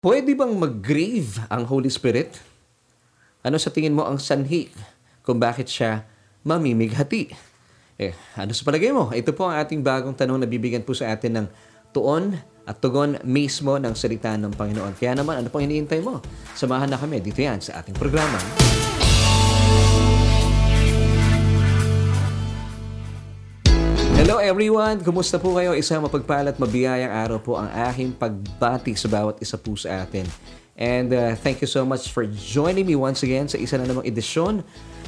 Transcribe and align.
Pwede 0.00 0.32
bang 0.32 0.56
mag-grieve 0.56 1.44
ang 1.52 1.68
Holy 1.68 1.92
Spirit? 1.92 2.40
Ano 3.44 3.60
sa 3.60 3.68
tingin 3.68 3.92
mo 3.92 4.08
ang 4.08 4.16
sanhi 4.16 4.72
kung 5.20 5.36
bakit 5.36 5.68
siya 5.68 6.08
mamimighati? 6.40 7.28
Eh, 8.00 8.16
ano 8.32 8.56
sa 8.56 8.64
palagay 8.64 8.96
mo? 8.96 9.12
Ito 9.12 9.36
po 9.36 9.52
ang 9.52 9.60
ating 9.60 9.84
bagong 9.84 10.16
tanong 10.16 10.40
na 10.40 10.48
bibigyan 10.48 10.88
po 10.88 10.96
sa 10.96 11.12
atin 11.12 11.44
ng 11.44 11.46
tuon 11.92 12.32
at 12.64 12.80
tugon 12.80 13.20
mismo 13.28 13.76
ng 13.76 13.92
salita 13.92 14.32
ng 14.40 14.56
Panginoon. 14.56 14.96
Kaya 14.96 15.20
naman, 15.20 15.44
ano 15.44 15.52
pong 15.52 15.68
hinihintay 15.68 16.00
mo? 16.00 16.24
Samahan 16.56 16.88
na 16.88 16.96
kami 16.96 17.20
dito 17.20 17.44
yan 17.44 17.60
sa 17.60 17.84
ating 17.84 17.92
programa. 17.92 18.40
Hello 24.20 24.36
everyone! 24.36 25.00
Kumusta 25.00 25.40
po 25.40 25.56
kayo? 25.56 25.72
Isang 25.72 26.04
mapagpalat, 26.04 26.60
mabiyayang 26.60 27.08
araw 27.08 27.40
po 27.40 27.56
ang 27.56 27.72
aking 27.88 28.12
pagbati 28.12 28.92
sa 28.92 29.08
bawat 29.08 29.40
isa 29.40 29.56
po 29.56 29.72
sa 29.80 30.04
atin. 30.04 30.28
And 30.76 31.08
uh, 31.08 31.32
thank 31.40 31.64
you 31.64 31.70
so 31.70 31.88
much 31.88 32.12
for 32.12 32.28
joining 32.28 32.84
me 32.84 33.00
once 33.00 33.24
again 33.24 33.48
sa 33.48 33.56
isa 33.56 33.80
na 33.80 33.88
namang 33.88 34.04
edisyon 34.04 34.60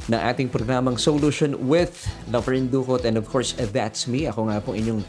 ng 0.09 0.17
ating 0.17 0.49
programang 0.49 0.97
Solution 0.97 1.53
with 1.69 2.09
Laverne 2.33 2.65
Ducot. 2.73 3.05
And 3.05 3.21
of 3.21 3.29
course, 3.29 3.53
that's 3.53 4.09
me. 4.09 4.25
Ako 4.25 4.49
nga 4.49 4.57
po 4.65 4.73
inyong 4.73 5.05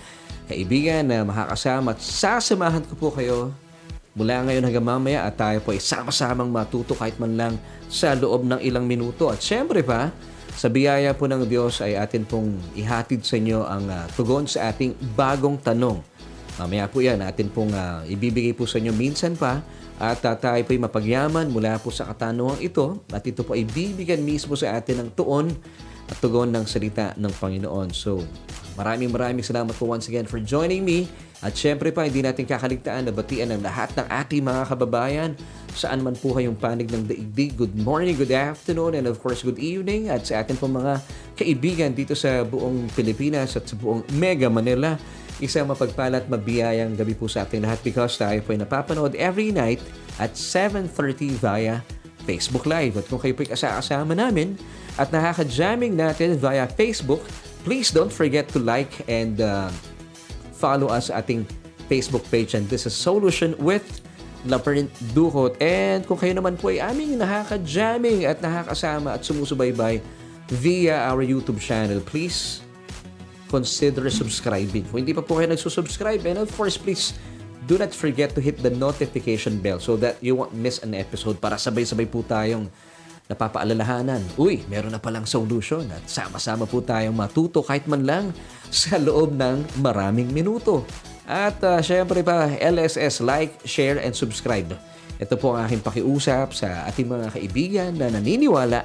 kaibigan 0.52 1.08
na 1.08 1.24
makakasama 1.24 1.96
at 1.96 2.04
sasamahan 2.04 2.84
ko 2.84 3.00
po 3.00 3.08
kayo 3.08 3.56
mula 4.12 4.44
ngayon 4.44 4.68
hanggang 4.68 4.84
mamaya 4.84 5.24
at 5.24 5.40
tayo 5.40 5.64
po 5.64 5.72
ay 5.72 5.80
sama-samang 5.80 6.52
matuto 6.52 6.92
kahit 6.92 7.16
man 7.16 7.40
lang 7.40 7.56
sa 7.88 8.12
loob 8.12 8.44
ng 8.44 8.60
ilang 8.60 8.84
minuto. 8.84 9.32
At 9.32 9.40
syempre 9.40 9.80
pa, 9.80 10.12
sa 10.54 10.70
biyaya 10.70 11.10
po 11.18 11.26
ng 11.26 11.42
Diyos 11.50 11.82
ay 11.82 11.98
atin 11.98 12.22
pong 12.22 12.54
ihatid 12.78 13.26
sa 13.26 13.34
inyo 13.34 13.66
ang 13.66 13.90
uh, 13.90 14.06
tugon 14.14 14.46
sa 14.46 14.70
ating 14.70 14.94
bagong 15.18 15.58
tanong. 15.58 15.98
Mamaya 16.54 16.86
po 16.86 17.02
yan, 17.02 17.18
atin 17.26 17.50
pong 17.50 17.74
uh, 17.74 18.06
ibibigay 18.06 18.54
po 18.54 18.62
sa 18.62 18.78
inyo 18.78 18.94
minsan 18.94 19.34
pa 19.34 19.58
at 19.98 20.22
uh, 20.22 20.34
tayo 20.38 20.62
po 20.62 20.70
ay 20.70 20.80
mapagyaman 20.82 21.46
mula 21.50 21.74
po 21.82 21.90
sa 21.90 22.06
katanungang 22.06 22.62
ito 22.62 23.02
at 23.10 23.26
ito 23.26 23.42
po 23.42 23.58
ay 23.58 23.66
bibigyan 23.66 24.22
mismo 24.22 24.54
sa 24.54 24.78
atin 24.78 25.02
ng 25.02 25.10
tuon 25.18 25.50
at 26.06 26.16
tugon 26.22 26.54
ng 26.54 26.62
salita 26.70 27.10
ng 27.18 27.34
Panginoon. 27.34 27.90
So, 27.90 28.22
maraming 28.78 29.10
maraming 29.10 29.42
salamat 29.42 29.74
po 29.74 29.90
once 29.90 30.06
again 30.06 30.30
for 30.30 30.38
joining 30.38 30.86
me. 30.86 31.10
At 31.44 31.52
syempre 31.52 31.92
pa, 31.92 32.08
hindi 32.08 32.24
natin 32.24 32.48
kakaligtaan 32.48 33.04
na 33.04 33.12
batian 33.12 33.52
ang 33.52 33.60
lahat 33.60 33.92
ng 34.00 34.08
ating 34.08 34.40
mga 34.40 34.62
kababayan 34.64 35.30
saan 35.76 36.00
man 36.00 36.16
po 36.16 36.32
kayong 36.32 36.56
panig 36.56 36.88
ng 36.88 37.04
daigdig. 37.04 37.52
Good 37.52 37.76
morning, 37.76 38.16
good 38.16 38.32
afternoon, 38.32 38.96
and 38.96 39.04
of 39.04 39.20
course, 39.20 39.44
good 39.44 39.60
evening. 39.60 40.08
At 40.08 40.24
sa 40.24 40.40
atin 40.40 40.56
po 40.56 40.70
mga 40.70 41.04
kaibigan 41.36 41.92
dito 41.92 42.16
sa 42.16 42.46
buong 42.48 42.88
Pilipinas 42.96 43.60
at 43.60 43.68
sa 43.68 43.76
buong 43.76 44.08
Mega 44.16 44.48
Manila, 44.48 44.96
isang 45.42 45.68
mapagpalat 45.68 46.30
mabiyayang 46.32 46.96
gabi 46.96 47.12
po 47.12 47.28
sa 47.28 47.44
ating 47.44 47.60
lahat 47.60 47.82
because 47.84 48.16
tayo 48.16 48.40
po 48.40 48.56
ay 48.56 48.64
napapanood 48.64 49.12
every 49.18 49.52
night 49.52 49.82
at 50.16 50.32
7.30 50.38 51.42
via 51.42 51.84
Facebook 52.24 52.64
Live. 52.64 52.96
At 52.96 53.10
kung 53.12 53.20
kayo 53.20 53.36
po 53.36 53.44
ay 53.44 53.52
kasama 53.52 54.16
namin 54.16 54.56
at 54.96 55.12
nakaka-jamming 55.12 55.92
natin 55.92 56.40
via 56.40 56.64
Facebook, 56.70 57.20
please 57.66 57.92
don't 57.92 58.14
forget 58.14 58.48
to 58.54 58.62
like 58.62 59.04
and 59.10 59.42
uh, 59.42 59.68
follow 60.64 60.88
us 60.88 61.12
sa 61.12 61.20
ating 61.20 61.44
Facebook 61.92 62.24
page. 62.32 62.56
And 62.56 62.64
this 62.72 62.88
is 62.88 62.96
Solution 62.96 63.52
with 63.60 63.84
Laprint 64.48 64.88
Duhot. 65.12 65.60
And 65.60 66.08
kung 66.08 66.16
kayo 66.16 66.32
naman 66.32 66.56
po 66.56 66.72
ay 66.72 66.80
aming 66.80 67.20
nakaka-jamming 67.20 68.24
at 68.24 68.40
nakakasama 68.40 69.20
at 69.20 69.20
sumusubaybay 69.20 70.00
via 70.64 71.04
our 71.12 71.20
YouTube 71.20 71.60
channel, 71.60 72.00
please 72.00 72.64
consider 73.52 74.08
subscribing. 74.08 74.88
Kung 74.88 75.04
hindi 75.04 75.12
pa 75.12 75.20
po 75.20 75.36
kayo 75.36 75.52
nagsusubscribe, 75.52 76.24
and 76.24 76.40
of 76.40 76.48
course, 76.56 76.80
please 76.80 77.12
do 77.68 77.76
not 77.76 77.92
forget 77.92 78.32
to 78.32 78.40
hit 78.40 78.60
the 78.60 78.72
notification 78.72 79.60
bell 79.60 79.80
so 79.80 79.96
that 80.00 80.16
you 80.24 80.36
won't 80.36 80.52
miss 80.52 80.80
an 80.84 80.92
episode 80.92 81.40
para 81.40 81.56
sabay-sabay 81.56 82.08
po 82.08 82.24
tayong 82.24 82.68
napapaalalahanan. 83.28 84.20
Uy, 84.36 84.64
meron 84.68 84.92
na 84.92 85.00
palang 85.00 85.24
solution 85.24 85.88
at 85.88 86.04
sama-sama 86.04 86.68
po 86.68 86.84
tayong 86.84 87.16
matuto 87.16 87.64
kahit 87.64 87.88
man 87.88 88.04
lang 88.04 88.24
sa 88.68 89.00
loob 89.00 89.32
ng 89.32 89.80
maraming 89.80 90.28
minuto. 90.28 90.84
At 91.24 91.56
uh, 91.64 91.80
syempre 91.80 92.20
pa, 92.20 92.52
LSS, 92.52 93.24
like, 93.24 93.64
share, 93.64 93.96
and 93.96 94.12
subscribe. 94.12 94.76
Ito 95.16 95.40
po 95.40 95.56
ang 95.56 95.64
aking 95.64 95.80
pakiusap 95.80 96.52
sa 96.52 96.84
ating 96.84 97.08
mga 97.08 97.26
kaibigan 97.32 97.90
na 97.96 98.12
naniniwala 98.12 98.84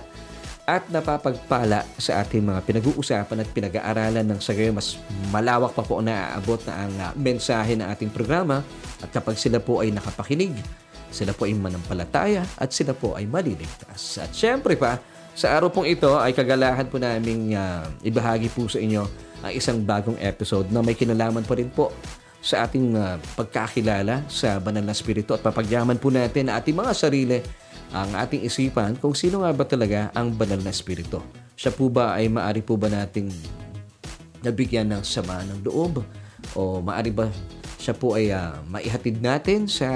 at 0.70 0.86
napapagpala 0.94 1.82
sa 1.98 2.22
ating 2.22 2.46
mga 2.46 2.62
pinag-uusapan 2.62 3.42
at 3.42 3.50
pinag-aaralan 3.50 4.26
ng 4.30 4.40
sa 4.40 4.54
mas 4.70 5.02
malawak 5.34 5.74
pa 5.74 5.82
po 5.82 5.98
na 5.98 6.38
aabot 6.38 6.62
na 6.70 6.74
ang 6.86 6.94
uh, 7.02 7.12
mensahe 7.18 7.74
ng 7.74 7.90
ating 7.90 8.14
programa 8.14 8.62
at 9.02 9.10
kapag 9.10 9.34
sila 9.36 9.58
po 9.58 9.82
ay 9.82 9.90
nakapakinig, 9.90 10.54
sila 11.10 11.34
po 11.34 11.50
ay 11.50 11.58
manampalataya 11.58 12.46
at 12.58 12.70
sila 12.70 12.94
po 12.94 13.18
ay 13.18 13.26
maliligtas. 13.26 14.22
At 14.22 14.32
syempre 14.34 14.78
pa, 14.78 15.02
sa 15.34 15.56
araw 15.56 15.72
pong 15.74 15.90
ito 15.90 16.20
ay 16.20 16.36
kagalahan 16.36 16.86
po 16.90 17.00
naming 17.02 17.56
uh, 17.56 17.86
ibahagi 18.04 18.52
po 18.52 18.68
sa 18.70 18.78
inyo 18.78 19.04
ang 19.40 19.52
isang 19.56 19.80
bagong 19.82 20.20
episode 20.20 20.68
na 20.70 20.84
may 20.84 20.94
kinalaman 20.94 21.48
pa 21.48 21.56
rin 21.56 21.72
po 21.72 21.96
sa 22.40 22.68
ating 22.68 22.96
uh, 22.96 23.16
pagkakilala 23.36 24.24
sa 24.32 24.60
banal 24.60 24.84
na 24.84 24.96
spirito 24.96 25.36
at 25.36 25.44
papagyaman 25.44 26.00
po 26.00 26.12
natin 26.12 26.48
na 26.48 26.60
ating 26.60 26.76
mga 26.76 26.94
sarili 26.96 27.40
ang 27.90 28.14
ating 28.16 28.46
isipan 28.46 28.96
kung 29.00 29.18
sino 29.18 29.42
nga 29.44 29.52
ba 29.52 29.66
talaga 29.66 30.14
ang 30.14 30.32
banal 30.36 30.62
na 30.62 30.72
spirito. 30.72 31.24
Siya 31.58 31.74
po 31.74 31.92
ba 31.92 32.16
ay 32.16 32.32
maari 32.32 32.64
po 32.64 32.80
ba 32.80 32.88
nating 32.88 33.32
nabigyan 34.46 34.88
ng 34.94 35.04
sama 35.04 35.44
ng 35.44 35.68
loob? 35.68 36.04
O 36.56 36.80
maari 36.80 37.12
ba 37.12 37.28
siya 37.80 37.96
po 37.96 38.20
ay 38.20 38.28
uh, 38.36 38.60
maihatid 38.68 39.24
natin 39.24 39.64
sa 39.64 39.88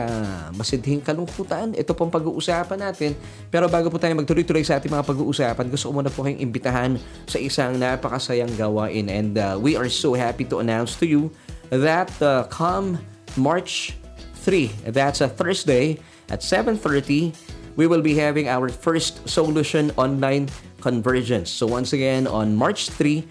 masidhing 0.56 1.04
kalungkutan? 1.04 1.76
Ito 1.76 1.92
pong 1.92 2.08
pag-uusapan 2.08 2.80
natin. 2.80 3.12
Pero 3.52 3.68
bago 3.68 3.92
po 3.92 4.00
tayo 4.00 4.16
magtuloy-tuloy 4.16 4.64
sa 4.64 4.80
ating 4.80 4.88
mga 4.88 5.04
pag-uusapan, 5.04 5.68
gusto 5.68 5.92
ko 5.92 6.00
muna 6.00 6.08
po 6.08 6.24
kayong 6.24 6.40
imbitahan 6.40 6.96
sa 7.28 7.38
isang 7.44 7.76
napakasayang 7.76 8.56
gawain. 8.56 9.12
And 9.12 9.36
uh, 9.36 9.60
we 9.60 9.76
are 9.76 9.92
so 9.92 10.16
happy 10.16 10.48
to 10.48 10.64
announce 10.64 10.96
to 11.04 11.06
you 11.06 11.28
that 11.76 12.10
uh, 12.24 12.48
come 12.48 13.04
March 13.36 14.00
3, 14.48 14.96
that's 14.96 15.20
a 15.20 15.28
Thursday 15.28 16.00
at 16.32 16.40
7.30, 16.40 17.36
we 17.76 17.88
will 17.88 18.02
be 18.02 18.16
having 18.16 18.48
our 18.48 18.70
first 18.70 19.28
Solution 19.28 19.92
Online 20.00 20.48
Convergence. 20.80 21.52
So 21.52 21.68
once 21.68 21.92
again, 21.92 22.28
on 22.32 22.56
March 22.56 22.88
3, 22.96 23.24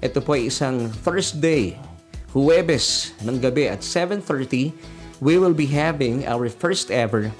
ito 0.00 0.22
po 0.22 0.38
ay 0.38 0.46
isang 0.46 0.88
Thursday, 1.02 1.74
Huwebes 2.36 3.16
ng 3.24 3.40
gabi 3.40 3.72
at 3.72 3.80
7.30, 3.80 4.76
we 5.24 5.40
will 5.40 5.56
be 5.56 5.64
having 5.64 6.28
our 6.28 6.52
first 6.52 6.92
ever 6.92 7.32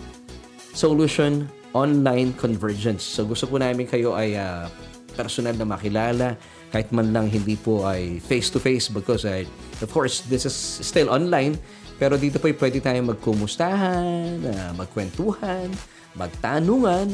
Solution 0.73 1.45
Online 1.77 2.33
Convergence. 2.41 3.05
So 3.05 3.29
gusto 3.29 3.45
po 3.45 3.61
namin 3.61 3.85
kayo 3.85 4.17
ay 4.17 4.41
uh, 4.41 4.73
personal 5.13 5.53
na 5.61 5.69
makilala, 5.69 6.41
kahit 6.73 6.89
man 6.89 7.13
lang 7.13 7.29
hindi 7.29 7.61
po 7.61 7.85
ay 7.85 8.17
face-to-face 8.25 8.89
because 8.89 9.29
uh, 9.29 9.45
of 9.85 9.91
course, 9.93 10.25
this 10.33 10.49
is 10.49 10.57
still 10.57 11.13
online. 11.13 11.61
Pero 12.01 12.15
dito 12.17 12.41
po 12.41 12.49
ay 12.49 12.57
pwede 12.57 12.79
tayong 12.81 13.13
magkumustahan, 13.13 14.41
uh, 14.41 14.71
magkwentuhan, 14.73 15.69
magtanungan, 16.17 17.11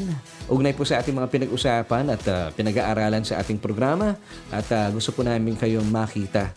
ugnay 0.47 0.71
po 0.71 0.87
sa 0.87 1.01
ating 1.03 1.17
mga 1.17 1.27
pinag-usapan 1.27 2.05
at 2.13 2.21
uh, 2.29 2.53
pinag-aaralan 2.55 3.25
sa 3.25 3.41
ating 3.41 3.59
programa. 3.59 4.15
At 4.47 4.69
uh, 4.71 4.93
gusto 4.95 5.11
po 5.11 5.27
namin 5.27 5.59
kayong 5.59 5.89
makita 5.89 6.53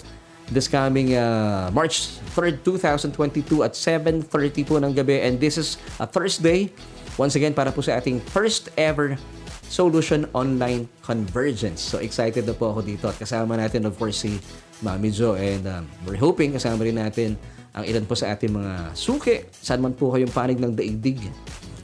this 0.51 0.71
coming 0.71 1.19
uh, 1.19 1.71
March 1.75 2.23
3rd, 2.35 2.63
2022 2.63 3.67
at 3.67 3.75
7.30 3.75 4.63
po 4.63 4.79
ng 4.79 4.95
gabi. 4.95 5.23
And 5.23 5.43
this 5.43 5.59
is 5.59 5.79
a 5.99 6.07
Thursday. 6.07 6.71
Once 7.19 7.35
again, 7.35 7.57
para 7.57 7.73
po 7.73 7.83
sa 7.83 7.99
ating 7.99 8.23
first 8.31 8.71
ever 8.79 9.19
Solution 9.67 10.31
Online 10.31 10.87
Convergence. 11.03 11.83
So 11.83 11.99
excited 11.99 12.47
na 12.47 12.55
po 12.55 12.71
ako 12.71 12.87
dito 12.87 13.11
at 13.11 13.19
kasama 13.19 13.59
natin 13.59 13.83
of 13.91 13.99
course 13.99 14.23
si 14.23 14.39
Mami 14.79 15.11
Jo 15.11 15.35
and 15.35 15.67
um, 15.67 15.85
we're 16.07 16.21
hoping 16.21 16.55
kasama 16.55 16.87
rin 16.87 17.03
natin 17.03 17.35
ang 17.75 17.83
ilan 17.83 18.07
po 18.07 18.15
sa 18.15 18.31
ating 18.33 18.55
mga 18.55 18.95
suki. 18.95 19.43
Saan 19.51 19.83
man 19.83 19.93
po 19.93 20.15
kayong 20.15 20.31
panig 20.31 20.63
ng 20.63 20.71
daigdig 20.71 21.19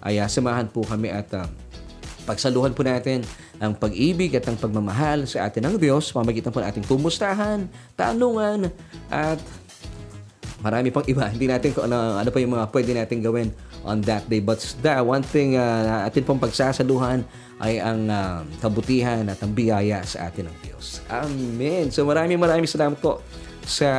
ay 0.06 0.22
uh, 0.22 0.28
samahan 0.31 0.70
po 0.70 0.87
kami 0.87 1.10
at 1.10 1.26
um, 1.34 1.50
pagsaluhan 2.24 2.72
po 2.72 2.86
natin 2.86 3.26
ang 3.58 3.74
pag-ibig 3.74 4.34
at 4.34 4.46
ang 4.46 4.58
pagmamahal 4.58 5.26
sa 5.26 5.46
atin 5.46 5.70
ng 5.70 5.76
Diyos, 5.78 6.10
pamagitan 6.10 6.50
po 6.50 6.62
ng 6.62 6.69
ating 6.70 6.86
kumustahan, 6.86 7.66
tanungan, 7.94 8.70
at 9.10 9.38
marami 10.62 10.94
pang 10.94 11.04
iba. 11.10 11.26
Hindi 11.34 11.50
natin 11.50 11.74
kung 11.74 11.90
ano, 11.90 12.16
ano 12.22 12.28
pa 12.30 12.38
yung 12.38 12.54
mga 12.54 12.66
pwede 12.70 12.90
natin 12.94 13.19
gawin 13.20 13.48
on 13.82 13.98
that 14.06 14.24
day. 14.30 14.38
But 14.38 14.62
the 14.80 15.02
one 15.02 15.26
thing 15.26 15.58
uh, 15.58 16.06
atin 16.06 16.22
pong 16.22 16.38
pagsasaluhan 16.38 17.26
ay 17.62 17.78
ang 17.82 18.10
uh, 18.10 18.42
kabutihan 18.62 19.26
at 19.30 19.38
ang 19.42 19.54
biyaya 19.54 20.02
sa 20.06 20.30
atin 20.30 20.50
ng 20.50 20.56
Diyos. 20.66 21.02
Amen. 21.10 21.90
So 21.90 22.06
maraming 22.06 22.38
maraming 22.38 22.70
salamat 22.70 22.98
po 22.98 23.22
sa 23.62 23.90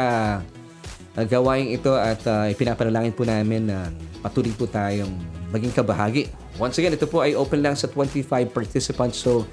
uh, 1.15 1.25
gawain 1.25 1.73
ito 1.73 1.93
at 1.93 2.21
uh, 2.25 2.45
ipinapanalangin 2.49 3.13
po 3.13 3.25
namin 3.25 3.69
na 3.69 3.89
patuloy 4.21 4.53
po 4.53 4.69
tayong 4.69 5.11
maging 5.53 5.73
kabahagi 5.73 6.43
Once 6.61 6.77
again, 6.77 6.93
ito 6.93 7.09
po 7.09 7.25
ay 7.25 7.33
open 7.33 7.65
lang 7.65 7.73
sa 7.73 7.89
25 7.89 8.29
participants. 8.53 9.17
So, 9.17 9.49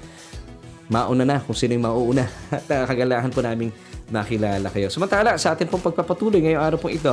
mauna 0.85 1.25
na 1.25 1.41
kung 1.41 1.57
sino 1.57 1.73
yung 1.73 1.85
mauuna. 1.89 2.29
At 2.53 2.65
uh, 2.69 2.85
kagalahan 2.85 3.33
po 3.33 3.41
namin 3.41 3.73
makilala 4.13 4.69
kayo. 4.69 4.91
Samantala, 4.93 5.33
sa 5.41 5.57
atin 5.57 5.65
pong 5.65 5.81
pagpapatuloy 5.81 6.45
ngayong 6.45 6.61
araw 6.61 6.77
po 6.77 6.93
ito, 6.93 7.09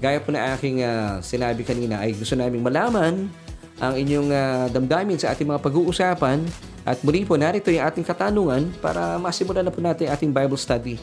gaya 0.00 0.16
po 0.24 0.32
na 0.32 0.56
aking 0.56 0.80
uh, 0.80 1.20
sinabi 1.20 1.66
kanina, 1.68 2.00
ay 2.00 2.16
gusto 2.16 2.32
namin 2.32 2.64
malaman 2.64 3.28
ang 3.76 3.92
inyong 3.92 4.32
uh, 4.32 4.66
damdamin 4.72 5.20
sa 5.20 5.36
ating 5.36 5.52
mga 5.52 5.60
pag-uusapan. 5.60 6.40
At 6.86 7.02
muli 7.04 7.28
po, 7.28 7.36
narito 7.36 7.68
yung 7.68 7.84
ating 7.84 8.06
katanungan 8.08 8.72
para 8.80 9.20
masimulan 9.20 9.68
na 9.68 9.74
po 9.74 9.84
natin 9.84 10.08
ating 10.08 10.32
Bible 10.32 10.56
study 10.56 10.96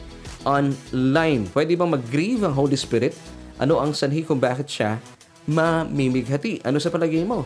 online. 0.44 1.48
Pwede 1.50 1.74
bang 1.74 1.90
mag-grieve 1.90 2.44
ang 2.46 2.54
Holy 2.54 2.76
Spirit? 2.78 3.16
Ano 3.58 3.80
ang 3.80 3.96
sanhi 3.96 4.22
kung 4.22 4.38
bakit 4.38 4.68
siya 4.68 5.00
mamimighati? 5.48 6.64
Ano 6.64 6.80
sa 6.80 6.88
palagay 6.88 7.24
mo? 7.24 7.44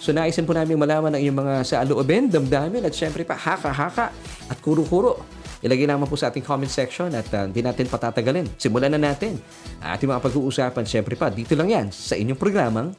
So 0.00 0.12
naisin 0.12 0.44
po 0.44 0.52
namin 0.52 0.76
malaman 0.76 1.16
ang 1.16 1.22
iyong 1.24 1.38
mga 1.40 1.54
sa 1.64 1.74
aloobin, 1.80 2.28
damdamin 2.28 2.84
at 2.84 2.92
syempre 2.92 3.24
pa 3.24 3.36
haka-haka 3.36 4.12
at 4.52 4.58
kuro-kuro. 4.60 5.16
Ilagay 5.64 5.88
naman 5.88 6.04
po 6.04 6.12
sa 6.20 6.28
ating 6.28 6.44
comment 6.44 6.68
section 6.68 7.08
at 7.16 7.24
uh, 7.32 7.48
natin 7.48 7.88
patatagalin. 7.88 8.44
Simulan 8.60 8.92
na 8.92 9.00
natin 9.00 9.40
ating 9.80 10.12
mga 10.12 10.20
pag-uusapan 10.20 10.84
syempre 10.84 11.16
pa. 11.16 11.32
Dito 11.32 11.56
lang 11.56 11.72
yan 11.72 11.86
sa 11.88 12.20
inyong 12.20 12.36
programang 12.36 12.92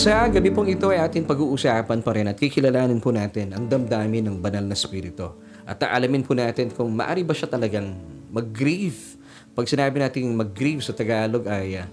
Sa 0.00 0.32
gabi 0.32 0.48
pong 0.48 0.72
ito 0.72 0.88
ay 0.88 0.96
ating 0.96 1.28
pag-uusapan 1.28 2.00
pa 2.00 2.16
rin 2.16 2.24
at 2.24 2.32
kikilalanin 2.32 3.04
po 3.04 3.12
natin 3.12 3.52
ang 3.52 3.68
damdamin 3.68 4.32
ng 4.32 4.36
banal 4.40 4.64
na 4.64 4.72
spirito. 4.72 5.36
At 5.68 5.84
alamin 5.84 6.24
po 6.24 6.32
natin 6.32 6.72
kung 6.72 6.88
maari 6.96 7.20
ba 7.20 7.36
siya 7.36 7.52
talagang 7.52 8.00
mag-grieve. 8.32 8.96
Pag 9.52 9.68
sinabi 9.68 10.00
natin 10.00 10.32
mag-grieve 10.32 10.80
sa 10.80 10.96
Tagalog 10.96 11.44
ay 11.44 11.84
uh, 11.84 11.86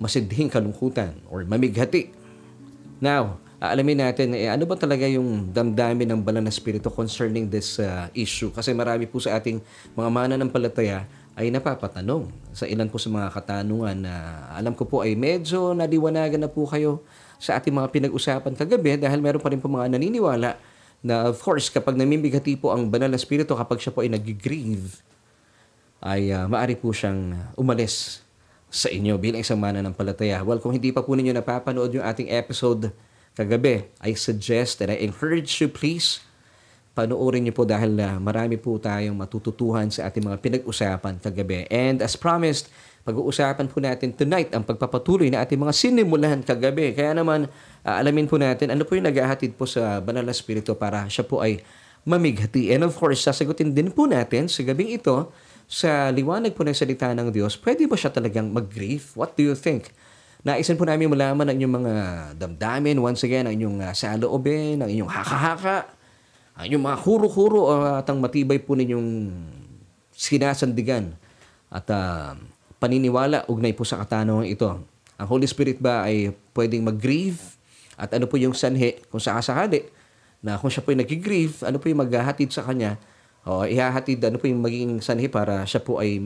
masidhing 0.00 0.48
kalungkutan 0.48 1.20
or 1.28 1.44
mamighati. 1.44 2.08
Now, 2.96 3.36
aalamin 3.60 4.08
natin 4.08 4.32
eh, 4.32 4.48
ano 4.48 4.64
ba 4.64 4.80
talaga 4.80 5.04
yung 5.04 5.52
damdamin 5.52 6.08
ng 6.08 6.20
banal 6.24 6.40
na 6.40 6.48
spirito 6.48 6.88
concerning 6.88 7.52
this 7.52 7.76
uh, 7.76 8.08
issue. 8.16 8.48
Kasi 8.56 8.72
marami 8.72 9.04
po 9.04 9.20
sa 9.20 9.36
ating 9.36 9.60
mga 9.92 10.08
mananampalataya 10.08 11.04
ay 11.38 11.54
napapatanong 11.54 12.26
sa 12.50 12.66
ilan 12.66 12.90
po 12.90 12.98
sa 12.98 13.14
mga 13.14 13.30
katanungan 13.30 13.94
na 13.94 14.42
alam 14.58 14.74
ko 14.74 14.82
po 14.82 15.06
ay 15.06 15.14
medyo 15.14 15.70
naliwanagan 15.70 16.42
na 16.42 16.50
po 16.50 16.66
kayo 16.66 17.06
sa 17.38 17.56
ating 17.56 17.72
mga 17.72 17.88
pinag-usapan 17.94 18.52
kagabi 18.58 18.98
dahil 18.98 19.22
meron 19.22 19.38
pa 19.38 19.48
rin 19.48 19.62
po 19.62 19.70
mga 19.70 19.94
naniniwala 19.94 20.58
na 20.98 21.30
of 21.30 21.38
course 21.38 21.70
kapag 21.70 21.94
namimigati 21.94 22.58
po 22.58 22.74
ang 22.74 22.90
banal 22.90 23.06
na 23.06 23.18
spirito 23.18 23.54
kapag 23.54 23.78
siya 23.78 23.94
po 23.94 24.02
ay 24.02 24.10
nag-grieve 24.10 24.98
ay 26.02 26.30
uh, 26.34 26.46
maari 26.50 26.78
po 26.78 26.90
siyang 26.90 27.34
umalis 27.58 28.22
sa 28.68 28.92
inyo 28.92 29.16
bilang 29.16 29.40
isang 29.40 29.56
mana 29.56 29.80
ng 29.80 29.96
palataya. 29.96 30.44
Well, 30.44 30.60
kung 30.60 30.76
hindi 30.76 30.92
pa 30.92 31.00
po 31.00 31.16
ninyo 31.16 31.32
napapanood 31.32 31.96
yung 31.96 32.04
ating 32.04 32.28
episode 32.28 32.92
kagabi, 33.32 33.88
I 33.98 34.12
suggest 34.12 34.84
and 34.84 34.92
I 34.92 35.00
encourage 35.00 35.58
you 35.58 35.72
please 35.72 36.20
panoorin 36.98 37.46
niyo 37.46 37.54
po 37.54 37.62
dahil 37.62 37.94
uh, 37.94 38.18
marami 38.18 38.58
po 38.58 38.74
tayong 38.74 39.14
matututuhan 39.14 39.86
sa 39.86 40.10
ating 40.10 40.26
mga 40.26 40.38
pinag-usapan 40.42 41.22
kagabi. 41.22 41.70
And 41.70 42.02
as 42.02 42.18
promised, 42.18 42.74
pag-uusapan 43.08 43.72
po 43.72 43.80
natin 43.80 44.12
tonight 44.12 44.52
ang 44.52 44.68
pagpapatuloy 44.68 45.32
na 45.32 45.40
ating 45.40 45.56
mga 45.56 45.72
sinimulan 45.72 46.44
kagabi. 46.44 46.92
Kaya 46.92 47.16
naman, 47.16 47.48
uh, 47.80 47.94
alamin 47.96 48.28
po 48.28 48.36
natin 48.36 48.68
ano 48.68 48.84
po 48.84 49.00
yung 49.00 49.08
naghahatid 49.08 49.56
po 49.56 49.64
sa 49.64 50.04
Banal 50.04 50.28
na 50.28 50.36
Espiritu 50.36 50.76
para 50.76 51.08
siya 51.08 51.24
po 51.24 51.40
ay 51.40 51.64
mamighati. 52.04 52.68
And 52.68 52.84
of 52.84 52.92
course, 52.92 53.24
sasagutin 53.24 53.72
din 53.72 53.88
po 53.88 54.04
natin 54.04 54.52
sa 54.52 54.60
gabing 54.60 54.92
ito 54.92 55.32
sa 55.64 56.12
liwanag 56.12 56.52
po 56.52 56.68
ng 56.68 56.76
salita 56.76 57.08
ng 57.16 57.32
Diyos, 57.32 57.56
pwede 57.60 57.88
ba 57.88 57.96
siya 57.96 58.12
talagang 58.12 58.52
mag-grieve? 58.52 59.04
What 59.16 59.36
do 59.36 59.44
you 59.44 59.56
think? 59.56 59.88
Naisan 60.44 60.76
po 60.76 60.84
namin 60.84 61.08
malaman 61.08 61.48
ang 61.48 61.56
inyong 61.56 61.74
mga 61.80 61.94
damdamin, 62.40 62.96
once 63.00 63.24
again, 63.24 63.48
ang 63.48 63.56
inyong 63.56 63.78
uh, 63.84 63.92
saloobin, 63.92 64.80
ang 64.80 64.88
inyong 64.88 65.10
haka-haka, 65.12 65.92
ang 66.56 66.64
inyong 66.68 66.84
mga 66.88 66.98
huro-huro 67.04 67.72
uh, 67.72 68.00
at 68.00 68.06
ang 68.08 68.20
matibay 68.20 68.56
po 68.60 68.76
ninyong 68.76 69.32
sinasandigan 70.12 71.12
at 71.68 71.84
uh, 71.92 72.32
paniniwala 72.78 73.46
ugnay 73.50 73.74
po 73.74 73.82
sa 73.82 73.98
katanungan 74.02 74.46
ito. 74.46 74.70
Ang 75.18 75.26
Holy 75.26 75.46
Spirit 75.50 75.82
ba 75.82 76.06
ay 76.06 76.30
pwedeng 76.54 76.86
mag-grieve 76.86 77.38
at 77.98 78.14
ano 78.14 78.30
po 78.30 78.38
yung 78.38 78.54
sanhi 78.54 79.02
kung 79.10 79.18
sakasakali 79.18 79.90
na 80.38 80.54
kung 80.54 80.70
siya 80.70 80.86
po 80.86 80.94
ay 80.94 81.02
nag-grieve, 81.02 81.66
ano 81.66 81.82
po 81.82 81.90
yung 81.90 82.06
maghahatid 82.06 82.54
sa 82.54 82.62
kanya 82.62 82.94
o 83.42 83.66
ihahatid, 83.66 84.22
ano 84.22 84.38
po 84.38 84.46
yung 84.46 84.62
magiging 84.62 85.02
sanhi 85.02 85.26
para 85.26 85.66
siya 85.66 85.82
po 85.82 85.98
ay 85.98 86.22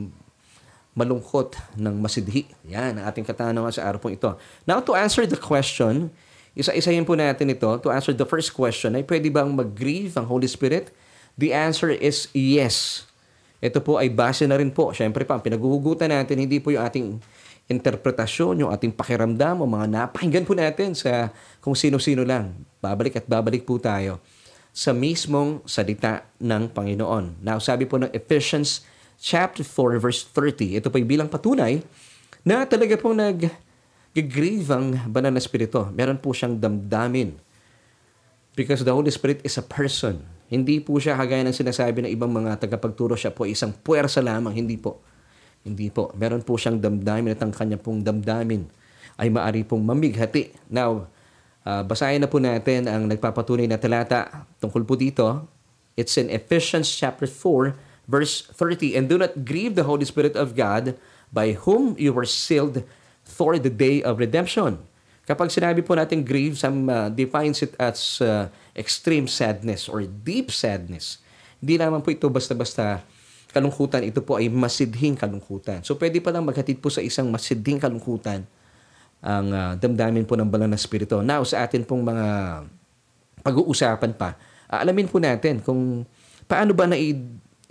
malungkot 0.93 1.57
ng 1.73 1.95
masidhi. 1.97 2.45
Yan 2.69 3.01
ang 3.01 3.05
ating 3.09 3.25
katanungan 3.25 3.73
sa 3.73 3.89
araw 3.89 3.97
po 3.97 4.13
ito. 4.13 4.37
Now, 4.69 4.77
to 4.85 4.93
answer 4.93 5.25
the 5.25 5.41
question, 5.41 6.13
isa-isahin 6.53 7.01
po 7.01 7.17
natin 7.17 7.49
ito. 7.49 7.65
To 7.81 7.89
answer 7.89 8.13
the 8.13 8.29
first 8.29 8.53
question, 8.53 8.93
ay 8.93 9.01
pwede 9.09 9.33
bang 9.33 9.49
mag-grieve 9.49 10.13
ang 10.13 10.29
Holy 10.29 10.45
Spirit? 10.45 10.93
The 11.33 11.49
answer 11.49 11.89
is 11.89 12.29
yes. 12.37 13.09
Ito 13.63 13.79
po 13.79 13.95
ay 13.95 14.11
base 14.11 14.43
na 14.43 14.59
rin 14.59 14.75
po. 14.75 14.91
Siyempre 14.91 15.23
pa, 15.23 15.39
ang 15.39 15.43
pinaguhugutan 15.43 16.11
natin, 16.11 16.35
hindi 16.43 16.59
po 16.59 16.75
yung 16.75 16.83
ating 16.83 17.07
interpretasyon, 17.71 18.67
yung 18.67 18.71
ating 18.75 18.91
pakiramdam, 18.91 19.63
o 19.63 19.63
mga 19.63 19.87
napakinggan 19.87 20.43
po 20.43 20.51
natin 20.51 20.91
sa 20.91 21.31
kung 21.63 21.71
sino-sino 21.71 22.27
lang. 22.27 22.51
Babalik 22.83 23.23
at 23.23 23.25
babalik 23.25 23.63
po 23.63 23.79
tayo 23.79 24.19
sa 24.75 24.91
mismong 24.91 25.63
salita 25.63 26.27
ng 26.43 26.75
Panginoon. 26.75 27.39
Now, 27.39 27.63
sabi 27.63 27.87
po 27.87 27.95
ng 28.01 28.11
Ephesians 28.11 28.83
chapter 29.15 29.63
4 29.63 30.01
verse 30.01 30.27
30, 30.27 30.83
ito 30.83 30.91
po 30.91 30.99
ay 30.99 31.07
bilang 31.07 31.31
patunay 31.31 31.79
na 32.43 32.67
talaga 32.67 32.99
pong 32.99 33.15
nag-grieve 33.15 34.67
ang 34.67 35.07
banal 35.07 35.31
na 35.31 35.39
spirito. 35.39 35.87
Meron 35.95 36.19
po 36.19 36.35
siyang 36.35 36.59
damdamin. 36.59 37.39
Because 38.59 38.83
the 38.83 38.91
Holy 38.91 39.09
Spirit 39.09 39.39
is 39.47 39.55
a 39.55 39.63
person. 39.63 40.32
Hindi 40.51 40.83
po 40.83 40.99
siya 40.99 41.15
kagaya 41.15 41.43
ng 41.45 41.55
sinasabi 41.55 42.03
ng 42.03 42.11
ibang 42.11 42.31
mga 42.31 42.59
tagapagturo 42.59 43.15
siya 43.15 43.31
po 43.31 43.47
isang 43.47 43.71
puwersa 43.71 44.19
lamang. 44.19 44.53
Hindi 44.53 44.75
po. 44.75 44.99
Hindi 45.63 45.87
po. 45.87 46.11
Meron 46.19 46.43
po 46.43 46.59
siyang 46.59 46.79
damdamin 46.79 47.33
at 47.33 47.41
ang 47.41 47.55
kanya 47.55 47.79
pong 47.79 48.03
damdamin 48.03 48.67
ay 49.17 49.31
maari 49.31 49.63
pong 49.63 49.85
mamighati. 49.87 50.51
Now, 50.67 51.07
uh, 51.63 51.81
basahin 51.87 52.21
na 52.21 52.29
po 52.29 52.43
natin 52.43 52.91
ang 52.91 53.07
nagpapatunay 53.07 53.65
na 53.69 53.79
talata 53.79 54.45
tungkol 54.59 54.83
po 54.83 54.99
dito. 54.99 55.47
It's 55.95 56.19
in 56.19 56.27
Ephesians 56.27 56.89
chapter 56.91 57.25
4 57.25 57.93
verse 58.07 58.43
30. 58.51 58.99
And 58.99 59.05
do 59.07 59.15
not 59.15 59.47
grieve 59.47 59.75
the 59.75 59.87
Holy 59.87 60.03
Spirit 60.03 60.35
of 60.35 60.55
God 60.57 60.99
by 61.31 61.55
whom 61.55 61.95
you 61.97 62.11
were 62.11 62.27
sealed 62.27 62.83
for 63.23 63.55
the 63.57 63.71
day 63.71 64.03
of 64.03 64.19
redemption. 64.19 64.83
Kapag 65.23 65.47
sinabi 65.47 65.79
po 65.79 65.95
natin 65.95 66.19
grieve, 66.19 66.59
some 66.59 66.91
uh, 66.91 67.07
defines 67.07 67.63
it 67.63 67.71
as 67.79 68.19
uh, 68.19 68.51
extreme 68.75 69.23
sadness 69.23 69.87
or 69.87 70.03
deep 70.03 70.51
sadness. 70.51 71.23
Hindi 71.63 71.79
naman 71.79 72.03
po 72.03 72.11
ito 72.11 72.27
basta-basta 72.27 72.99
kalungkutan. 73.55 74.03
Ito 74.03 74.19
po 74.19 74.35
ay 74.35 74.51
masidhing 74.51 75.15
kalungkutan. 75.15 75.79
So 75.87 75.95
pwede 75.95 76.19
pa 76.19 76.35
lang 76.35 76.43
maghatid 76.43 76.83
po 76.83 76.91
sa 76.91 76.99
isang 76.99 77.31
masidhing 77.31 77.79
kalungkutan 77.79 78.43
ang 79.23 79.47
uh, 79.47 79.71
damdamin 79.79 80.27
po 80.27 80.35
ng 80.35 80.49
banal 80.51 80.67
na 80.67 80.75
spirito. 80.75 81.23
Now, 81.23 81.47
sa 81.47 81.63
atin 81.63 81.87
pong 81.87 82.03
mga 82.03 82.27
pag-uusapan 83.47 84.11
pa, 84.19 84.35
uh, 84.67 84.83
alamin 84.83 85.07
po 85.07 85.23
natin 85.23 85.63
kung 85.63 86.03
paano 86.51 86.75
ba 86.75 86.83
na 86.83 86.99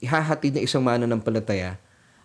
ihahatid 0.01 0.57
na 0.57 0.65
isang 0.65 0.81
mananampalataya 0.81 1.77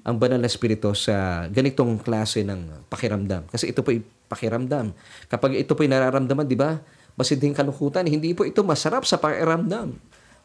ang 0.08 0.16
banal 0.16 0.40
na 0.40 0.48
spirito 0.48 0.96
sa 0.96 1.44
ganitong 1.52 2.00
klase 2.00 2.48
ng 2.48 2.88
pakiramdam. 2.88 3.44
Kasi 3.52 3.76
ito 3.76 3.84
po 3.84 3.92
ay 3.92 4.00
pakiramdam. 4.28 4.92
Kapag 5.32 5.56
ito 5.56 5.74
po 5.74 5.82
ay 5.84 5.90
nararamdaman, 5.92 6.46
di 6.46 6.60
ba? 6.60 6.80
Masidhing 7.18 7.56
kalungkutan, 7.56 8.06
hindi 8.06 8.36
po 8.38 8.46
ito 8.46 8.62
masarap 8.62 9.08
sa 9.08 9.18
pakiramdam. 9.18 9.98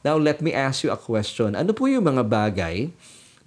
Now, 0.02 0.16
let 0.18 0.42
me 0.42 0.50
ask 0.50 0.82
you 0.82 0.90
a 0.90 0.98
question. 0.98 1.54
Ano 1.54 1.70
po 1.76 1.86
yung 1.86 2.02
mga 2.02 2.26
bagay 2.26 2.90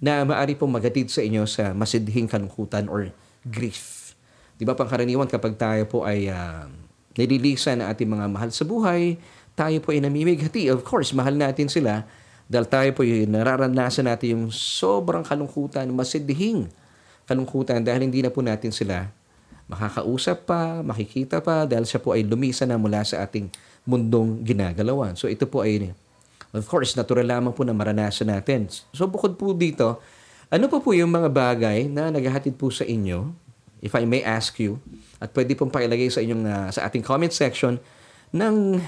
na 0.00 0.24
maari 0.24 0.56
pong 0.56 0.72
magatid 0.72 1.12
sa 1.12 1.20
inyo 1.20 1.44
sa 1.44 1.76
masidhing 1.76 2.30
kalungkutan 2.30 2.88
or 2.88 3.12
grief? 3.44 4.14
Di 4.56 4.64
ba 4.64 4.72
pangkaraniwan 4.72 5.28
kapag 5.28 5.60
tayo 5.60 5.84
po 5.84 6.08
ay 6.08 6.32
uh, 6.32 6.64
nililisan 7.12 7.84
ng 7.84 7.86
ating 7.92 8.08
mga 8.08 8.26
mahal 8.32 8.48
sa 8.48 8.64
buhay, 8.64 9.20
tayo 9.52 9.76
po 9.84 9.92
ay 9.92 10.00
namimighati. 10.00 10.72
Of 10.72 10.84
course, 10.84 11.12
mahal 11.12 11.36
natin 11.36 11.68
sila 11.68 12.08
dahil 12.48 12.64
tayo 12.70 12.88
po 12.96 13.04
ay 13.04 13.28
nararanasan 13.28 14.08
natin 14.08 14.28
yung 14.32 14.46
sobrang 14.48 15.26
kalungkutan, 15.26 15.90
masidhing 15.92 16.72
kalungkutan 17.26 17.82
dahil 17.82 18.06
hindi 18.06 18.22
na 18.24 18.30
po 18.30 18.40
natin 18.40 18.70
sila 18.70 19.12
makakausap 19.66 20.46
pa, 20.46 20.80
makikita 20.82 21.42
pa 21.42 21.66
dahil 21.66 21.86
siya 21.86 21.98
po 21.98 22.14
ay 22.14 22.22
lumisan 22.22 22.70
na 22.70 22.78
mula 22.78 23.02
sa 23.02 23.26
ating 23.26 23.50
mundong 23.86 24.42
ginagalawan. 24.46 25.14
So 25.18 25.26
ito 25.26 25.46
po 25.46 25.66
ay 25.66 25.94
Of 26.56 26.72
course, 26.72 26.96
natural 26.96 27.28
lamang 27.28 27.52
po 27.52 27.68
na 27.68 27.76
maranasan 27.76 28.32
natin. 28.32 28.72
So 28.96 29.04
bukod 29.04 29.36
po 29.36 29.52
dito, 29.52 30.00
ano 30.48 30.70
po 30.72 30.80
po 30.80 30.96
yung 30.96 31.12
mga 31.12 31.28
bagay 31.28 31.84
na 31.84 32.08
naghahatid 32.08 32.56
po 32.56 32.72
sa 32.72 32.86
inyo, 32.88 33.28
if 33.84 33.92
I 33.92 34.08
may 34.08 34.24
ask 34.24 34.56
you, 34.56 34.80
at 35.20 35.36
pwede 35.36 35.52
pong 35.52 35.68
pakilagay 35.68 36.08
sa 36.08 36.24
inyong 36.24 36.44
uh, 36.48 36.68
sa 36.72 36.88
ating 36.88 37.04
comment 37.04 37.28
section 37.28 37.76
ng 38.32 38.80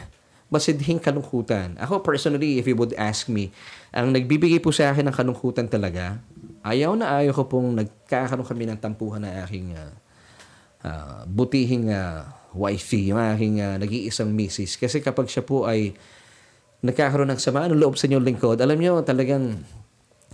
masidhing 0.48 0.96
kalungkutan. 0.96 1.76
Ako 1.76 2.00
personally, 2.00 2.56
if 2.56 2.64
you 2.64 2.72
would 2.72 2.96
ask 2.96 3.28
me, 3.28 3.52
ang 3.92 4.16
nagbibigay 4.16 4.64
po 4.64 4.72
sa 4.72 4.88
akin 4.88 5.04
ng 5.12 5.16
kalungkutan 5.16 5.68
talaga, 5.68 6.16
ayaw 6.64 6.96
na 6.96 7.20
ayaw 7.20 7.36
ko 7.36 7.52
pong 7.52 7.76
nagkakaroon 7.84 8.48
kami 8.48 8.64
ng 8.64 8.80
tampuhan 8.80 9.28
na 9.28 9.44
aking 9.44 9.76
uh, 9.76 9.92
uh, 10.84 11.24
butihing 11.26 11.90
uh, 11.90 12.26
wifey, 12.54 13.12
yung 13.12 13.20
aking 13.20 13.60
uh, 13.62 13.76
nag-iisang 13.78 14.30
misis. 14.30 14.76
Kasi 14.76 14.98
kapag 15.04 15.30
siya 15.30 15.44
po 15.44 15.68
ay 15.68 15.94
nagkakaroon 16.82 17.30
ng 17.34 17.40
sama 17.42 17.66
ng 17.66 17.78
loob 17.78 17.98
sa 17.98 18.06
inyong 18.06 18.24
lingkod, 18.24 18.58
alam 18.62 18.78
nyo, 18.78 19.02
talagang 19.02 19.58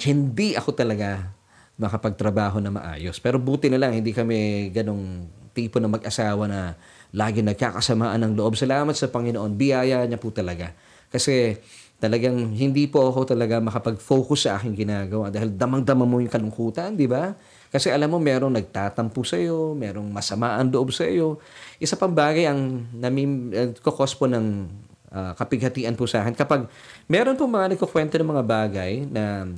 hindi 0.02 0.58
ako 0.58 0.74
talaga 0.74 1.32
makapagtrabaho 1.78 2.62
na 2.62 2.70
maayos. 2.70 3.18
Pero 3.18 3.42
buti 3.42 3.66
na 3.70 3.80
lang, 3.80 3.96
hindi 3.96 4.14
kami 4.14 4.70
ganong 4.70 5.26
tipo 5.54 5.78
na 5.78 5.90
mag-asawa 5.90 6.50
na 6.50 6.74
lagi 7.14 7.42
nagkakasamaan 7.42 8.18
ng 8.26 8.32
loob. 8.34 8.58
Salamat 8.58 8.94
sa 8.94 9.10
Panginoon. 9.10 9.54
Biyaya 9.54 10.02
niya 10.06 10.18
po 10.18 10.34
talaga. 10.34 10.74
Kasi 11.10 11.58
talagang 12.02 12.50
hindi 12.52 12.90
po 12.90 13.06
ako 13.06 13.34
talaga 13.34 13.62
makapag-focus 13.62 14.50
sa 14.50 14.58
aking 14.58 14.86
ginagawa 14.86 15.30
dahil 15.30 15.54
damang-dama 15.54 16.02
mo 16.02 16.18
yung 16.18 16.30
kalungkutan, 16.30 16.98
di 16.98 17.06
ba? 17.06 17.32
Kasi 17.74 17.90
alam 17.90 18.06
mo, 18.06 18.22
merong 18.22 18.54
nagtatampo 18.54 19.26
sa 19.26 19.34
iyo, 19.34 19.74
merong 19.74 20.06
masama 20.06 20.54
ang 20.54 20.70
loob 20.70 20.94
sa 20.94 21.10
iyo. 21.10 21.42
Isa 21.82 21.98
pang 21.98 22.14
bagay 22.14 22.46
ang 22.46 22.86
namim, 22.94 23.50
uh, 23.50 23.74
kukos 23.82 24.14
po 24.14 24.30
ng 24.30 24.70
uh, 25.10 25.34
kapighatian 25.34 25.98
po 25.98 26.06
sa 26.06 26.22
akin. 26.22 26.38
Kapag 26.38 26.70
meron 27.10 27.34
po 27.34 27.50
mga 27.50 27.74
nagkukwento 27.74 28.14
ng 28.14 28.30
mga 28.30 28.44
bagay 28.46 28.92
na 29.10 29.50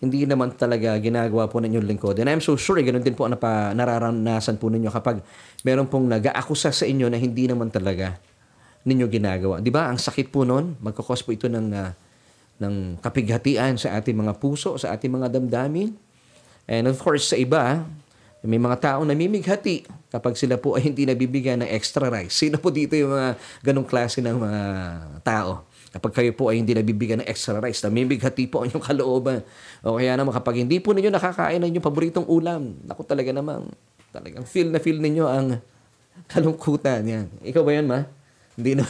hindi 0.00 0.24
naman 0.24 0.56
talaga 0.56 0.96
ginagawa 0.96 1.44
po 1.44 1.60
ninyong 1.60 1.84
lingkod. 1.84 2.16
And 2.20 2.32
I'm 2.32 2.40
so 2.40 2.56
sure, 2.56 2.80
ganun 2.80 3.04
din 3.04 3.12
po 3.12 3.28
ang 3.28 3.36
napa, 3.36 3.76
nararanasan 3.76 4.60
po 4.60 4.72
ninyo 4.72 4.88
kapag 4.88 5.20
meron 5.64 5.84
pong 5.88 6.08
nag-aakusa 6.08 6.72
sa 6.72 6.84
inyo 6.84 7.12
na 7.12 7.20
hindi 7.20 7.48
naman 7.48 7.72
talaga 7.72 8.16
ninyo 8.84 9.08
ginagawa. 9.08 9.64
Di 9.64 9.72
ba? 9.72 9.88
Ang 9.88 9.96
sakit 9.96 10.28
po 10.28 10.44
nun, 10.44 10.76
magkakos 10.84 11.24
po 11.24 11.32
ito 11.32 11.48
ng, 11.48 11.72
uh, 11.72 11.92
ng 12.60 13.00
kapighatian 13.00 13.80
sa 13.80 13.96
ating 13.96 14.16
mga 14.16 14.36
puso, 14.36 14.76
sa 14.76 14.92
ating 14.92 15.08
mga 15.08 15.28
damdamin. 15.40 16.03
And 16.64 16.88
of 16.88 16.96
course, 17.00 17.32
sa 17.32 17.36
iba, 17.36 17.84
may 18.44 18.60
mga 18.60 18.76
taong 18.76 19.08
namimighati 19.08 19.88
kapag 20.12 20.36
sila 20.36 20.60
po 20.60 20.76
ay 20.76 20.92
hindi 20.92 21.08
nabibigyan 21.08 21.64
ng 21.64 21.70
extra 21.72 22.12
rice. 22.12 22.36
Sino 22.36 22.60
po 22.60 22.68
dito 22.68 22.92
yung 22.92 23.16
mga 23.16 23.40
ganong 23.64 23.88
klase 23.88 24.20
ng 24.20 24.36
mga 24.36 24.62
tao? 25.24 25.64
Kapag 25.96 26.12
kayo 26.12 26.32
po 26.36 26.52
ay 26.52 26.60
hindi 26.60 26.76
nabibigyan 26.76 27.24
ng 27.24 27.28
extra 27.28 27.56
rice, 27.56 27.80
namimighati 27.80 28.44
po 28.44 28.60
ang 28.60 28.68
inyong 28.68 28.84
kalooban. 28.84 29.40
O 29.80 29.96
kaya 29.96 30.12
naman 30.12 30.36
kapag 30.36 30.60
hindi 30.60 30.76
po 30.76 30.92
ninyo 30.92 31.08
nakakain 31.08 31.56
ng 31.64 31.68
inyong 31.72 31.86
paboritong 31.88 32.28
ulam, 32.28 32.76
ako 32.84 33.00
talaga 33.08 33.32
namang, 33.32 33.72
talagang 34.12 34.44
feel 34.44 34.68
na 34.68 34.76
feel 34.76 35.00
ninyo 35.00 35.24
ang 35.24 35.64
kalungkutan. 36.28 37.00
Yan. 37.08 37.26
Ikaw 37.40 37.62
ba 37.64 37.72
yan, 37.72 37.86
ma? 37.88 38.04
Hindi 38.60 38.76
na. 38.76 38.84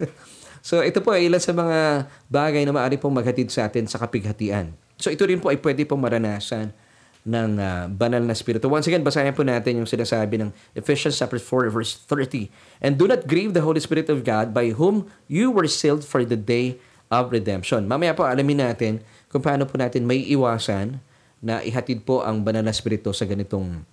so 0.68 0.84
ito 0.84 1.00
po 1.00 1.16
ay 1.16 1.32
ilan 1.32 1.40
sa 1.40 1.56
mga 1.56 2.06
bagay 2.28 2.62
na 2.68 2.76
maaari 2.76 3.00
pong 3.00 3.16
maghatid 3.16 3.48
sa 3.48 3.72
atin 3.72 3.88
sa 3.88 3.96
kapighatian. 3.96 4.76
So 5.00 5.08
ito 5.08 5.24
rin 5.24 5.40
po 5.40 5.48
ay 5.48 5.56
pwede 5.64 5.88
pong 5.88 6.04
maranasan 6.04 6.76
ng 7.22 7.50
uh, 7.58 7.86
banal 7.86 8.22
na 8.22 8.34
spirito. 8.34 8.66
Once 8.66 8.90
again, 8.90 9.06
basahin 9.06 9.30
po 9.30 9.46
natin 9.46 9.78
yung 9.78 9.86
sinasabi 9.86 10.42
ng 10.42 10.50
Ephesians 10.74 11.14
chapter 11.14 11.38
4 11.38 11.70
verse 11.70 11.94
30. 12.10 12.50
And 12.82 12.98
do 12.98 13.06
not 13.06 13.30
grieve 13.30 13.54
the 13.54 13.62
Holy 13.62 13.78
Spirit 13.78 14.10
of 14.10 14.26
God 14.26 14.50
by 14.50 14.74
whom 14.74 15.06
you 15.30 15.54
were 15.54 15.70
sealed 15.70 16.02
for 16.02 16.26
the 16.26 16.34
day 16.34 16.82
of 17.14 17.30
redemption. 17.30 17.86
Mamaya 17.86 18.16
po 18.16 18.26
alamin 18.26 18.58
natin 18.58 18.92
kung 19.30 19.44
paano 19.44 19.68
po 19.70 19.78
natin 19.78 20.02
may 20.02 20.26
iwasan 20.34 20.98
na 21.38 21.62
ihatid 21.62 22.02
po 22.02 22.26
ang 22.26 22.42
banal 22.42 22.66
na 22.66 22.74
spirito 22.74 23.14
sa 23.14 23.22
ganitong 23.22 23.86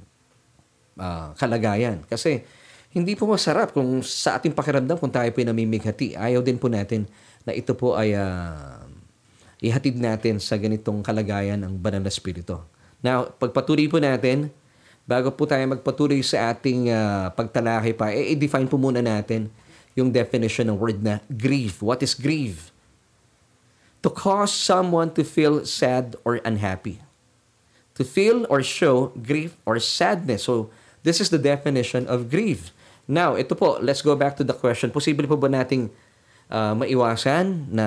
uh, 0.98 1.30
kalagayan. 1.38 2.02
Kasi 2.10 2.42
hindi 2.90 3.14
po 3.14 3.30
masarap 3.30 3.78
kung 3.78 4.02
sa 4.02 4.42
ating 4.42 4.58
pakiramdam 4.58 4.98
kung 4.98 5.14
tayo 5.14 5.30
po 5.30 5.46
namimighati. 5.46 6.18
Ayaw 6.18 6.42
din 6.42 6.58
po 6.58 6.66
natin 6.66 7.06
na 7.46 7.54
ito 7.54 7.78
po 7.78 7.94
ay 7.94 8.18
uh, 8.18 8.90
ihatid 9.62 10.02
natin 10.02 10.42
sa 10.42 10.58
ganitong 10.58 11.06
kalagayan 11.06 11.62
ng 11.62 11.78
banal 11.78 12.02
na 12.02 12.10
spirito. 12.10 12.79
Now, 13.00 13.32
pagpatuloy 13.32 13.88
po 13.88 13.98
natin, 14.00 14.52
bago 15.10 15.34
po 15.34 15.50
tayo 15.50 15.66
magpatuloy 15.66 16.22
sa 16.22 16.54
ating 16.54 16.94
uh, 16.94 17.34
pagtalakay 17.34 17.98
pa, 17.98 18.14
eh, 18.14 18.38
i-define 18.38 18.70
po 18.70 18.78
muna 18.78 19.02
natin 19.02 19.50
yung 19.98 20.14
definition 20.14 20.70
ng 20.70 20.78
word 20.78 21.02
na 21.02 21.18
grief. 21.28 21.82
What 21.82 22.06
is 22.06 22.14
grief? 22.14 22.70
To 24.06 24.14
cause 24.14 24.54
someone 24.54 25.12
to 25.18 25.26
feel 25.26 25.66
sad 25.66 26.16
or 26.24 26.40
unhappy. 26.46 27.02
To 28.00 28.08
feel 28.08 28.48
or 28.48 28.64
show 28.64 29.12
grief 29.20 29.60
or 29.68 29.76
sadness. 29.82 30.48
So, 30.48 30.72
this 31.04 31.20
is 31.20 31.34
the 31.34 31.42
definition 31.42 32.08
of 32.08 32.32
grief. 32.32 32.72
Now, 33.10 33.36
ito 33.36 33.58
po, 33.58 33.82
let's 33.82 34.06
go 34.06 34.14
back 34.14 34.38
to 34.38 34.46
the 34.46 34.54
question. 34.54 34.94
Posible 34.94 35.26
po 35.26 35.36
ba 35.36 35.50
nating 35.50 35.90
uh, 36.54 36.78
maiwasan 36.78 37.74
na 37.74 37.86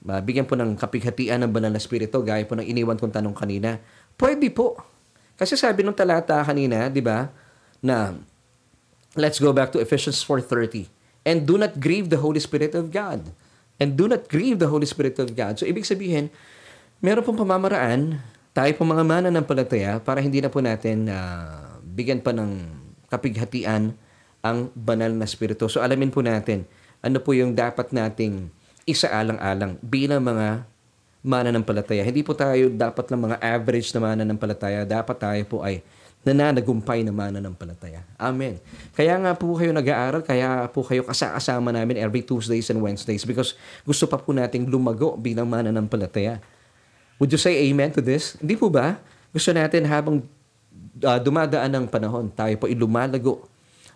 mabigyan 0.00 0.48
po 0.48 0.56
ng 0.56 0.74
kapighatian 0.74 1.44
ng 1.44 1.50
banal 1.52 1.70
na 1.70 1.82
spirito 1.82 2.18
gaya 2.24 2.42
po 2.48 2.56
ng 2.56 2.64
iniwan 2.64 2.96
kong 2.96 3.12
tanong 3.12 3.36
kanina? 3.36 3.76
Pwede 4.16 4.48
po. 4.48 4.80
Kasi 5.36 5.54
sabi 5.54 5.84
nung 5.84 5.96
talata 5.96 6.40
kanina, 6.40 6.88
di 6.88 7.04
ba, 7.04 7.28
na 7.84 8.16
let's 9.16 9.36
go 9.36 9.52
back 9.52 9.72
to 9.72 9.78
Ephesians 9.80 10.24
4.30. 10.24 10.88
And 11.26 11.44
do 11.44 11.60
not 11.60 11.76
grieve 11.76 12.08
the 12.08 12.20
Holy 12.20 12.40
Spirit 12.40 12.72
of 12.72 12.88
God. 12.88 13.28
And 13.76 13.92
do 13.92 14.08
not 14.08 14.32
grieve 14.32 14.56
the 14.56 14.72
Holy 14.72 14.88
Spirit 14.88 15.20
of 15.20 15.36
God. 15.36 15.60
So, 15.60 15.68
ibig 15.68 15.84
sabihin, 15.84 16.32
meron 17.04 17.26
pong 17.26 17.36
pamamaraan, 17.36 18.16
tayo 18.56 18.72
pong 18.78 18.96
mga 18.96 19.04
mana 19.04 19.28
ng 19.28 19.44
palataya, 19.44 20.00
para 20.00 20.24
hindi 20.24 20.40
na 20.40 20.48
po 20.48 20.64
natin 20.64 21.12
uh, 21.12 21.76
bigyan 21.84 22.24
pa 22.24 22.32
ng 22.32 22.64
kapighatian 23.12 23.92
ang 24.40 24.58
banal 24.72 25.12
na 25.12 25.28
spirito. 25.28 25.68
So, 25.68 25.84
alamin 25.84 26.08
po 26.08 26.24
natin, 26.24 26.64
ano 27.04 27.20
po 27.20 27.36
yung 27.36 27.52
dapat 27.52 27.92
nating 27.92 28.48
isaalang-alang 28.86 29.76
bilang 29.82 30.22
mga 30.22 30.64
mananampalataya. 31.26 32.06
Hindi 32.06 32.22
po 32.22 32.38
tayo 32.38 32.70
dapat 32.70 33.10
lang 33.10 33.26
mga 33.26 33.36
average 33.42 33.90
na 33.90 33.98
mananampalataya. 33.98 34.86
Dapat 34.86 35.16
tayo 35.18 35.42
po 35.50 35.56
ay 35.66 35.82
nananagumpay 36.22 37.02
na 37.02 37.10
mananampalataya. 37.10 38.06
Amen. 38.14 38.62
Kaya 38.94 39.18
nga 39.18 39.34
po 39.34 39.58
kayo 39.58 39.74
nag-aaral, 39.74 40.22
kaya 40.22 40.70
po 40.70 40.86
kayo 40.86 41.02
kasama 41.06 41.74
namin 41.74 41.98
every 41.98 42.22
Tuesdays 42.22 42.70
and 42.70 42.78
Wednesdays 42.78 43.26
because 43.26 43.58
gusto 43.82 44.06
pa 44.06 44.18
po 44.18 44.30
nating 44.30 44.70
lumago 44.70 45.18
bilang 45.18 45.50
mananampalataya. 45.50 46.38
Would 47.18 47.34
you 47.34 47.38
say 47.38 47.70
amen 47.70 47.90
to 47.94 48.02
this? 48.02 48.38
Hindi 48.38 48.54
po 48.54 48.70
ba? 48.70 48.98
Gusto 49.34 49.50
natin 49.50 49.86
habang 49.86 50.22
uh, 51.02 51.18
dumadaan 51.22 51.70
ng 51.74 51.86
panahon, 51.90 52.30
tayo 52.30 52.54
po 52.58 52.70
ilumalago 52.70 53.46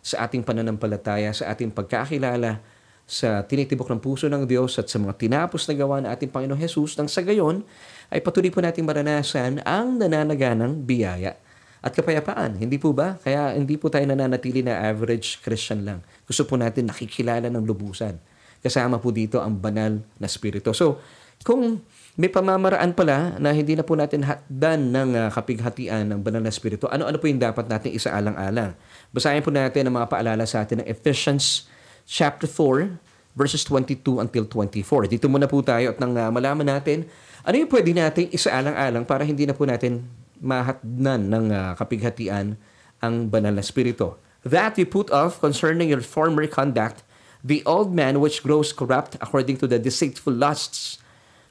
sa 0.01 0.27
ating 0.27 0.43
pananampalataya, 0.43 1.31
sa 1.35 1.51
ating 1.51 1.71
pagkakilala 1.71 2.63
sa 3.11 3.43
tinitibok 3.43 3.91
ng 3.91 3.99
puso 3.99 4.31
ng 4.31 4.47
Diyos 4.47 4.79
at 4.79 4.87
sa 4.87 5.03
mga 5.03 5.19
tinapos 5.19 5.67
na 5.67 5.75
gawa 5.75 5.99
ng 5.99 6.11
ating 6.15 6.31
Panginoong 6.31 6.63
Jesus 6.63 6.95
nang 6.95 7.11
sa 7.11 7.27
gayon 7.27 7.67
ay 8.07 8.23
patuloy 8.23 8.55
po 8.55 8.63
nating 8.63 8.87
maranasan 8.87 9.59
ang 9.67 9.99
nananaganang 9.99 10.87
biyaya 10.87 11.35
at 11.83 11.91
kapayapaan. 11.91 12.63
Hindi 12.63 12.79
po 12.79 12.95
ba? 12.95 13.19
Kaya 13.19 13.59
hindi 13.59 13.75
po 13.75 13.91
tayo 13.91 14.07
nananatili 14.07 14.63
na 14.63 14.79
average 14.87 15.43
Christian 15.43 15.83
lang. 15.83 16.07
Gusto 16.23 16.47
po 16.47 16.55
natin 16.55 16.87
nakikilala 16.87 17.51
ng 17.51 17.67
lubusan. 17.67 18.15
Kasama 18.63 19.03
po 19.03 19.11
dito 19.11 19.43
ang 19.43 19.59
banal 19.59 19.99
na 20.21 20.31
spirito. 20.31 20.71
So, 20.71 21.03
kung 21.43 21.83
may 22.21 22.29
pamamaraan 22.29 22.93
pala 22.93 23.41
na 23.41 23.51
hindi 23.57 23.73
na 23.73 23.83
po 23.83 23.97
natin 23.97 24.29
hatdan 24.29 24.93
ng 24.93 25.11
uh, 25.17 25.29
kapighatian 25.33 26.13
ng 26.15 26.21
banal 26.21 26.45
na 26.45 26.53
spirito, 26.53 26.87
ano-ano 26.93 27.17
po 27.17 27.27
yung 27.27 27.41
dapat 27.41 27.65
natin 27.67 27.97
isaalang-alang? 27.97 28.77
Basahin 29.11 29.41
po 29.41 29.49
natin 29.49 29.89
ang 29.89 29.97
mga 29.97 30.07
paalala 30.13 30.45
sa 30.45 30.63
atin 30.63 30.85
ng 30.85 30.87
Ephesians 30.87 31.67
chapter 32.11 32.51
4, 32.51 32.99
verses 33.39 33.63
22 33.63 34.19
until 34.19 34.43
24. 34.43 35.07
Dito 35.07 35.31
muna 35.31 35.47
po 35.47 35.63
tayo 35.63 35.95
at 35.95 36.03
nang 36.03 36.19
uh, 36.19 36.27
malaman 36.35 36.67
natin 36.67 37.07
ano 37.47 37.55
yung 37.55 37.71
pwede 37.71 37.95
natin 37.95 38.27
isaalang-alang 38.35 39.07
para 39.07 39.23
hindi 39.23 39.47
na 39.47 39.55
po 39.55 39.63
natin 39.63 40.03
mahatnan 40.43 41.31
ng 41.31 41.45
uh, 41.55 41.73
kapighatian 41.79 42.59
ang 42.99 43.15
banal 43.31 43.55
na 43.55 43.63
spirito. 43.63 44.19
That 44.43 44.75
you 44.75 44.91
put 44.91 45.15
off 45.15 45.39
concerning 45.39 45.95
your 45.95 46.03
former 46.03 46.51
conduct, 46.51 47.07
the 47.47 47.63
old 47.63 47.95
man 47.95 48.19
which 48.19 48.43
grows 48.43 48.75
corrupt 48.75 49.15
according 49.23 49.63
to 49.63 49.71
the 49.71 49.79
deceitful 49.79 50.35
lusts 50.35 50.99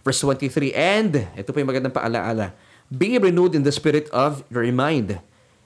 Verse 0.04 0.24
23, 0.24 0.72
And, 0.74 1.28
ito 1.36 1.51
po 1.51 1.60
yung 1.60 1.70
magandang 1.70 1.92
paalaala, 1.92 2.56
Be 2.89 3.20
renewed 3.20 3.54
in 3.54 3.62
the 3.68 3.70
spirit 3.75 4.08
of 4.10 4.42
your 4.50 4.66
mind, 4.72 5.22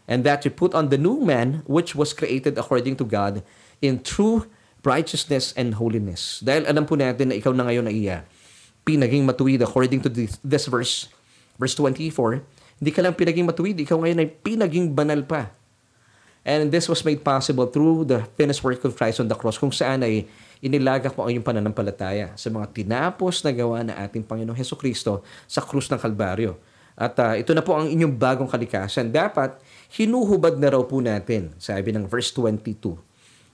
and 0.09 0.25
that 0.27 0.43
you 0.43 0.51
put 0.51 0.75
on 0.75 0.91
the 0.91 0.99
new 0.99 1.21
man 1.21 1.63
which 1.63 1.95
was 1.95 2.11
created 2.11 2.57
according 2.57 2.99
to 2.99 3.05
God 3.07 3.45
in 3.79 4.03
true 4.03 4.49
righteousness 4.83 5.55
and 5.55 5.79
holiness. 5.79 6.43
Dahil 6.43 6.67
alam 6.67 6.83
po 6.83 6.99
natin 6.99 7.31
na 7.31 7.35
ikaw 7.39 7.55
na 7.55 7.65
ngayon 7.67 7.87
ay 7.87 8.11
uh, 8.11 8.21
pinaging 8.83 9.23
matuwid 9.23 9.63
according 9.63 10.03
to 10.03 10.11
this, 10.11 10.35
this 10.43 10.67
verse, 10.67 11.07
verse 11.55 11.73
24, 11.75 12.43
hindi 12.83 12.91
ka 12.91 12.99
lang 12.99 13.15
pinaging 13.15 13.47
matuwid, 13.47 13.79
ikaw 13.79 13.95
ngayon 14.03 14.19
ay 14.19 14.27
pinaging 14.29 14.91
banal 14.91 15.23
pa. 15.23 15.55
And 16.43 16.67
this 16.67 16.91
was 16.91 17.07
made 17.07 17.23
possible 17.23 17.71
through 17.71 18.03
the 18.11 18.27
finished 18.35 18.67
work 18.67 18.83
of 18.83 18.99
Christ 18.99 19.23
on 19.23 19.31
the 19.31 19.37
cross 19.39 19.55
kung 19.55 19.71
saan 19.71 20.03
ay 20.03 20.27
inilagak 20.59 21.15
mo 21.15 21.23
ang 21.23 21.31
iyong 21.31 21.47
pananampalataya 21.47 22.35
sa 22.35 22.51
mga 22.51 22.67
tinapos 22.75 23.47
na 23.47 23.55
gawa 23.55 23.79
na 23.79 23.95
ating 24.03 24.27
Panginoong 24.27 24.59
Heso 24.59 24.75
Kristo 24.75 25.23
sa 25.47 25.63
krus 25.63 25.87
ng 25.87 25.99
Kalbaryo. 25.99 26.59
At 26.99 27.15
uh, 27.23 27.33
ito 27.39 27.55
na 27.55 27.63
po 27.63 27.79
ang 27.79 27.87
inyong 27.87 28.19
bagong 28.19 28.51
kalikasan. 28.51 29.09
Dapat 29.09 29.55
hinuhubad 29.95 30.59
na 30.59 30.75
raw 30.75 30.83
po 30.83 30.99
natin, 30.99 31.55
sabi 31.55 31.95
ng 31.95 32.05
verse 32.05 32.35
22, 32.35 32.99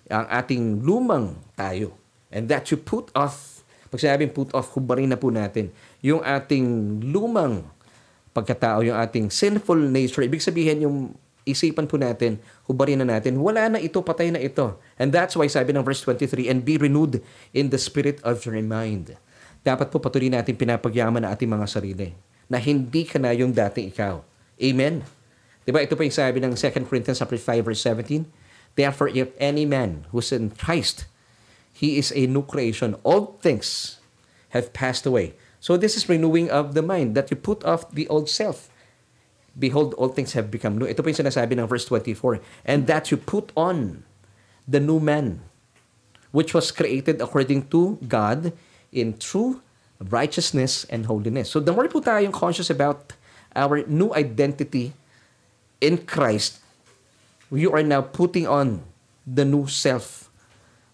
ang 0.10 0.26
ating 0.28 0.82
lumang 0.82 1.38
tayo. 1.54 1.94
And 2.34 2.50
that 2.50 2.70
you 2.74 2.78
put 2.78 3.14
off, 3.14 3.62
pag 3.90 4.02
sinabing 4.02 4.34
put 4.34 4.54
off, 4.54 4.74
hubarin 4.74 5.10
na 5.10 5.18
po 5.18 5.30
natin 5.34 5.74
yung 6.02 6.22
ating 6.22 7.00
lumang 7.10 7.66
pagkatao, 8.34 8.86
yung 8.86 8.98
ating 8.98 9.34
sinful 9.34 9.78
nature. 9.78 10.26
Ibig 10.26 10.42
sabihin 10.42 10.86
yung 10.86 10.98
isipan 11.46 11.90
po 11.90 11.98
natin, 11.98 12.38
hubarin 12.70 13.02
na 13.02 13.18
natin, 13.18 13.42
wala 13.42 13.66
na 13.74 13.80
ito, 13.82 13.98
patay 14.06 14.30
na 14.30 14.38
ito. 14.38 14.78
And 15.02 15.10
that's 15.10 15.34
why 15.34 15.50
sabi 15.50 15.74
ng 15.74 15.82
verse 15.82 16.06
23, 16.06 16.46
and 16.46 16.62
be 16.62 16.78
renewed 16.78 17.26
in 17.54 17.74
the 17.74 17.82
spirit 17.82 18.22
of 18.22 18.46
your 18.46 18.58
mind. 18.62 19.18
Dapat 19.66 19.90
po 19.90 19.98
patuloy 19.98 20.30
natin 20.30 20.54
pinapagyaman 20.54 21.26
na 21.26 21.34
ating 21.34 21.50
mga 21.50 21.66
sarili 21.66 22.14
na 22.46 22.62
hindi 22.62 23.04
ka 23.06 23.18
na 23.18 23.34
yung 23.34 23.52
dating 23.52 23.92
ikaw. 23.92 24.22
Amen? 24.62 25.02
Diba? 25.66 25.84
Ito 25.84 25.94
po 25.94 26.02
yung 26.02 26.16
sabi 26.16 26.42
ng 26.42 26.54
2 26.58 26.90
Corinthians 26.90 27.20
5 27.22 27.38
verse 27.62 27.82
17. 27.86 28.49
Therefore, 28.80 29.12
if 29.12 29.36
any 29.36 29.68
man 29.68 30.08
who's 30.16 30.32
in 30.32 30.56
Christ, 30.56 31.04
he 31.76 32.00
is 32.00 32.16
a 32.16 32.28
new 32.32 32.44
creation. 32.48 32.96
All 33.04 33.36
things 33.44 34.00
have 34.56 34.72
passed 34.72 35.06
away. 35.06 35.36
So 35.60 35.76
this 35.76 36.00
is 36.00 36.08
renewing 36.08 36.48
of 36.50 36.74
the 36.74 36.82
mind 36.82 37.14
that 37.20 37.28
you 37.28 37.36
put 37.36 37.68
off 37.68 37.92
the 37.92 38.08
old 38.08 38.32
self 38.32 38.72
Behold, 39.60 39.94
all 39.96 40.08
things 40.08 40.34
have 40.34 40.48
become 40.48 40.80
new. 40.80 40.88
Ito 40.88 41.04
po 41.04 41.12
yung 41.12 41.20
sinasabi 41.20 41.60
ng 41.60 41.68
verse 41.68 41.84
24. 41.84 42.40
And 42.64 42.88
that 42.88 43.12
you 43.12 43.20
put 43.20 43.52
on 43.60 44.08
the 44.64 44.80
new 44.80 45.04
man, 45.04 45.44
which 46.32 46.56
was 46.56 46.72
created 46.72 47.20
according 47.20 47.68
to 47.76 48.00
God 48.08 48.56
in 48.96 49.20
true 49.20 49.60
righteousness 50.00 50.88
and 50.88 51.06
holiness. 51.12 51.52
So 51.52 51.60
the 51.60 51.76
more 51.76 51.92
po 51.92 52.00
tayong 52.00 52.32
conscious 52.32 52.72
about 52.72 53.12
our 53.52 53.84
new 53.84 54.16
identity 54.16 54.96
in 55.84 56.08
Christ, 56.08 56.64
you 57.54 57.74
are 57.74 57.86
now 57.86 58.06
putting 58.06 58.46
on 58.46 58.86
the 59.26 59.46
new 59.46 59.66
self, 59.66 60.30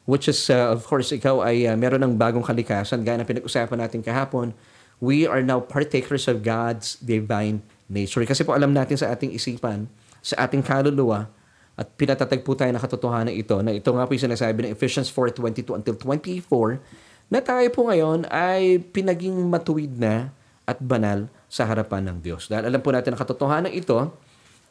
which 0.07 0.27
is, 0.27 0.47
uh, 0.47 0.71
of 0.71 0.87
course, 0.87 1.11
ikaw 1.11 1.43
ay 1.43 1.67
uh, 1.67 1.75
meron 1.75 2.03
ng 2.03 2.15
bagong 2.15 2.43
kalikasan. 2.43 3.03
Gaya 3.03 3.19
na 3.19 3.27
pinag-usapan 3.27 3.79
natin 3.79 3.99
kahapon, 4.03 4.55
we 5.03 5.27
are 5.27 5.43
now 5.43 5.59
partakers 5.59 6.27
of 6.31 6.43
God's 6.43 6.95
divine 7.03 7.63
nature. 7.91 8.23
Kasi 8.23 8.47
po 8.47 8.55
alam 8.55 8.71
natin 8.71 8.95
sa 8.95 9.11
ating 9.11 9.35
isipan, 9.35 9.87
sa 10.23 10.47
ating 10.47 10.63
kaluluwa, 10.63 11.27
at 11.75 11.91
pinatatag 11.99 12.39
po 12.47 12.55
tayo 12.55 12.71
ng 12.71 12.79
katotohanan 12.79 13.35
ito, 13.35 13.59
na 13.59 13.75
ito 13.75 13.91
nga 13.91 14.07
po 14.07 14.15
yung 14.15 14.31
sinasabi 14.31 14.63
ng 14.63 14.71
Ephesians 14.71 15.11
4.22 15.11 15.75
until 15.75 15.95
24, 15.99 16.79
na 17.27 17.43
tayo 17.43 17.67
po 17.75 17.91
ngayon 17.91 18.23
ay 18.31 18.79
pinaging 18.79 19.35
matuwid 19.51 19.91
na 19.99 20.31
at 20.63 20.79
banal 20.79 21.27
sa 21.51 21.67
harapan 21.67 22.07
ng 22.07 22.17
Diyos. 22.23 22.47
Dahil 22.47 22.71
alam 22.71 22.79
po 22.79 22.95
natin 22.95 23.11
ang 23.13 23.19
katotohanan 23.19 23.75
ito 23.75 24.07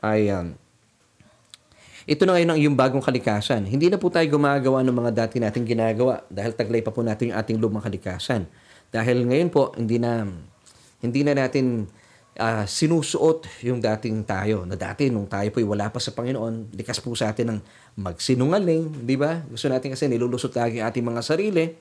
ay 0.00 0.32
um, 0.32 0.56
ito 2.04 2.28
na 2.28 2.36
ngayon 2.36 2.50
ang 2.52 2.58
iyong 2.60 2.76
bagong 2.76 3.00
kalikasan. 3.00 3.64
Hindi 3.64 3.88
na 3.88 3.96
po 3.96 4.12
tayo 4.12 4.28
gumagawa 4.28 4.84
ng 4.84 4.92
mga 4.92 5.10
dati 5.24 5.40
nating 5.40 5.64
ginagawa 5.64 6.20
dahil 6.28 6.52
taglay 6.52 6.84
pa 6.84 6.92
po 6.92 7.00
natin 7.00 7.32
yung 7.32 7.38
ating 7.40 7.56
lumang 7.56 7.80
kalikasan. 7.80 8.44
Dahil 8.92 9.24
ngayon 9.24 9.48
po, 9.48 9.72
hindi 9.74 9.96
na 9.96 10.28
hindi 11.00 11.20
na 11.24 11.32
natin 11.36 11.88
uh, 12.38 12.64
sinusuot 12.68 13.64
yung 13.64 13.80
dating 13.80 14.24
tayo. 14.28 14.68
Na 14.68 14.76
dati, 14.76 15.08
nung 15.08 15.28
tayo 15.28 15.48
po'y 15.48 15.64
wala 15.64 15.88
pa 15.88 16.00
sa 16.00 16.12
Panginoon, 16.12 16.74
likas 16.74 17.00
po 17.00 17.12
sa 17.16 17.32
atin 17.32 17.56
ng 17.56 17.58
magsinungaling, 18.00 19.04
di 19.04 19.16
ba? 19.16 19.44
Gusto 19.46 19.68
natin 19.70 19.94
kasi 19.94 20.08
nilulusot 20.10 20.54
lagi 20.54 20.80
ating 20.84 21.04
mga 21.04 21.20
sarili. 21.24 21.72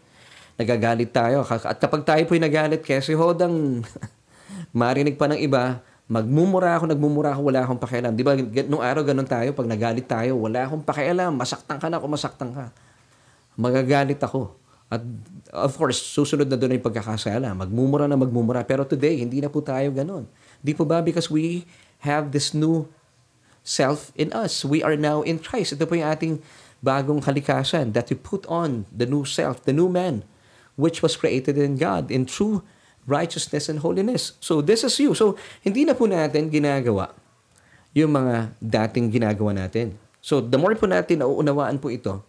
Nagagalit 0.59 1.09
tayo. 1.11 1.41
At 1.47 1.77
kapag 1.81 2.05
tayo 2.05 2.23
po'y 2.29 2.39
nagalit, 2.39 2.85
kasi 2.85 3.17
hodang 3.17 3.81
marinig 4.75 5.17
pa 5.17 5.27
ng 5.31 5.39
iba, 5.39 5.81
magmumura 6.13 6.77
ako, 6.77 6.93
nagmumura 6.93 7.33
ako, 7.33 7.41
wala 7.49 7.65
akong 7.65 7.81
pakialam. 7.81 8.13
Di 8.13 8.21
ba, 8.21 8.37
nung 8.69 8.85
araw 8.85 9.01
ganun 9.01 9.25
tayo, 9.25 9.49
pag 9.57 9.65
nagalit 9.65 10.05
tayo, 10.05 10.37
wala 10.37 10.69
akong 10.69 10.85
pakialam, 10.85 11.33
masaktan 11.33 11.81
ka 11.81 11.89
na 11.89 11.97
ako, 11.97 12.05
masaktan 12.05 12.49
ka. 12.53 12.69
Magagalit 13.57 14.21
ako. 14.21 14.53
At 14.93 15.01
of 15.49 15.73
course, 15.73 15.97
susunod 15.97 16.45
na 16.45 16.53
doon 16.53 16.77
ay 16.77 16.81
pagkakasala. 16.85 17.57
Magmumura 17.57 18.05
na 18.05 18.13
magmumura. 18.13 18.61
Pero 18.61 18.85
today, 18.85 19.25
hindi 19.25 19.41
na 19.41 19.49
po 19.49 19.65
tayo 19.65 19.89
ganun. 19.89 20.29
Di 20.61 20.77
po 20.77 20.85
ba? 20.85 21.01
Because 21.01 21.33
we 21.33 21.65
have 22.05 22.29
this 22.29 22.53
new 22.53 22.85
self 23.65 24.13
in 24.13 24.29
us. 24.37 24.61
We 24.61 24.85
are 24.85 24.93
now 24.93 25.25
in 25.25 25.41
Christ. 25.41 25.73
Ito 25.73 25.89
po 25.89 25.97
yung 25.97 26.13
ating 26.13 26.33
bagong 26.85 27.25
kalikasan 27.25 27.97
that 27.97 28.13
we 28.13 28.17
put 28.19 28.45
on 28.45 28.85
the 28.93 29.09
new 29.09 29.25
self, 29.25 29.65
the 29.65 29.73
new 29.73 29.89
man, 29.89 30.21
which 30.77 31.01
was 31.01 31.17
created 31.17 31.57
in 31.57 31.81
God 31.81 32.13
in 32.13 32.29
true 32.29 32.61
righteousness 33.05 33.67
and 33.67 33.79
holiness. 33.83 34.35
So 34.39 34.63
this 34.63 34.83
is 34.83 34.95
you. 34.99 35.15
So 35.17 35.39
hindi 35.63 35.83
na 35.83 35.93
po 35.97 36.07
natin 36.07 36.47
ginagawa 36.47 37.11
yung 37.93 38.15
mga 38.15 38.57
dating 38.57 39.13
ginagawa 39.13 39.53
natin. 39.53 39.95
So 40.23 40.39
the 40.39 40.57
more 40.57 40.73
po 40.79 40.89
natin 40.89 41.21
nauunawaan 41.21 41.77
po 41.77 41.91
ito, 41.91 42.23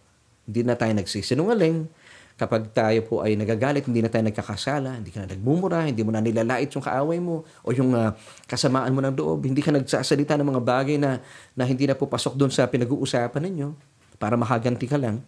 hindi 0.45 0.61
na 0.61 0.77
tayo 0.77 0.93
nagsisinungaling, 0.93 1.89
Kapag 2.35 2.67
tayo 2.75 2.99
po 3.07 3.23
ay 3.23 3.39
nagagalit, 3.39 3.87
hindi 3.87 4.03
na 4.03 4.11
tayo 4.11 4.27
nagkakasala, 4.27 4.99
hindi 4.99 5.07
ka 5.07 5.23
na 5.23 5.31
nagmumura, 5.31 5.87
hindi 5.87 6.03
mo 6.03 6.11
na 6.11 6.19
nilalait 6.19 6.67
yung 6.67 6.83
kaaway 6.83 7.15
mo 7.15 7.47
o 7.63 7.71
yung 7.71 7.95
uh, 7.95 8.11
kasamaan 8.43 8.91
mo 8.91 8.99
ng 8.99 9.15
loob, 9.15 9.47
hindi 9.47 9.63
ka 9.63 9.71
nagsasalita 9.71 10.35
ng 10.35 10.51
mga 10.51 10.59
bagay 10.59 10.99
na, 10.99 11.23
na 11.55 11.63
hindi 11.63 11.87
na 11.87 11.95
po 11.95 12.11
pasok 12.11 12.35
doon 12.35 12.51
sa 12.51 12.67
pinag-uusapan 12.67 13.39
ninyo 13.39 13.71
para 14.19 14.35
makaganti 14.35 14.83
ka 14.83 14.99
lang. 14.99 15.23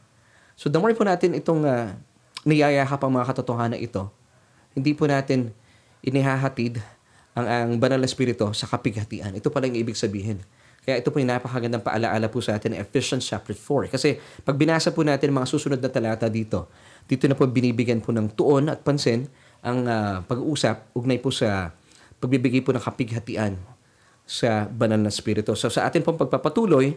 So 0.59 0.67
the 0.67 0.83
more 0.83 0.91
po 0.91 1.07
natin 1.07 1.31
itong 1.31 1.63
uh, 1.63 1.95
niyayakap 2.43 2.99
ang 2.99 3.15
mga 3.15 3.25
katotohanan 3.31 3.79
ito, 3.79 4.11
hindi 4.77 4.93
po 4.93 5.09
natin 5.09 5.49
inihahatid 6.05 6.77
ang, 7.33 7.47
ang 7.49 7.69
banal 7.81 7.97
na 7.97 8.05
spirito 8.05 8.45
sa 8.53 8.69
kapighatian. 8.69 9.33
Ito 9.33 9.49
pala 9.49 9.65
yung 9.65 9.81
ibig 9.81 9.97
sabihin. 9.97 10.45
Kaya 10.85 11.03
ito 11.03 11.11
po 11.11 11.19
yung 11.19 11.27
napakagandang 11.27 11.83
paalaala 11.83 12.31
po 12.31 12.39
sa 12.39 12.55
atin 12.55 12.77
Ephesians 12.77 13.25
chapter 13.25 13.51
4. 13.51 13.91
Kasi 13.91 14.21
pag 14.45 14.55
binasa 14.55 14.93
po 14.95 15.03
natin 15.03 15.35
mga 15.35 15.49
susunod 15.49 15.81
na 15.83 15.91
talata 15.91 16.31
dito, 16.31 16.71
dito 17.09 17.27
na 17.27 17.35
po 17.35 17.43
binibigyan 17.43 17.99
po 17.99 18.15
ng 18.15 18.31
tuon 18.37 18.71
at 18.71 18.85
pansin 18.85 19.27
ang 19.65 19.83
uh, 19.83 20.23
pag-uusap 20.23 20.95
ugnay 20.95 21.19
po 21.19 21.27
sa 21.33 21.75
pagbibigay 22.23 22.63
po 22.63 22.71
ng 22.71 22.79
kapighatian 22.79 23.59
sa 24.23 24.63
banal 24.63 25.01
na 25.01 25.11
spirito. 25.11 25.51
So 25.59 25.67
sa 25.67 25.91
atin 25.91 26.07
pong 26.07 26.15
pagpapatuloy, 26.15 26.95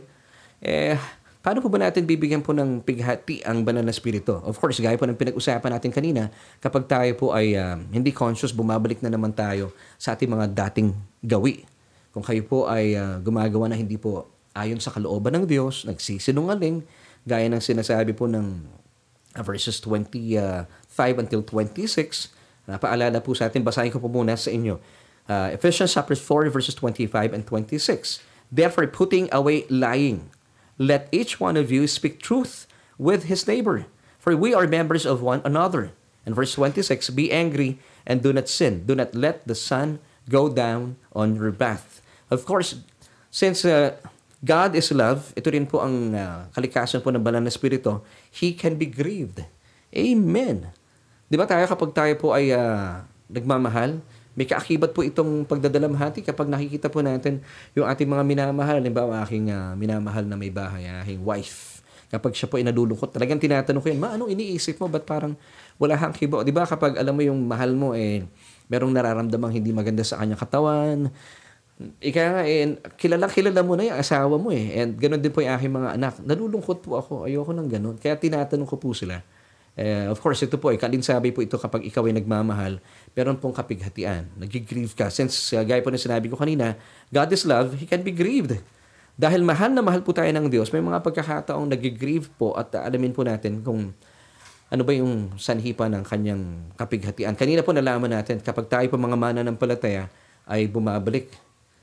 eh, 0.63 0.95
paano 1.41 1.65
po 1.65 1.73
ba 1.73 1.81
natin 1.81 2.05
bibigyan 2.05 2.45
po 2.45 2.53
ng 2.53 2.85
pighati 2.85 3.41
ang 3.49 3.65
banal 3.65 3.81
na 3.85 3.93
spirito? 3.93 4.45
Of 4.45 4.61
course, 4.61 4.81
gaya 4.81 4.97
po 5.01 5.09
ng 5.09 5.17
pinag-usapan 5.17 5.73
natin 5.73 5.93
kanina, 5.93 6.29
kapag 6.61 6.85
tayo 6.85 7.13
po 7.17 7.33
ay 7.33 7.57
uh, 7.57 7.81
hindi 7.93 8.13
conscious, 8.13 8.53
bumabalik 8.53 9.01
na 9.01 9.09
naman 9.09 9.33
tayo 9.33 9.73
sa 9.97 10.13
ating 10.13 10.29
mga 10.29 10.53
dating 10.53 10.93
gawi. 11.25 11.65
Kung 12.13 12.21
kayo 12.21 12.45
po 12.45 12.69
ay 12.69 12.93
uh, 12.95 13.17
gumagawa 13.25 13.73
na 13.73 13.77
hindi 13.77 13.97
po 13.97 14.29
ayon 14.53 14.79
sa 14.79 14.93
kalooban 14.93 15.33
ng 15.41 15.45
Diyos, 15.49 15.89
nagsisinungaling, 15.89 16.85
gaya 17.25 17.49
ng 17.49 17.61
sinasabi 17.61 18.13
po 18.13 18.29
ng 18.29 18.61
uh, 19.33 19.43
verses 19.43 19.81
25 19.81 20.69
until 21.17 21.41
26. 21.41 22.37
Napaalala 22.69 23.17
po 23.25 23.33
sa 23.33 23.49
atin, 23.49 23.65
basahin 23.65 23.89
ko 23.89 23.97
po 23.97 24.13
muna 24.13 24.37
sa 24.37 24.53
inyo. 24.53 24.77
Uh, 25.25 25.55
Ephesians 25.57 25.95
chapter 25.95 26.19
4 26.19 26.53
verses 26.53 26.77
25 26.77 27.33
and 27.33 27.49
26. 27.49 28.21
Therefore, 28.51 28.85
putting 28.91 29.31
away 29.31 29.63
lying, 29.71 30.27
let 30.81 31.13
each 31.13 31.37
one 31.37 31.61
of 31.61 31.69
you 31.69 31.85
speak 31.85 32.25
truth 32.25 32.65
with 32.97 33.29
his 33.29 33.45
neighbor, 33.45 33.85
for 34.17 34.33
we 34.33 34.57
are 34.57 34.65
members 34.65 35.05
of 35.05 35.21
one 35.21 35.45
another. 35.45 35.93
And 36.25 36.33
verse 36.33 36.57
26, 36.57 37.13
Be 37.13 37.29
angry 37.29 37.77
and 38.09 38.25
do 38.25 38.33
not 38.33 38.49
sin. 38.49 38.89
Do 38.89 38.97
not 38.97 39.13
let 39.13 39.45
the 39.45 39.55
sun 39.55 40.01
go 40.33 40.49
down 40.49 40.97
on 41.13 41.37
your 41.37 41.53
wrath. 41.53 42.01
Of 42.33 42.49
course, 42.49 42.81
since 43.29 43.69
uh, 43.69 44.01
God 44.41 44.73
is 44.73 44.89
love, 44.89 45.37
ito 45.37 45.53
rin 45.53 45.69
po 45.69 45.85
ang 45.85 46.17
uh, 46.17 46.49
kalikasan 46.57 47.05
po 47.05 47.13
ng 47.13 47.21
banal 47.21 47.45
na 47.45 47.53
spirito, 47.53 48.01
He 48.33 48.57
can 48.57 48.81
be 48.81 48.89
grieved. 48.89 49.45
Amen. 49.93 50.73
Di 51.29 51.37
ba 51.37 51.45
tayo 51.45 51.69
kapag 51.69 51.93
tayo 51.93 52.15
po 52.17 52.33
ay 52.33 52.57
uh, 52.57 53.05
nagmamahal, 53.29 54.01
may 54.41 54.49
kaakibat 54.49 54.97
po 54.97 55.05
itong 55.05 55.45
pagdadalamhati 55.45 56.25
kapag 56.25 56.49
nakikita 56.49 56.89
po 56.89 57.05
natin 57.05 57.45
yung 57.77 57.85
ating 57.85 58.09
mga 58.09 58.25
minamahal. 58.25 58.81
Halimbawa, 58.81 59.21
aking 59.29 59.53
uh, 59.53 59.77
minamahal 59.77 60.25
na 60.25 60.33
may 60.33 60.49
bahay, 60.49 60.89
aking 61.05 61.21
wife. 61.21 61.85
Kapag 62.09 62.33
siya 62.33 62.49
po 62.49 62.57
ay 62.57 62.65
nalulungkot, 62.65 63.13
talagang 63.13 63.37
tinatanong 63.37 63.85
ko 63.85 63.93
yan, 63.93 64.01
ma, 64.01 64.17
anong 64.17 64.33
iniisip 64.33 64.81
mo? 64.81 64.89
Ba't 64.89 65.05
parang 65.05 65.37
wala 65.77 65.93
kang 66.01 66.17
kibo? 66.17 66.41
Di 66.41 66.57
ba 66.57 66.65
kapag 66.65 66.97
alam 66.97 67.13
mo 67.13 67.21
yung 67.21 67.37
mahal 67.45 67.77
mo, 67.77 67.93
eh, 67.93 68.25
merong 68.73 68.97
nararamdamang 68.97 69.61
hindi 69.61 69.77
maganda 69.77 70.01
sa 70.09 70.17
kanyang 70.17 70.41
katawan, 70.41 71.13
ika 72.01 72.21
nga, 72.41 72.43
eh, 72.49 72.81
kilala, 72.97 73.29
kilala 73.29 73.61
mo 73.61 73.77
na 73.77 73.93
yung 73.93 73.99
asawa 74.01 74.41
mo 74.41 74.49
eh. 74.57 74.73
And 74.73 74.97
ganoon 74.97 75.21
din 75.21 75.37
po 75.37 75.45
yung 75.45 75.53
aking 75.53 75.73
mga 75.77 76.01
anak. 76.01 76.15
Nalulungkot 76.25 76.81
po 76.81 76.97
ako. 76.97 77.29
Ayoko 77.29 77.53
ng 77.53 77.69
ganun. 77.69 77.97
Kaya 78.01 78.17
tinatanong 78.17 78.69
ko 78.69 78.81
po 78.81 78.97
sila. 78.97 79.21
Uh, 79.81 80.13
of 80.13 80.21
course, 80.21 80.45
ito 80.45 80.61
po, 80.61 80.69
eh, 80.69 80.77
kalinsabi 80.77 81.33
po 81.33 81.41
ito 81.41 81.57
kapag 81.57 81.81
ikaw 81.89 82.05
ay 82.05 82.13
nagmamahal, 82.13 82.85
meron 83.17 83.41
pong 83.41 83.57
kapighatian. 83.57 84.29
Nag-grieve 84.37 84.93
ka. 84.93 85.09
Since, 85.09 85.57
uh, 85.57 85.65
gaya 85.65 85.81
po 85.81 85.89
na 85.89 85.97
sinabi 85.97 86.29
ko 86.29 86.37
kanina, 86.37 86.77
God 87.09 87.33
is 87.33 87.49
love, 87.49 87.73
He 87.81 87.89
can 87.89 88.05
be 88.05 88.13
grieved. 88.13 88.61
Dahil 89.17 89.41
mahal 89.41 89.73
na 89.73 89.81
mahal 89.81 90.05
po 90.05 90.13
tayo 90.13 90.29
ng 90.29 90.53
Diyos, 90.53 90.69
may 90.69 90.85
mga 90.85 91.01
pagkakataong 91.01 91.65
nag-grieve 91.73 92.29
po 92.37 92.53
at 92.61 92.77
uh, 92.77 92.85
alamin 92.85 93.17
po 93.17 93.25
natin 93.25 93.65
kung 93.65 93.97
ano 94.69 94.83
ba 94.85 94.93
yung 94.93 95.33
sanhipa 95.41 95.89
ng 95.89 96.05
kanyang 96.05 96.45
kapighatian. 96.77 97.33
Kanina 97.33 97.65
po 97.65 97.73
nalaman 97.73 98.13
natin, 98.13 98.37
kapag 98.45 98.69
tayo 98.69 98.85
po 98.93 99.01
mga 99.01 99.17
mana 99.17 99.41
ng 99.41 99.57
palataya, 99.57 100.13
ay 100.45 100.69
bumabalik 100.69 101.33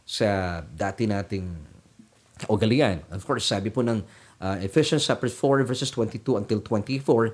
sa 0.06 0.62
dati 0.70 1.10
nating 1.10 1.50
kaugalian. 2.46 3.02
Of 3.10 3.26
course, 3.26 3.50
sabi 3.50 3.74
po 3.74 3.82
ng 3.82 4.06
uh, 4.38 4.58
Ephesians 4.62 5.04
chapter 5.04 5.28
4 5.28 5.66
verses 5.66 5.90
22 5.90 6.38
until 6.38 6.62
24, 6.62 7.34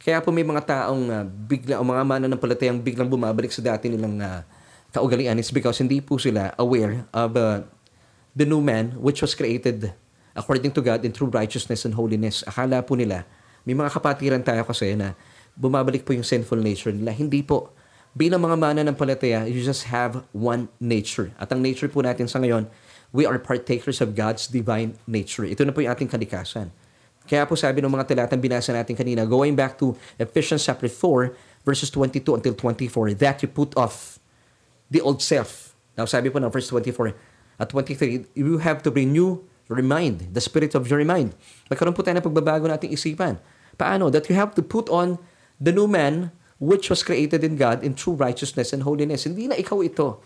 kaya 0.00 0.20
po 0.20 0.28
may 0.28 0.44
mga 0.44 0.62
taong 0.64 1.04
uh, 1.08 1.24
bigla 1.24 1.80
o 1.80 1.84
mga 1.84 2.04
mananampalatayang 2.04 2.80
biglang 2.80 3.08
bumabalik 3.08 3.48
sa 3.48 3.64
dati 3.64 3.88
nilang 3.88 4.20
uh, 4.20 4.44
kaugalian 4.92 5.40
is 5.40 5.48
because 5.48 5.80
hindi 5.80 6.04
po 6.04 6.20
sila 6.20 6.52
aware 6.60 7.04
of 7.16 7.32
uh, 7.36 7.64
the 8.36 8.44
new 8.44 8.60
man 8.60 8.92
which 9.00 9.24
was 9.24 9.32
created 9.32 9.92
according 10.36 10.70
to 10.70 10.84
God 10.84 11.02
in 11.02 11.12
true 11.12 11.30
righteousness 11.32 11.88
and 11.88 11.96
holiness. 11.96 12.44
Akala 12.46 12.84
po 12.84 12.94
nila, 12.94 13.24
may 13.64 13.74
mga 13.74 13.90
kapatiran 13.92 14.42
tayo 14.44 14.62
kasi 14.68 14.94
na 14.94 15.16
bumabalik 15.56 16.04
po 16.04 16.14
yung 16.14 16.24
sinful 16.26 16.60
nature 16.60 16.94
nila. 16.94 17.12
Hindi 17.12 17.42
po 17.42 17.72
bilang 18.14 18.42
mga 18.42 18.56
mana 18.58 18.80
ng 18.86 18.96
palataya, 18.96 19.46
you 19.46 19.62
just 19.62 19.88
have 19.90 20.26
one 20.34 20.66
nature. 20.82 21.30
At 21.38 21.50
ang 21.54 21.62
nature 21.62 21.90
po 21.90 22.02
natin 22.02 22.26
sa 22.26 22.42
ngayon, 22.42 22.66
we 23.14 23.26
are 23.26 23.38
partakers 23.38 23.98
of 24.02 24.14
God's 24.14 24.46
divine 24.46 24.98
nature. 25.06 25.46
Ito 25.46 25.66
na 25.66 25.74
po 25.74 25.82
yung 25.82 25.92
ating 25.94 26.10
kalikasan. 26.10 26.70
Kaya 27.30 27.46
po 27.46 27.54
sabi 27.54 27.78
ng 27.78 27.86
mga 27.94 28.10
talatang 28.10 28.42
binasa 28.42 28.74
natin 28.74 28.98
kanina, 28.98 29.22
going 29.22 29.54
back 29.54 29.78
to 29.78 29.94
Ephesians 30.18 30.66
chapter 30.66 30.90
4, 30.90 31.30
verses 31.62 31.86
22 31.86 32.26
until 32.34 32.58
24, 32.58 33.14
that 33.22 33.38
you 33.38 33.46
put 33.46 33.70
off 33.78 34.18
the 34.90 34.98
old 34.98 35.22
self. 35.22 35.78
Now 35.94 36.10
sabi 36.10 36.26
po 36.26 36.42
ng 36.42 36.50
verse 36.50 36.66
24 36.66 37.14
at 37.62 37.70
23, 37.70 38.34
you 38.34 38.58
have 38.58 38.82
to 38.82 38.90
renew 38.90 39.46
your 39.70 39.78
mind, 39.78 40.34
the 40.34 40.42
spirit 40.42 40.74
of 40.74 40.90
your 40.90 40.98
mind. 41.06 41.38
Magkaroon 41.70 41.94
po 41.94 42.02
tayo 42.02 42.18
ng 42.18 42.26
pagbabago 42.26 42.66
ng 42.66 42.74
ating 42.74 42.90
isipan. 42.98 43.38
Paano? 43.78 44.10
That 44.10 44.26
you 44.26 44.34
have 44.34 44.58
to 44.58 44.62
put 44.66 44.90
on 44.90 45.22
the 45.62 45.70
new 45.70 45.86
man 45.86 46.34
which 46.58 46.90
was 46.90 47.06
created 47.06 47.46
in 47.46 47.54
God 47.54 47.86
in 47.86 47.94
true 47.94 48.18
righteousness 48.18 48.74
and 48.74 48.82
holiness. 48.82 49.22
Hindi 49.22 49.46
na 49.46 49.54
ikaw 49.54 49.86
ito. 49.86 50.18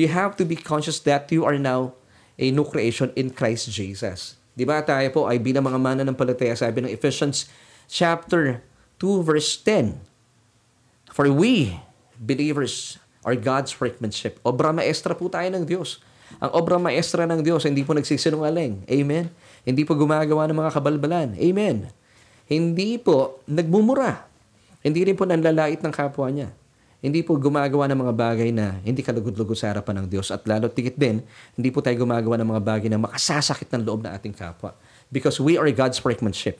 You 0.00 0.08
have 0.08 0.32
to 0.40 0.48
be 0.48 0.56
conscious 0.56 0.96
that 1.04 1.28
you 1.28 1.44
are 1.44 1.60
now 1.60 1.92
a 2.40 2.48
new 2.48 2.64
creation 2.64 3.12
in 3.12 3.36
Christ 3.36 3.68
Jesus. 3.68 4.37
Di 4.58 4.66
ba 4.66 4.82
tayo 4.82 5.06
po 5.14 5.20
ay 5.30 5.38
bilang 5.38 5.62
mga 5.62 5.78
mana 5.78 6.02
ng 6.02 6.18
palataya, 6.18 6.58
sabi 6.58 6.82
ng 6.82 6.90
Ephesians 6.90 7.46
chapter 7.86 8.58
2 8.98 9.22
verse 9.22 9.54
10. 9.62 10.02
For 11.14 11.30
we, 11.30 11.78
believers, 12.18 12.98
are 13.22 13.38
God's 13.38 13.70
workmanship. 13.78 14.42
Obra 14.42 14.74
maestra 14.74 15.14
po 15.14 15.30
tayo 15.30 15.46
ng 15.54 15.62
Diyos. 15.62 16.02
Ang 16.42 16.50
obra 16.58 16.74
maestra 16.76 17.22
ng 17.22 17.38
Diyos, 17.38 17.62
hindi 17.70 17.86
po 17.86 17.94
nagsisinungaling. 17.94 18.82
Amen? 18.90 19.30
Hindi 19.62 19.86
po 19.86 19.94
gumagawa 19.94 20.50
ng 20.50 20.58
mga 20.58 20.74
kabalbalan. 20.74 21.28
Amen? 21.38 21.94
Hindi 22.50 22.98
po 22.98 23.38
nagmumura. 23.46 24.26
Hindi 24.82 25.06
rin 25.06 25.14
po 25.14 25.22
nanlalait 25.22 25.78
ng 25.78 25.94
kapwa 25.94 26.26
niya. 26.34 26.50
Hindi 26.98 27.22
po 27.22 27.38
gumagawa 27.38 27.86
ng 27.86 27.98
mga 28.02 28.14
bagay 28.14 28.50
na 28.50 28.82
hindi 28.82 29.06
kalugod-lugod 29.06 29.54
sa 29.54 29.70
harapan 29.70 30.02
ng 30.02 30.06
Diyos. 30.10 30.34
At 30.34 30.42
lalo 30.50 30.66
tigit 30.66 30.98
din, 30.98 31.22
hindi 31.54 31.70
po 31.70 31.78
tayo 31.78 31.94
gumagawa 31.94 32.34
ng 32.42 32.48
mga 32.50 32.62
bagay 32.66 32.88
na 32.90 32.98
makasasakit 32.98 33.70
ng 33.70 33.86
loob 33.86 34.02
ng 34.02 34.10
ating 34.10 34.34
kapwa. 34.34 34.74
Because 35.06 35.38
we 35.38 35.54
are 35.54 35.70
God's 35.70 36.02
workmanship. 36.02 36.58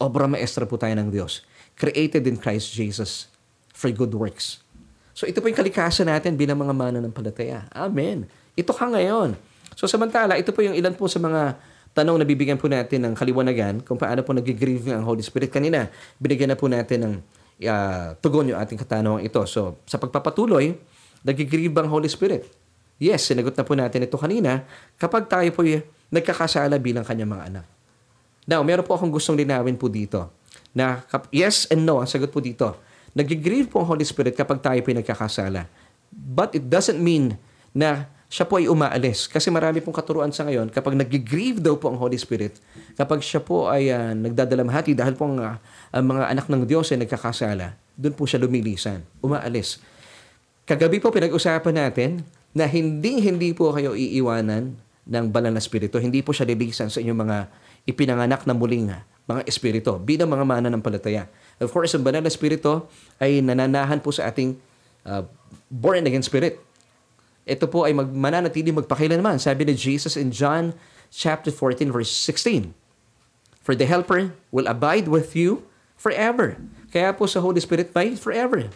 Obra 0.00 0.24
maestra 0.24 0.64
po 0.64 0.80
tayo 0.80 0.96
ng 0.96 1.12
Diyos. 1.12 1.44
Created 1.76 2.24
in 2.24 2.40
Christ 2.40 2.72
Jesus 2.72 3.28
for 3.76 3.92
good 3.92 4.16
works. 4.16 4.64
So 5.12 5.28
ito 5.28 5.44
po 5.44 5.48
yung 5.52 5.56
kalikasan 5.60 6.08
natin 6.08 6.40
bilang 6.40 6.56
mga 6.56 6.72
mana 6.72 6.98
ng 7.04 7.12
palataya. 7.12 7.68
Amen. 7.72 8.24
Ito 8.56 8.72
ka 8.72 8.88
ngayon. 8.88 9.36
So 9.76 9.84
samantala, 9.84 10.40
ito 10.40 10.56
po 10.56 10.64
yung 10.64 10.72
ilan 10.72 10.96
po 10.96 11.04
sa 11.04 11.20
mga 11.20 11.56
tanong 11.92 12.16
na 12.20 12.24
bibigyan 12.28 12.56
po 12.56 12.68
natin 12.68 13.04
ng 13.08 13.12
kaliwanagan 13.16 13.84
kung 13.84 14.00
paano 14.00 14.20
po 14.24 14.32
nag-grieve 14.32 14.92
ang 14.92 15.04
Holy 15.04 15.24
Spirit. 15.24 15.52
Kanina, 15.52 15.88
binigyan 16.16 16.52
na 16.52 16.56
po 16.56 16.68
natin 16.68 16.98
ng 17.00 17.14
uh, 17.64 18.16
tugon 18.20 18.52
yung 18.52 18.60
ating 18.60 18.76
katanungan 18.76 19.24
ito. 19.24 19.40
So, 19.48 19.80
sa 19.88 19.96
pagpapatuloy, 19.96 20.76
nagigrieve 21.24 21.72
ang 21.80 21.88
Holy 21.88 22.10
Spirit? 22.10 22.44
Yes, 22.96 23.28
sinagot 23.28 23.52
na 23.52 23.64
po 23.64 23.76
natin 23.76 24.08
ito 24.08 24.16
kanina 24.16 24.64
kapag 24.96 25.28
tayo 25.28 25.48
po 25.52 25.60
nagkakasala 26.08 26.80
bilang 26.80 27.04
kanyang 27.04 27.32
mga 27.32 27.44
anak. 27.52 27.66
Now, 28.48 28.64
meron 28.64 28.86
po 28.86 28.96
akong 28.96 29.12
gustong 29.12 29.36
linawin 29.36 29.76
po 29.76 29.90
dito 29.90 30.32
na 30.76 31.04
yes 31.32 31.68
and 31.68 31.84
no 31.84 32.00
ang 32.00 32.08
sagot 32.08 32.32
po 32.32 32.40
dito. 32.40 32.78
Nagigrieve 33.16 33.68
po 33.68 33.80
ang 33.84 33.88
Holy 33.96 34.04
Spirit 34.04 34.36
kapag 34.36 34.60
tayo 34.60 34.78
po 34.80 34.92
nagkakasala. 34.92 35.68
But 36.12 36.56
it 36.56 36.68
doesn't 36.68 37.00
mean 37.00 37.36
na 37.76 38.08
siya 38.26 38.44
po 38.46 38.58
ay 38.58 38.66
umaalis. 38.66 39.30
Kasi 39.30 39.50
marami 39.54 39.78
pong 39.78 39.94
katuruan 39.94 40.34
sa 40.34 40.42
ngayon, 40.42 40.70
kapag 40.74 40.98
nag-grieve 40.98 41.62
daw 41.62 41.78
po 41.78 41.94
ang 41.94 41.98
Holy 41.98 42.18
Spirit, 42.18 42.58
kapag 42.98 43.22
siya 43.22 43.38
po 43.38 43.70
ay 43.70 43.90
uh, 43.90 44.12
nagdadalamhati 44.18 44.98
dahil 44.98 45.14
po 45.14 45.30
ang, 45.30 45.38
uh, 45.38 45.56
ang 45.94 46.04
mga 46.04 46.34
anak 46.34 46.46
ng 46.50 46.62
Diyos 46.66 46.90
ay 46.90 47.06
nagkakasala, 47.06 47.78
doon 47.94 48.14
po 48.18 48.26
siya 48.26 48.42
lumilisan, 48.42 49.06
umaalis. 49.22 49.78
Kagabi 50.66 50.98
po 50.98 51.14
pinag-usapan 51.14 51.74
natin 51.78 52.26
na 52.50 52.66
hindi-hindi 52.66 53.54
po 53.54 53.70
kayo 53.70 53.94
iiwanan 53.94 54.74
ng 55.06 55.24
banal 55.30 55.54
na 55.54 55.62
spirito. 55.62 56.02
Hindi 56.02 56.18
po 56.26 56.34
siya 56.34 56.50
lilisan 56.50 56.90
sa 56.90 56.98
inyong 56.98 57.20
mga 57.22 57.38
ipinanganak 57.86 58.42
na 58.42 58.52
muling 58.58 58.90
mga 59.30 59.42
espiritu 59.46 59.94
bilang 60.02 60.26
mga 60.26 60.42
mana 60.42 60.66
ng 60.66 60.82
palataya. 60.82 61.30
Of 61.62 61.70
course, 61.70 61.94
ang 61.94 62.02
banal 62.02 62.26
na 62.26 62.30
spirito 62.30 62.90
ay 63.22 63.38
nananahan 63.38 64.02
po 64.02 64.10
sa 64.10 64.26
ating 64.26 64.58
uh, 65.06 65.22
born 65.70 66.02
again 66.02 66.26
spirit 66.26 66.65
ito 67.46 67.70
po 67.70 67.86
ay 67.86 67.94
mag, 67.94 68.10
mananatili 68.10 68.74
magpakailanman. 68.74 69.38
Sabi 69.38 69.62
ni 69.62 69.78
Jesus 69.78 70.18
in 70.18 70.34
John 70.34 70.74
chapter 71.14 71.54
14 71.54 71.94
verse 71.94 72.10
16. 72.10 72.74
For 73.62 73.78
the 73.78 73.86
helper 73.86 74.34
will 74.50 74.66
abide 74.66 75.06
with 75.06 75.38
you 75.38 75.62
forever. 75.94 76.58
Kaya 76.90 77.14
po 77.14 77.30
sa 77.30 77.38
Holy 77.38 77.62
Spirit 77.62 77.94
may 77.94 78.18
forever. 78.18 78.66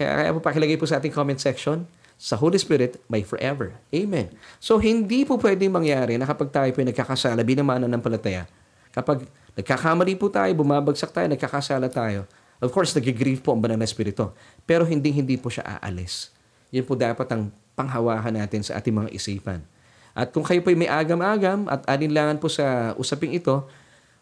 Kaya, 0.00 0.12
kaya 0.16 0.30
po 0.32 0.40
pakilagay 0.40 0.80
po 0.80 0.88
sa 0.88 0.96
ating 0.96 1.12
comment 1.12 1.36
section, 1.36 1.84
sa 2.16 2.40
Holy 2.40 2.56
Spirit 2.56 2.96
may 3.12 3.20
forever. 3.20 3.76
Amen. 3.92 4.32
So 4.60 4.80
hindi 4.80 5.28
po 5.28 5.36
pwedeng 5.36 5.72
mangyari 5.72 6.16
na 6.16 6.24
kapag 6.24 6.48
tayo 6.48 6.68
po 6.72 6.80
ay 6.80 6.88
nagkakasala 6.92 7.44
bilang 7.44 7.68
mananampalataya, 7.68 8.48
kapag 8.96 9.28
nagkakamali 9.56 10.16
po 10.16 10.32
tayo, 10.32 10.52
bumabagsak 10.56 11.12
tayo, 11.12 11.28
nagkakasala 11.28 11.92
tayo, 11.92 12.24
of 12.64 12.72
course, 12.72 12.96
nag-grieve 12.96 13.44
po 13.44 13.52
ang 13.52 13.60
banal 13.60 13.76
na 13.76 13.84
espiritu. 13.84 14.32
Pero 14.64 14.88
hindi 14.88 15.12
hindi 15.12 15.36
po 15.36 15.52
siya 15.52 15.76
aalis. 15.76 16.32
Yun 16.72 16.84
po 16.88 16.96
dapat 16.96 17.28
ang 17.32 17.52
panghawakan 17.76 18.40
natin 18.40 18.64
sa 18.64 18.80
ating 18.80 18.96
mga 18.96 19.12
isipan. 19.12 19.60
At 20.16 20.32
kung 20.32 20.42
kayo 20.42 20.64
po 20.64 20.72
may 20.72 20.88
agam-agam 20.88 21.68
at 21.68 21.84
alinlangan 21.84 22.40
po 22.40 22.48
sa 22.48 22.96
usaping 22.96 23.36
ito, 23.36 23.68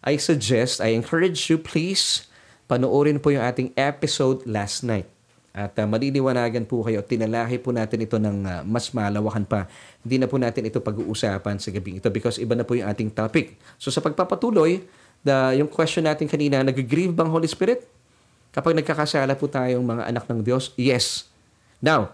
I 0.03 0.19
suggest, 0.19 0.83
I 0.83 0.93
encourage 0.93 1.49
you, 1.49 1.57
please, 1.57 2.27
panoorin 2.67 3.23
po 3.23 3.31
yung 3.31 3.47
ating 3.47 3.71
episode 3.79 4.43
last 4.45 4.83
night. 4.83 5.07
At 5.55 5.79
uh, 5.79 5.87
maliliwanagan 5.87 6.67
po 6.67 6.83
kayo, 6.83 6.99
tinalahi 6.99 7.63
po 7.63 7.71
natin 7.71 8.03
ito 8.03 8.19
ng 8.19 8.43
uh, 8.43 8.61
mas 8.67 8.91
malawakan 8.91 9.47
pa. 9.47 9.71
Hindi 10.03 10.19
na 10.19 10.27
po 10.27 10.35
natin 10.35 10.67
ito 10.67 10.83
pag-uusapan 10.83 11.63
sa 11.63 11.71
gabing 11.71 12.03
ito 12.03 12.11
because 12.11 12.43
iba 12.43 12.59
na 12.59 12.67
po 12.67 12.75
yung 12.75 12.91
ating 12.91 13.15
topic. 13.15 13.55
So 13.79 13.95
sa 13.95 14.03
pagpapatuloy, 14.03 14.83
the, 15.23 15.63
yung 15.63 15.71
question 15.71 16.11
natin 16.11 16.27
kanina, 16.27 16.67
nag-grieve 16.67 17.15
bang 17.15 17.31
Holy 17.31 17.47
Spirit? 17.47 17.87
Kapag 18.51 18.75
nagkakasala 18.75 19.39
po 19.39 19.47
tayong 19.47 19.87
mga 19.87 20.11
anak 20.11 20.27
ng 20.27 20.43
Diyos? 20.43 20.75
Yes. 20.75 21.31
Now, 21.79 22.11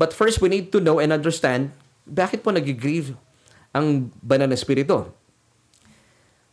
But 0.00 0.16
first, 0.16 0.40
we 0.40 0.48
need 0.48 0.72
to 0.72 0.80
know 0.80 0.96
and 0.96 1.12
understand 1.12 1.76
bakit 2.08 2.40
po 2.40 2.48
nag-grieve 2.56 3.12
ang 3.76 4.08
banal 4.24 4.48
na 4.48 4.56
espiritu. 4.56 5.12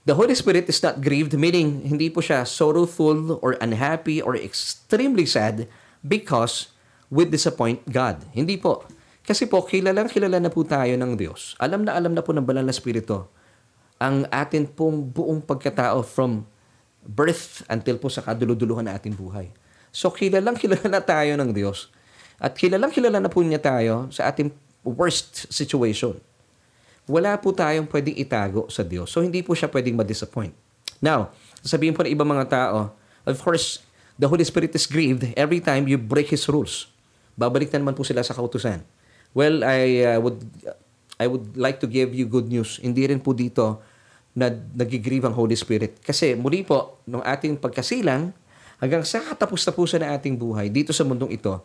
The 0.04 0.20
Holy 0.20 0.36
Spirit 0.36 0.68
is 0.68 0.84
not 0.84 1.00
grieved, 1.00 1.32
meaning 1.40 1.88
hindi 1.88 2.12
po 2.12 2.20
siya 2.20 2.44
sorrowful 2.44 3.40
or 3.40 3.56
unhappy 3.64 4.20
or 4.20 4.36
extremely 4.36 5.24
sad 5.24 5.72
because 6.04 6.76
we 7.08 7.24
disappoint 7.24 7.88
God. 7.88 8.28
Hindi 8.36 8.60
po. 8.60 8.84
Kasi 9.24 9.48
po, 9.48 9.64
kilalang 9.64 10.12
kilala 10.12 10.44
na 10.44 10.52
po 10.52 10.68
tayo 10.68 10.96
ng 11.00 11.16
Diyos. 11.16 11.56
Alam 11.60 11.88
na 11.88 11.96
alam 11.96 12.12
na 12.12 12.24
po 12.24 12.36
ng 12.36 12.44
banal 12.44 12.68
na 12.68 12.76
Espiritu 12.76 13.28
ang 13.98 14.30
atin 14.30 14.70
pong 14.70 15.10
buong 15.10 15.42
pagkatao 15.42 16.06
from 16.06 16.46
birth 17.02 17.66
until 17.66 17.98
po 17.98 18.08
sa 18.14 18.22
kaduluduluhan 18.22 18.86
na 18.86 18.94
ating 18.94 19.18
buhay. 19.18 19.50
So, 19.90 20.14
kilalang 20.14 20.60
kilala 20.62 20.86
na 20.86 21.02
tayo 21.02 21.34
ng 21.34 21.50
Diyos. 21.50 21.90
At 22.38 22.54
kilalang 22.54 22.94
kilala 22.94 23.18
na 23.18 23.30
po 23.30 23.42
niya 23.42 23.62
tayo 23.62 24.10
sa 24.14 24.30
ating 24.30 24.54
worst 24.86 25.50
situation 25.50 26.18
wala 27.08 27.40
po 27.40 27.56
tayong 27.56 27.88
pwedeng 27.88 28.20
itago 28.20 28.68
sa 28.68 28.84
Diyos. 28.84 29.08
So, 29.08 29.24
hindi 29.24 29.40
po 29.40 29.56
siya 29.56 29.72
pwedeng 29.72 29.96
ma-disappoint. 29.96 30.52
Now, 31.00 31.32
sasabihin 31.64 31.96
po 31.96 32.04
ng 32.04 32.12
ibang 32.12 32.28
mga 32.28 32.46
tao, 32.52 32.92
of 33.24 33.40
course, 33.40 33.80
the 34.20 34.28
Holy 34.28 34.44
Spirit 34.44 34.76
is 34.76 34.84
grieved 34.84 35.24
every 35.40 35.64
time 35.64 35.88
you 35.88 35.96
break 35.96 36.28
His 36.28 36.44
rules. 36.52 36.92
Babalik 37.40 37.72
na 37.72 37.80
naman 37.80 37.96
po 37.96 38.04
sila 38.04 38.22
sa 38.28 38.36
kautusan. 38.36 38.84
Well, 39.32 39.64
I 39.64 40.04
uh, 40.04 40.20
would 40.20 40.44
I 41.18 41.26
would 41.32 41.56
like 41.56 41.80
to 41.82 41.88
give 41.88 42.12
you 42.12 42.28
good 42.28 42.52
news. 42.52 42.78
Hindi 42.84 43.08
rin 43.08 43.24
po 43.24 43.32
dito 43.32 43.80
na 44.38 44.52
nagigrieve 44.52 45.26
ang 45.26 45.34
Holy 45.34 45.56
Spirit. 45.58 45.98
Kasi 46.04 46.38
muli 46.38 46.62
po, 46.62 47.02
nung 47.10 47.24
ating 47.26 47.58
pagkasilang, 47.58 48.36
hanggang 48.78 49.02
sa 49.02 49.24
katapos-tapusan 49.24 50.06
na 50.06 50.14
ating 50.14 50.38
buhay 50.38 50.70
dito 50.70 50.94
sa 50.94 51.02
mundong 51.08 51.34
ito, 51.34 51.58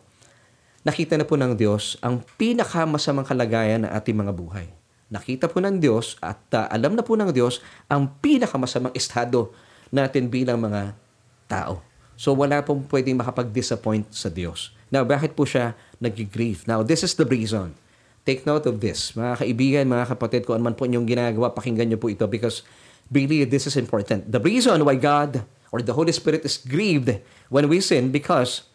nakita 0.83 1.15
na 1.15 1.25
po 1.25 1.39
ng 1.39 1.55
Diyos 1.55 1.97
ang 2.03 2.21
pinakamasamang 2.37 3.27
kalagayan 3.27 3.87
ng 3.87 3.91
ating 3.91 4.15
mga 4.15 4.35
buhay 4.35 4.67
nakita 5.13 5.45
po 5.45 5.61
ng 5.61 5.77
Diyos 5.77 6.17
at 6.17 6.41
uh, 6.57 6.65
alam 6.73 6.97
na 6.97 7.05
po 7.05 7.13
ng 7.13 7.29
Diyos 7.29 7.61
ang 7.85 8.09
pinakamasamang 8.17 8.97
estado 8.97 9.53
natin 9.93 10.25
bilang 10.25 10.57
mga 10.57 10.97
tao. 11.45 11.85
So 12.17 12.33
wala 12.33 12.65
pong 12.65 12.89
pwedeng 12.89 13.21
makapag-disappoint 13.21 14.09
sa 14.09 14.33
Diyos. 14.33 14.73
Now, 14.89 15.05
bakit 15.05 15.37
po 15.37 15.45
siya 15.45 15.77
nag-grieve? 16.01 16.65
Now, 16.65 16.81
this 16.81 17.05
is 17.05 17.13
the 17.13 17.29
reason. 17.29 17.77
Take 18.25 18.45
note 18.49 18.65
of 18.65 18.81
this. 18.81 19.13
Mga 19.13 19.33
kaibigan, 19.45 19.85
mga 19.85 20.17
kapatid, 20.17 20.41
kung 20.49 20.57
ano 20.57 20.69
man 20.69 20.77
po 20.77 20.89
inyong 20.89 21.05
ginagawa, 21.05 21.53
pakinggan 21.53 21.93
niyo 21.93 22.01
po 22.01 22.09
ito 22.09 22.25
because 22.25 22.65
really 23.13 23.45
this 23.45 23.69
is 23.69 23.77
important. 23.77 24.25
The 24.29 24.41
reason 24.41 24.81
why 24.81 24.97
God 24.97 25.45
or 25.69 25.85
the 25.85 25.93
Holy 25.93 26.13
Spirit 26.13 26.45
is 26.45 26.57
grieved 26.61 27.21
when 27.53 27.69
we 27.69 27.81
sin 27.81 28.09
because 28.09 28.65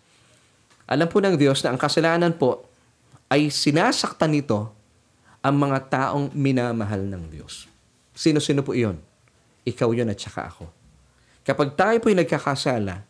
alam 0.88 1.04
po 1.04 1.20
ng 1.20 1.36
Diyos 1.36 1.60
na 1.60 1.76
ang 1.76 1.78
kasalanan 1.78 2.32
po 2.32 2.64
ay 3.28 3.52
sinasaktan 3.52 4.32
nito 4.32 4.72
ang 5.44 5.54
mga 5.60 5.78
taong 5.92 6.32
minamahal 6.32 7.04
ng 7.04 7.28
Diyos. 7.28 7.68
Sino-sino 8.16 8.64
po 8.64 8.72
iyon? 8.72 8.96
Ikaw 9.68 9.88
yun 9.92 10.08
at 10.08 10.16
saka 10.16 10.48
ako. 10.48 10.64
Kapag 11.44 11.76
tayo 11.76 11.96
po'y 12.00 12.16
nagkakasala, 12.16 13.04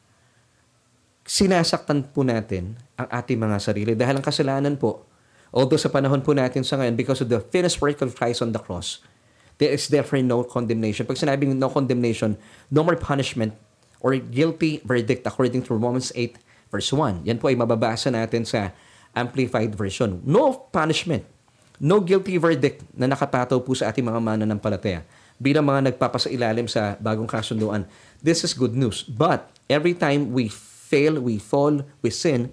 sinasaktan 1.23 2.03
po 2.11 2.27
natin 2.27 2.75
ang 2.99 3.09
ating 3.15 3.39
mga 3.39 3.57
sarili 3.63 3.95
dahil 3.95 4.19
ang 4.19 4.27
kasalanan 4.27 4.75
po, 4.75 5.07
although 5.55 5.79
sa 5.79 5.87
panahon 5.87 6.19
po 6.19 6.35
natin 6.35 6.67
sa 6.67 6.83
ngayon, 6.83 6.99
because 6.99 7.23
of 7.23 7.31
the 7.31 7.39
finished 7.55 7.79
work 7.79 8.03
of 8.03 8.19
Christ 8.19 8.43
on 8.43 8.51
the 8.51 8.59
cross, 8.59 8.99
there 9.63 9.71
is 9.71 9.87
therefore 9.87 10.19
no 10.19 10.43
condemnation. 10.43 11.07
Pag 11.07 11.23
sinabing 11.23 11.55
no 11.55 11.71
condemnation, 11.71 12.35
no 12.75 12.83
more 12.83 12.99
punishment 12.99 13.55
or 14.03 14.19
guilty 14.19 14.83
verdict 14.83 15.23
according 15.31 15.63
to 15.63 15.79
Romans 15.79 16.11
8 16.19 16.48
verse 16.69 16.93
1. 16.93 17.25
Yan 17.29 17.41
po 17.41 17.49
ay 17.49 17.57
mababasa 17.57 18.13
natin 18.13 18.45
sa 18.45 18.73
Amplified 19.13 19.75
Version. 19.75 20.21
No 20.23 20.69
punishment 20.69 21.25
no 21.79 22.03
guilty 22.03 22.37
verdict 22.37 22.83
na 22.95 23.07
nakatato 23.07 23.55
po 23.63 23.73
sa 23.75 23.91
ating 23.91 24.03
mga 24.03 24.19
mananampalataya 24.19 25.07
bilang 25.39 25.71
mga 25.71 25.95
nagpapasailalim 25.95 26.67
sa 26.67 26.99
bagong 26.99 27.31
kasunduan. 27.31 27.87
This 28.19 28.43
is 28.43 28.51
good 28.51 28.75
news. 28.75 29.07
But 29.07 29.47
every 29.71 29.95
time 29.95 30.35
we 30.35 30.51
fail, 30.51 31.23
we 31.23 31.39
fall, 31.39 31.87
we 32.03 32.11
sin, 32.11 32.51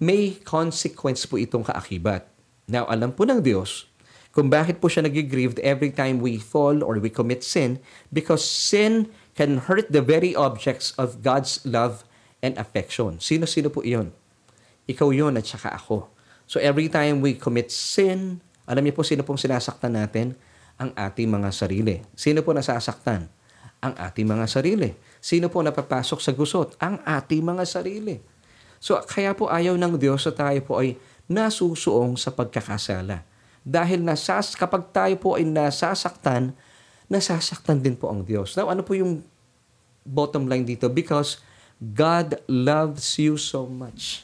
may 0.00 0.40
consequence 0.40 1.28
po 1.28 1.36
itong 1.36 1.68
kaakibat. 1.68 2.24
Now, 2.64 2.88
alam 2.88 3.12
po 3.12 3.28
ng 3.28 3.44
Diyos 3.44 3.84
kung 4.32 4.48
bakit 4.48 4.80
po 4.80 4.88
siya 4.88 5.04
nagigrieved 5.04 5.60
every 5.60 5.92
time 5.92 6.24
we 6.24 6.40
fall 6.40 6.80
or 6.80 6.96
we 6.96 7.12
commit 7.12 7.44
sin 7.44 7.76
because 8.08 8.40
sin 8.40 9.12
can 9.36 9.68
hurt 9.68 9.92
the 9.92 10.00
very 10.00 10.32
objects 10.32 10.96
of 10.96 11.20
God's 11.20 11.60
love 11.68 12.08
and 12.42 12.58
affection. 12.58 13.22
Sino-sino 13.22 13.70
po 13.70 13.86
iyon? 13.86 14.10
Ikaw 14.90 15.08
yon 15.14 15.38
at 15.38 15.46
saka 15.46 15.72
ako. 15.72 16.10
So 16.50 16.58
every 16.58 16.90
time 16.90 17.22
we 17.22 17.38
commit 17.38 17.70
sin, 17.70 18.42
alam 18.66 18.82
niyo 18.82 18.98
po 18.98 19.06
sino 19.06 19.22
pong 19.22 19.38
sinasaktan 19.38 19.94
natin? 19.94 20.34
Ang 20.76 20.90
ating 20.98 21.30
mga 21.30 21.54
sarili. 21.54 22.02
Sino 22.18 22.42
po 22.42 22.50
nasasaktan? 22.50 23.30
Ang 23.78 23.94
ating 23.94 24.26
mga 24.26 24.50
sarili. 24.50 24.90
Sino 25.22 25.46
po 25.46 25.62
napapasok 25.62 26.18
sa 26.18 26.34
gusot? 26.34 26.74
Ang 26.82 26.98
ating 27.06 27.46
mga 27.46 27.62
sarili. 27.62 28.18
So 28.82 28.98
kaya 28.98 29.32
po 29.38 29.46
ayaw 29.46 29.78
ng 29.78 29.94
Diyos 29.94 30.26
sa 30.26 30.34
tayo 30.34 30.58
po 30.66 30.82
ay 30.82 30.98
nasusuong 31.30 32.18
sa 32.18 32.34
pagkakasala. 32.34 33.22
Dahil 33.62 34.02
nasas, 34.02 34.58
kapag 34.58 34.90
tayo 34.90 35.14
po 35.22 35.38
ay 35.38 35.46
nasasaktan, 35.46 36.50
nasasaktan 37.06 37.78
din 37.78 37.94
po 37.94 38.10
ang 38.10 38.26
Diyos. 38.26 38.58
Now, 38.58 38.74
ano 38.74 38.82
po 38.82 38.98
yung 38.98 39.22
bottom 40.02 40.50
line 40.50 40.66
dito? 40.66 40.90
Because 40.90 41.38
God 41.82 42.38
loves 42.46 43.18
you 43.18 43.34
so 43.34 43.66
much. 43.66 44.22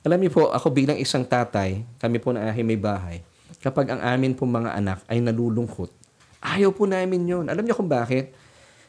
Alam 0.00 0.16
niyo 0.16 0.32
po, 0.32 0.48
ako 0.48 0.72
bilang 0.72 0.96
isang 0.96 1.28
tatay, 1.28 1.84
kami 2.00 2.16
po 2.16 2.32
na 2.32 2.48
aking 2.48 2.64
may 2.64 2.80
bahay, 2.80 3.20
kapag 3.60 3.92
ang 3.92 4.00
amin 4.00 4.32
pong 4.32 4.48
mga 4.48 4.72
anak 4.80 5.04
ay 5.04 5.20
nalulungkot. 5.20 5.92
Ayaw 6.40 6.72
po 6.72 6.88
namin 6.88 7.28
yon. 7.28 7.52
Alam 7.52 7.68
niyo 7.68 7.76
kung 7.76 7.84
bakit? 7.84 8.32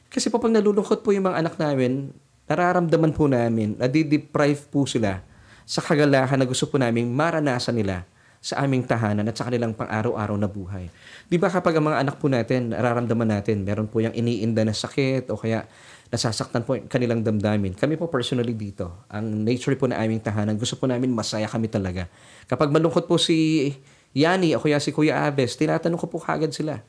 Kasi 0.07 0.31
po 0.31 0.39
pag 0.39 0.55
nalulungkot 0.55 1.03
po 1.03 1.11
yung 1.11 1.27
mga 1.27 1.43
anak 1.43 1.59
namin, 1.59 2.15
nararamdaman 2.47 3.11
po 3.11 3.27
namin, 3.27 3.75
nadideprive 3.75 4.71
po 4.71 4.87
sila 4.87 5.19
sa 5.67 5.83
kagalahan 5.83 6.39
na 6.39 6.47
gusto 6.47 6.71
po 6.71 6.79
namin 6.79 7.11
maranasan 7.11 7.75
nila 7.75 8.07
sa 8.41 8.63
aming 8.63 8.81
tahanan 8.87 9.27
at 9.29 9.37
sa 9.37 9.45
kanilang 9.45 9.75
pang-araw-araw 9.77 10.33
na 10.33 10.49
buhay. 10.49 10.89
Di 11.29 11.37
ba 11.37 11.51
kapag 11.51 11.77
ang 11.77 11.91
mga 11.91 12.07
anak 12.07 12.15
po 12.17 12.25
natin, 12.25 12.73
nararamdaman 12.73 13.37
natin, 13.37 13.61
meron 13.61 13.85
po 13.85 14.01
yung 14.01 14.17
iniinda 14.17 14.65
na 14.65 14.73
sakit 14.73 15.29
o 15.29 15.37
kaya 15.37 15.69
nasasaktan 16.11 16.67
po 16.67 16.75
kanilang 16.91 17.23
damdamin. 17.23 17.71
Kami 17.71 17.95
po 17.95 18.11
personally 18.11 18.51
dito, 18.51 19.07
ang 19.07 19.47
nature 19.47 19.79
po 19.79 19.87
na 19.87 19.95
aming 20.03 20.19
tahanan, 20.19 20.59
gusto 20.59 20.75
po 20.75 20.83
namin 20.83 21.07
masaya 21.07 21.47
kami 21.47 21.71
talaga. 21.71 22.11
Kapag 22.51 22.67
malungkot 22.67 23.07
po 23.07 23.15
si 23.15 23.71
Yani 24.11 24.51
o 24.51 24.59
kaya 24.59 24.75
si 24.83 24.91
Kuya 24.91 25.23
Aves, 25.23 25.55
tinatanong 25.55 25.95
ko 25.95 26.11
po 26.11 26.19
kagad 26.19 26.51
sila. 26.51 26.83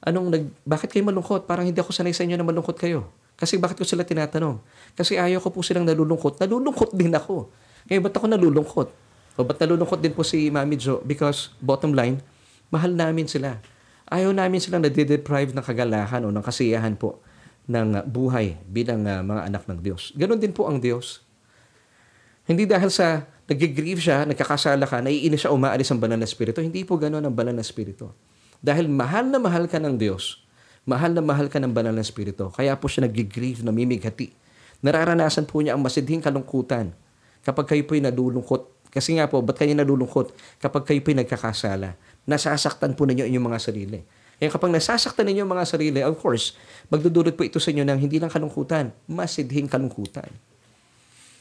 Anong 0.00 0.32
nag, 0.32 0.44
bakit 0.64 0.88
kayo 0.88 1.04
malungkot? 1.04 1.44
Parang 1.44 1.68
hindi 1.68 1.76
ako 1.76 1.92
sanay 1.92 2.16
sa 2.16 2.24
inyo 2.24 2.40
na 2.40 2.48
malungkot 2.48 2.80
kayo. 2.80 3.12
Kasi 3.36 3.60
bakit 3.60 3.76
ko 3.76 3.84
sila 3.84 4.08
tinatanong? 4.08 4.56
Kasi 4.96 5.20
ayaw 5.20 5.44
ko 5.44 5.52
po 5.52 5.60
silang 5.60 5.84
nalulungkot. 5.84 6.40
Nalulungkot 6.40 6.96
din 6.96 7.12
ako. 7.12 7.52
Kaya 7.84 8.00
ba't 8.00 8.16
ako 8.16 8.26
nalulungkot? 8.32 8.88
O 9.36 9.44
ba't 9.44 9.60
nalulungkot 9.60 10.00
din 10.00 10.16
po 10.16 10.24
si 10.24 10.48
Mami 10.48 10.80
Jo? 10.80 11.04
Because 11.04 11.52
bottom 11.60 11.92
line, 11.92 12.24
mahal 12.72 12.88
namin 12.88 13.28
sila. 13.28 13.60
Ayaw 14.08 14.32
namin 14.32 14.64
silang 14.64 14.80
nade-deprive 14.80 15.52
ng 15.52 15.60
kagalahan 15.60 16.24
o 16.24 16.32
ng 16.32 16.40
kasiyahan 16.40 16.96
po 16.96 17.20
ng 17.68 18.08
buhay 18.08 18.56
bilang 18.64 19.04
uh, 19.04 19.20
mga 19.20 19.42
anak 19.52 19.62
ng 19.68 19.78
Diyos. 19.84 20.16
Ganon 20.16 20.40
din 20.40 20.56
po 20.56 20.66
ang 20.66 20.80
Diyos. 20.80 21.20
Hindi 22.48 22.64
dahil 22.64 22.88
sa 22.88 23.28
nag-grieve 23.44 24.00
siya, 24.00 24.24
nagkakasala 24.24 24.88
ka, 24.88 25.04
naiinis 25.04 25.44
siya, 25.44 25.52
umaalis 25.52 25.92
ang 25.92 26.00
banal 26.00 26.16
na 26.16 26.24
spirito. 26.24 26.64
Hindi 26.64 26.80
po 26.88 26.96
gano'n 26.96 27.24
ang 27.28 27.36
banal 27.36 27.52
na 27.52 27.64
spirito. 27.64 28.16
Dahil 28.64 28.88
mahal 28.88 29.28
na 29.28 29.36
mahal 29.36 29.68
ka 29.68 29.76
ng 29.76 30.00
Diyos, 30.00 30.40
mahal 30.88 31.12
na 31.12 31.20
mahal 31.20 31.52
ka 31.52 31.60
ng 31.60 31.72
banal 31.76 31.92
na 31.92 32.00
spirito, 32.00 32.48
kaya 32.56 32.72
po 32.80 32.88
siya 32.88 33.04
nag-grieve, 33.04 33.60
namimigati. 33.60 34.32
Nararanasan 34.80 35.44
po 35.44 35.60
niya 35.60 35.76
ang 35.76 35.84
masidhing 35.84 36.24
kalungkutan 36.24 36.96
kapag 37.44 37.68
kayo 37.68 37.82
po'y 37.84 38.00
nalulungkot. 38.00 38.88
Kasi 38.88 39.20
nga 39.20 39.28
po, 39.28 39.44
ba't 39.44 39.60
kayo 39.60 39.76
nalulungkot 39.76 40.32
kapag 40.56 40.88
kayo 40.88 41.00
po'y 41.04 41.16
nagkakasala? 41.20 42.00
Nasasaktan 42.24 42.96
po 42.96 43.04
ninyo 43.04 43.28
inyong 43.28 43.46
mga 43.52 43.60
sarili. 43.60 44.00
Kaya 44.38 44.54
kapag 44.54 44.70
nasasaktan 44.70 45.26
ninyo 45.26 45.42
ang 45.42 45.52
mga 45.52 45.66
sarili, 45.66 46.00
of 46.02 46.14
course, 46.18 46.54
magdudulot 46.88 47.34
po 47.34 47.42
ito 47.42 47.58
sa 47.58 47.74
inyo 47.74 47.82
ng 47.82 47.98
hindi 47.98 48.22
lang 48.22 48.30
kalungkutan, 48.30 48.94
masidhing 49.10 49.66
kalungkutan. 49.66 50.30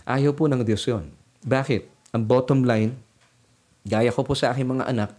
Ayaw 0.03 0.33
po 0.33 0.49
ng 0.49 0.65
Diyos 0.65 0.81
yon. 0.89 1.13
Bakit? 1.45 1.97
ang 2.15 2.23
bottom 2.23 2.63
line, 2.63 2.95
gaya 3.83 4.11
ko 4.11 4.23
po 4.23 4.33
sa 4.33 4.49
aking 4.49 4.67
mga 4.67 4.87
anak, 4.87 5.13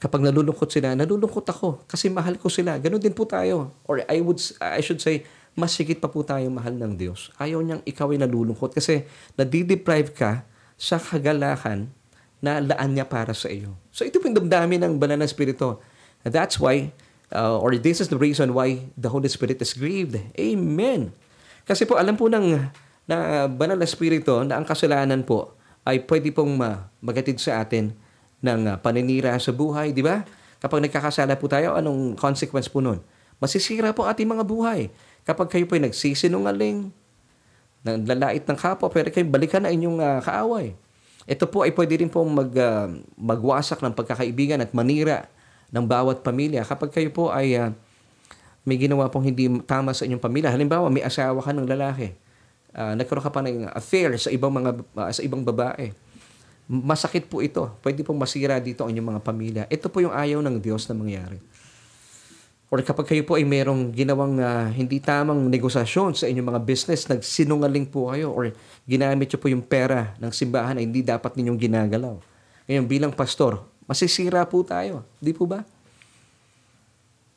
kapag 0.00 0.20
nalulungkot 0.20 0.68
sila, 0.68 0.92
nalulungkot 0.92 1.46
ako 1.48 1.88
kasi 1.88 2.12
mahal 2.12 2.36
ko 2.36 2.52
sila. 2.52 2.76
Ganon 2.76 3.00
din 3.00 3.16
po 3.16 3.24
tayo. 3.24 3.72
Or 3.88 4.04
I 4.04 4.20
would 4.20 4.38
I 4.60 4.84
should 4.84 5.00
say, 5.00 5.24
mas 5.56 5.72
higit 5.80 6.02
pa 6.02 6.10
po 6.10 6.20
tayo 6.26 6.44
mahal 6.52 6.76
ng 6.76 6.98
Diyos. 6.98 7.32
Ayaw 7.40 7.62
niyang 7.64 7.82
ikaw 7.88 8.12
ay 8.12 8.20
nalulungkot 8.20 8.76
kasi 8.76 9.06
nadideprive 9.38 10.12
ka 10.12 10.44
sa 10.76 11.00
kagalakan 11.00 11.88
na 12.44 12.60
laan 12.60 12.92
niya 12.92 13.08
para 13.08 13.32
sa 13.32 13.48
iyo. 13.48 13.72
So 13.94 14.04
ito 14.04 14.20
po 14.20 14.28
yung 14.28 14.36
damdamin 14.36 14.84
ng 14.84 14.94
banal 15.00 15.16
na 15.16 15.28
spirito. 15.30 15.80
That's 16.24 16.56
why, 16.56 16.90
uh, 17.30 17.60
or 17.60 17.76
this 17.76 18.00
is 18.00 18.08
the 18.08 18.18
reason 18.18 18.56
why 18.56 18.88
the 18.96 19.12
Holy 19.12 19.28
Spirit 19.28 19.60
is 19.60 19.76
grieved. 19.76 20.16
Amen. 20.40 21.12
Kasi 21.68 21.84
po 21.84 22.00
alam 22.00 22.16
po 22.16 22.32
ng 22.32 22.60
na 23.04 23.44
banal 23.48 23.76
na 23.76 23.84
spirito 23.84 24.40
na 24.48 24.56
ang 24.56 24.64
kasalanan 24.64 25.20
po 25.20 25.52
ay 25.84 26.00
pwede 26.08 26.32
pong 26.32 26.56
magatid 27.04 27.36
sa 27.36 27.60
atin 27.60 27.92
ng 28.40 28.60
uh, 28.64 28.76
paninira 28.80 29.36
sa 29.36 29.52
buhay, 29.52 29.92
di 29.92 30.00
ba? 30.00 30.24
Kapag 30.64 30.80
nagkakasala 30.88 31.36
po 31.36 31.44
tayo, 31.44 31.76
anong 31.76 32.16
consequence 32.16 32.72
po 32.72 32.80
nun? 32.80 33.04
Masisira 33.36 33.92
po 33.92 34.08
ating 34.08 34.24
mga 34.24 34.44
buhay. 34.48 34.88
Kapag 35.28 35.52
kayo 35.52 35.68
po 35.68 35.76
ay 35.76 35.84
nagsisinungaling, 35.84 36.88
lalait 37.84 38.44
ng 38.48 38.56
kapwa, 38.56 38.88
pero 38.88 39.12
kayo 39.12 39.28
balikan 39.28 39.60
na 39.60 39.68
inyong 39.68 40.00
uh, 40.00 40.20
kaaway. 40.24 40.72
Ito 41.28 41.44
po 41.48 41.68
ay 41.68 41.72
pwede 41.76 42.00
rin 42.00 42.08
pong 42.08 42.32
mag, 42.32 42.52
uh, 42.56 42.88
magwasak 43.16 43.84
ng 43.84 43.92
pagkakaibigan 43.92 44.64
at 44.64 44.72
manira 44.72 45.28
ng 45.74 45.84
bawat 45.84 46.22
pamilya. 46.22 46.62
Kapag 46.62 46.94
kayo 46.94 47.10
po 47.10 47.34
ay 47.34 47.58
uh, 47.58 47.74
may 48.62 48.78
ginawa 48.78 49.10
pong 49.10 49.34
hindi 49.34 49.50
tama 49.66 49.90
sa 49.90 50.06
inyong 50.06 50.22
pamilya, 50.22 50.54
halimbawa 50.54 50.86
may 50.86 51.02
asawa 51.02 51.42
ka 51.42 51.50
ng 51.50 51.66
lalaki, 51.66 52.14
uh, 52.78 52.94
nagkaroon 52.94 53.24
ka 53.26 53.32
pa 53.34 53.42
ng 53.42 53.66
affair 53.74 54.14
sa 54.14 54.30
ibang 54.30 54.54
mga 54.54 54.70
uh, 54.94 55.10
sa 55.10 55.20
ibang 55.26 55.42
babae. 55.42 55.90
Masakit 56.64 57.28
po 57.28 57.44
ito. 57.44 57.68
Pwede 57.84 58.00
pong 58.06 58.16
masira 58.16 58.56
dito 58.62 58.86
ang 58.86 58.94
inyong 58.94 59.18
mga 59.18 59.20
pamilya. 59.20 59.62
Ito 59.68 59.92
po 59.92 60.00
yung 60.00 60.14
ayaw 60.14 60.40
ng 60.40 60.56
Diyos 60.62 60.88
na 60.88 60.96
mangyari. 60.96 61.36
Or 62.72 62.80
kapag 62.80 63.06
kayo 63.06 63.22
po 63.22 63.36
ay 63.36 63.44
merong 63.44 63.92
ginawang 63.92 64.40
uh, 64.40 64.72
hindi 64.72 64.96
tamang 64.98 65.46
negosasyon 65.52 66.16
sa 66.16 66.24
inyong 66.24 66.56
mga 66.56 66.60
business, 66.64 67.04
nagsinungaling 67.06 67.86
po 67.86 68.08
kayo 68.10 68.32
or 68.32 68.50
ginamit 68.88 69.28
nyo 69.28 69.38
po 69.38 69.46
yung 69.52 69.60
pera 69.60 70.16
ng 70.16 70.32
simbahan 70.32 70.80
na 70.80 70.82
hindi 70.82 71.04
dapat 71.04 71.36
ninyong 71.36 71.60
ginagalaw. 71.60 72.16
Ngayon 72.64 72.84
bilang 72.88 73.12
pastor, 73.12 73.60
masisira 73.84 74.44
po 74.48 74.64
tayo. 74.64 75.04
Di 75.18 75.32
po 75.32 75.48
ba? 75.48 75.64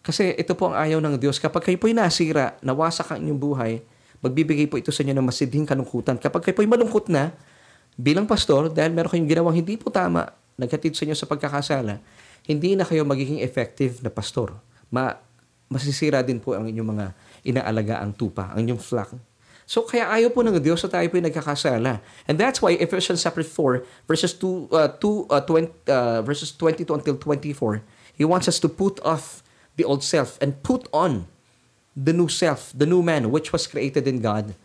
Kasi 0.01 0.35
ito 0.39 0.55
po 0.55 0.71
ang 0.71 0.75
ayaw 0.79 0.99
ng 1.03 1.19
Diyos. 1.19 1.35
Kapag 1.37 1.67
kayo 1.67 1.75
po 1.75 1.91
ay 1.91 1.95
nasira, 1.95 2.55
nawasak 2.63 3.11
ang 3.11 3.19
inyong 3.27 3.39
buhay, 3.39 3.83
magbibigay 4.23 4.71
po 4.71 4.79
ito 4.79 4.87
sa 4.89 5.03
inyo 5.03 5.11
ng 5.11 5.27
masidhing 5.27 5.67
kalungkutan. 5.67 6.15
Kapag 6.15 6.47
kayo 6.47 6.55
po 6.55 6.63
ay 6.63 6.71
malungkot 6.71 7.11
na, 7.11 7.35
bilang 7.99 8.23
pastor, 8.23 8.71
dahil 8.71 8.95
meron 8.95 9.11
kayong 9.11 9.27
ginawang 9.27 9.55
hindi 9.59 9.75
po 9.75 9.91
tama, 9.91 10.31
naghatid 10.55 10.95
sa 10.95 11.03
inyo 11.03 11.15
sa 11.15 11.27
pagkakasala, 11.27 11.99
hindi 12.47 12.79
na 12.79 12.87
kayo 12.87 13.03
magiging 13.03 13.43
effective 13.43 13.99
na 13.99 14.07
pastor 14.07 14.55
ma 14.87 15.19
masisira 15.67 16.23
din 16.23 16.39
po 16.39 16.55
ang 16.55 16.63
inyong 16.67 16.89
mga 16.95 17.05
inaalaga 17.43 17.99
ang 17.99 18.15
tupa, 18.15 18.55
ang 18.55 18.63
inyong 18.63 18.79
flock. 18.79 19.11
So 19.67 19.83
kaya 19.83 20.07
ayaw 20.07 20.31
po 20.31 20.47
ng 20.47 20.55
Diyos 20.63 20.79
na 20.87 20.89
tayo 20.95 21.05
po 21.11 21.19
yung 21.19 21.27
nagkakasala. 21.27 21.99
And 22.23 22.39
that's 22.39 22.63
why 22.63 22.79
Ephesians 22.79 23.19
chapter 23.19 23.43
4 23.43 24.07
verses 24.07 24.31
2 24.39 24.71
uh, 24.71 24.95
2 24.95 25.27
uh, 25.27 25.43
20 25.43 25.91
uh, 25.91 26.19
verses 26.23 26.55
22 26.55 26.87
until 26.95 27.19
24, 27.19 27.83
he 28.15 28.23
wants 28.23 28.47
us 28.47 28.63
to 28.63 28.71
put 28.71 29.03
off 29.03 29.43
the 29.75 29.83
old 29.83 30.07
self 30.07 30.39
and 30.39 30.63
put 30.63 30.87
on 30.95 31.27
the 31.99 32.15
new 32.15 32.31
self, 32.31 32.71
the 32.71 32.87
new 32.87 33.03
man 33.03 33.27
which 33.27 33.51
was 33.51 33.67
created 33.67 34.07
in 34.07 34.23
God 34.23 34.55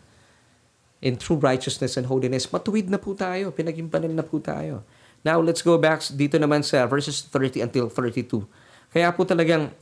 in 1.03 1.19
true 1.19 1.35
righteousness 1.35 1.99
and 1.99 2.07
holiness. 2.07 2.47
Matuwid 2.47 2.87
na 2.87 2.95
po 2.95 3.11
tayo, 3.11 3.51
pinagimbalan 3.51 4.15
na 4.15 4.23
po 4.23 4.39
tayo. 4.39 4.87
Now, 5.27 5.43
let's 5.43 5.59
go 5.59 5.75
back 5.75 5.99
dito 6.15 6.39
naman 6.39 6.63
sa 6.63 6.87
verses 6.87 7.27
30 7.27 7.59
until 7.59 7.91
32. 7.91 8.47
Kaya 8.95 9.11
po 9.11 9.27
talagang 9.27 9.75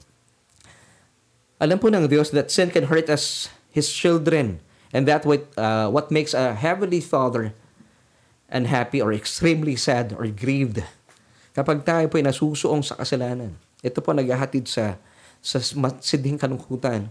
alam 1.61 1.77
po 1.77 1.93
ng 1.93 2.09
Diyos 2.09 2.33
that 2.33 2.49
sin 2.49 2.73
can 2.73 2.89
hurt 2.89 3.05
us, 3.05 3.53
His 3.69 3.85
children, 3.93 4.57
and 4.91 5.07
that 5.07 5.25
what, 5.25 5.47
uh, 5.57 5.89
what 5.89 6.11
makes 6.11 6.35
a 6.35 6.53
heavenly 6.55 7.01
Father 7.01 7.55
unhappy 8.51 9.01
or 9.01 9.15
extremely 9.15 9.75
sad 9.79 10.11
or 10.13 10.27
grieved 10.27 10.83
kapag 11.55 11.83
tayo 11.83 12.07
po 12.11 12.19
ay 12.19 12.27
nasusuong 12.27 12.83
sa 12.83 12.99
kasalanan. 12.99 13.55
Ito 13.83 14.03
po 14.03 14.11
naghahatid 14.11 14.67
sa 14.67 14.99
sa 15.41 15.57
sidhing 16.03 16.37
kalungkutan 16.37 17.09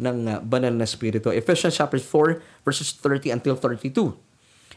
ng 0.00 0.18
uh, 0.26 0.40
banal 0.40 0.72
na 0.72 0.88
spirito. 0.88 1.28
Ephesians 1.28 1.76
chapter 1.76 2.00
4 2.00 2.40
verses 2.64 2.96
30 2.96 3.36
until 3.36 3.54
32. 3.58 4.16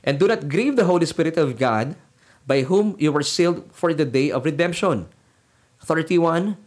And 0.03 0.19
do 0.19 0.27
not 0.27 0.47
grieve 0.51 0.75
the 0.75 0.87
Holy 0.87 1.07
Spirit 1.07 1.39
of 1.39 1.55
God 1.55 1.95
by 2.43 2.67
whom 2.67 2.95
you 2.99 3.11
were 3.11 3.23
sealed 3.23 3.67
for 3.71 3.95
the 3.95 4.07
day 4.07 4.31
of 4.31 4.43
redemption. 4.43 5.07
31 5.83 6.59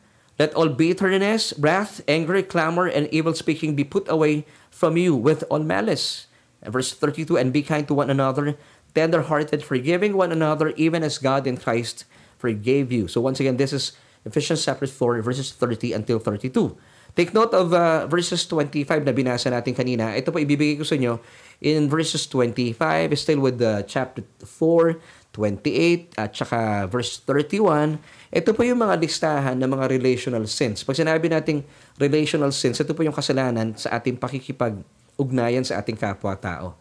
Let 0.42 0.58
all 0.58 0.74
bitterness, 0.74 1.54
wrath, 1.54 2.02
anger, 2.10 2.42
clamor, 2.42 2.90
and 2.90 3.06
evil 3.14 3.30
speaking 3.30 3.78
be 3.78 3.86
put 3.86 4.10
away 4.10 4.42
from 4.74 4.98
you 4.98 5.14
with 5.14 5.46
all 5.46 5.62
malice. 5.62 6.26
Verse 6.66 6.90
32 6.90 7.38
And 7.38 7.54
be 7.54 7.62
kind 7.62 7.86
to 7.86 7.94
one 7.94 8.10
another, 8.10 8.58
tender 8.90 9.22
hearted, 9.22 9.62
forgiving 9.62 10.18
one 10.18 10.34
another, 10.34 10.74
even 10.74 11.06
as 11.06 11.22
God 11.22 11.46
in 11.46 11.62
Christ 11.62 12.10
forgave 12.42 12.90
you. 12.90 13.06
So, 13.06 13.22
once 13.22 13.38
again, 13.38 13.54
this 13.54 13.70
is 13.70 13.94
Ephesians 14.26 14.66
chapter 14.66 14.90
4, 14.90 15.22
verses 15.22 15.54
30 15.54 15.94
until 15.94 16.18
32. 16.18 16.74
Take 17.14 17.30
note 17.30 17.54
of 17.54 17.70
uh, 17.70 18.10
verses 18.10 18.42
25 18.42 19.06
na 19.06 19.14
binasa 19.14 19.46
natin 19.46 19.78
kanina. 19.78 20.10
Ito 20.10 20.34
po 20.34 20.42
ibibigay 20.42 20.74
ko 20.74 20.82
sa 20.82 20.98
inyo 20.98 21.22
in 21.62 21.86
verses 21.86 22.26
25, 22.26 23.14
still 23.14 23.46
with 23.46 23.62
the 23.62 23.86
chapter 23.86 24.26
4, 24.42 24.98
28, 25.30 26.18
at 26.18 26.34
saka 26.34 26.90
verse 26.90 27.22
31 27.22 28.02
ito 28.32 28.56
po 28.56 28.64
yung 28.64 28.80
mga 28.80 28.96
listahan 28.96 29.60
ng 29.60 29.68
mga 29.68 29.92
relational 29.92 30.48
sins. 30.48 30.80
Pag 30.80 30.96
sinabi 30.96 31.28
nating 31.28 31.60
relational 32.00 32.48
sins, 32.48 32.80
ito 32.80 32.96
po 32.96 33.04
yung 33.04 33.12
kasalanan 33.12 33.76
sa 33.76 34.00
ating 34.00 34.16
pakikipag-ugnayan 34.16 35.68
sa 35.68 35.84
ating 35.84 36.00
kapwa-tao. 36.00 36.72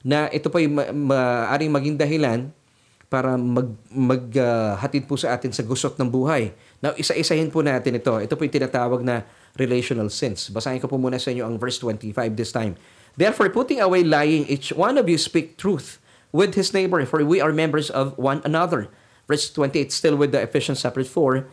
Na 0.00 0.32
ito 0.32 0.48
po 0.48 0.56
yung 0.56 0.80
ma- 0.80 0.88
maaaring 0.88 1.68
maging 1.68 1.96
dahilan 2.00 2.48
para 3.12 3.36
mag, 3.36 3.68
maghatid 3.92 5.04
uh, 5.04 5.08
po 5.08 5.20
sa 5.20 5.36
atin 5.36 5.52
sa 5.52 5.60
gusot 5.60 5.92
ng 6.00 6.08
buhay. 6.08 6.56
Now, 6.80 6.96
isa-isahin 6.96 7.52
po 7.52 7.60
natin 7.60 8.00
ito. 8.00 8.16
Ito 8.16 8.32
po 8.32 8.48
yung 8.48 8.56
tinatawag 8.56 9.04
na 9.04 9.28
relational 9.60 10.08
sins. 10.08 10.48
Basahin 10.48 10.80
ko 10.80 10.88
po 10.88 10.96
muna 10.96 11.20
sa 11.20 11.28
inyo 11.28 11.44
ang 11.44 11.60
verse 11.60 11.76
25 11.84 12.16
this 12.32 12.48
time. 12.48 12.80
Therefore, 13.12 13.52
putting 13.52 13.84
away 13.84 14.08
lying, 14.08 14.48
each 14.48 14.72
one 14.72 14.96
of 14.96 15.04
you 15.04 15.20
speak 15.20 15.60
truth 15.60 16.00
with 16.32 16.56
his 16.56 16.72
neighbor, 16.72 17.04
for 17.04 17.20
we 17.24 17.44
are 17.44 17.52
members 17.52 17.92
of 17.92 18.16
one 18.16 18.40
another. 18.48 18.88
Verse 19.28 19.52
28, 19.52 19.92
still 19.92 20.16
with 20.16 20.32
the 20.32 20.40
Ephesians 20.40 20.80
chapter 20.80 21.04
4. 21.04 21.46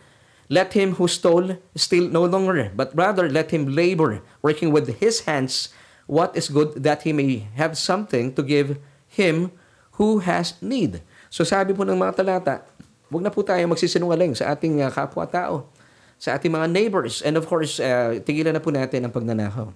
Let 0.47 0.73
him 0.73 0.95
who 0.95 1.11
stole 1.11 1.57
steal 1.75 2.07
no 2.07 2.23
longer, 2.23 2.71
but 2.71 2.95
rather 2.95 3.27
let 3.27 3.51
him 3.51 3.75
labor, 3.75 4.23
working 4.41 4.71
with 4.71 5.01
his 5.03 5.27
hands 5.27 5.75
what 6.05 6.37
is 6.37 6.49
good, 6.49 6.77
that 6.85 7.01
he 7.03 7.11
may 7.11 7.49
have 7.57 7.77
something 7.77 8.33
to 8.33 8.41
give 8.45 8.77
him 9.09 9.51
who 9.97 10.21
has 10.21 10.53
need. 10.61 11.01
So 11.33 11.43
sabi 11.43 11.73
po 11.73 11.83
ng 11.83 11.97
mga 11.97 12.21
talata, 12.21 12.61
huwag 13.09 13.25
na 13.25 13.33
po 13.33 13.41
tayo 13.41 13.65
magsisinungaling 13.65 14.37
sa 14.37 14.53
ating 14.53 14.85
uh, 14.85 14.93
kapwa-tao, 14.93 15.65
sa 16.21 16.37
ating 16.37 16.53
mga 16.53 16.67
neighbors, 16.71 17.25
and 17.25 17.35
of 17.35 17.49
course, 17.49 17.81
uh, 17.81 18.21
tigilan 18.21 18.55
na 18.55 18.61
po 18.61 18.71
natin 18.71 19.03
ang 19.03 19.13
pagnanakaw. 19.13 19.73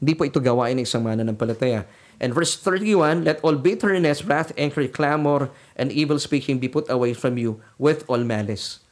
Hindi 0.00 0.12
po 0.16 0.24
ito 0.24 0.40
gawain 0.40 0.76
ng 0.80 0.86
isang 0.86 1.04
mananampalataya. 1.04 1.84
And 2.20 2.36
verse 2.36 2.52
31, 2.60 3.24
Let 3.24 3.40
all 3.40 3.56
bitterness, 3.56 4.28
wrath, 4.28 4.52
anger, 4.60 4.84
clamor, 4.92 5.48
and 5.72 5.88
evil 5.88 6.20
speaking 6.20 6.60
be 6.60 6.68
put 6.68 6.84
away 6.92 7.16
from 7.16 7.40
you 7.40 7.64
with 7.80 8.04
all 8.12 8.20
malice. 8.20 8.84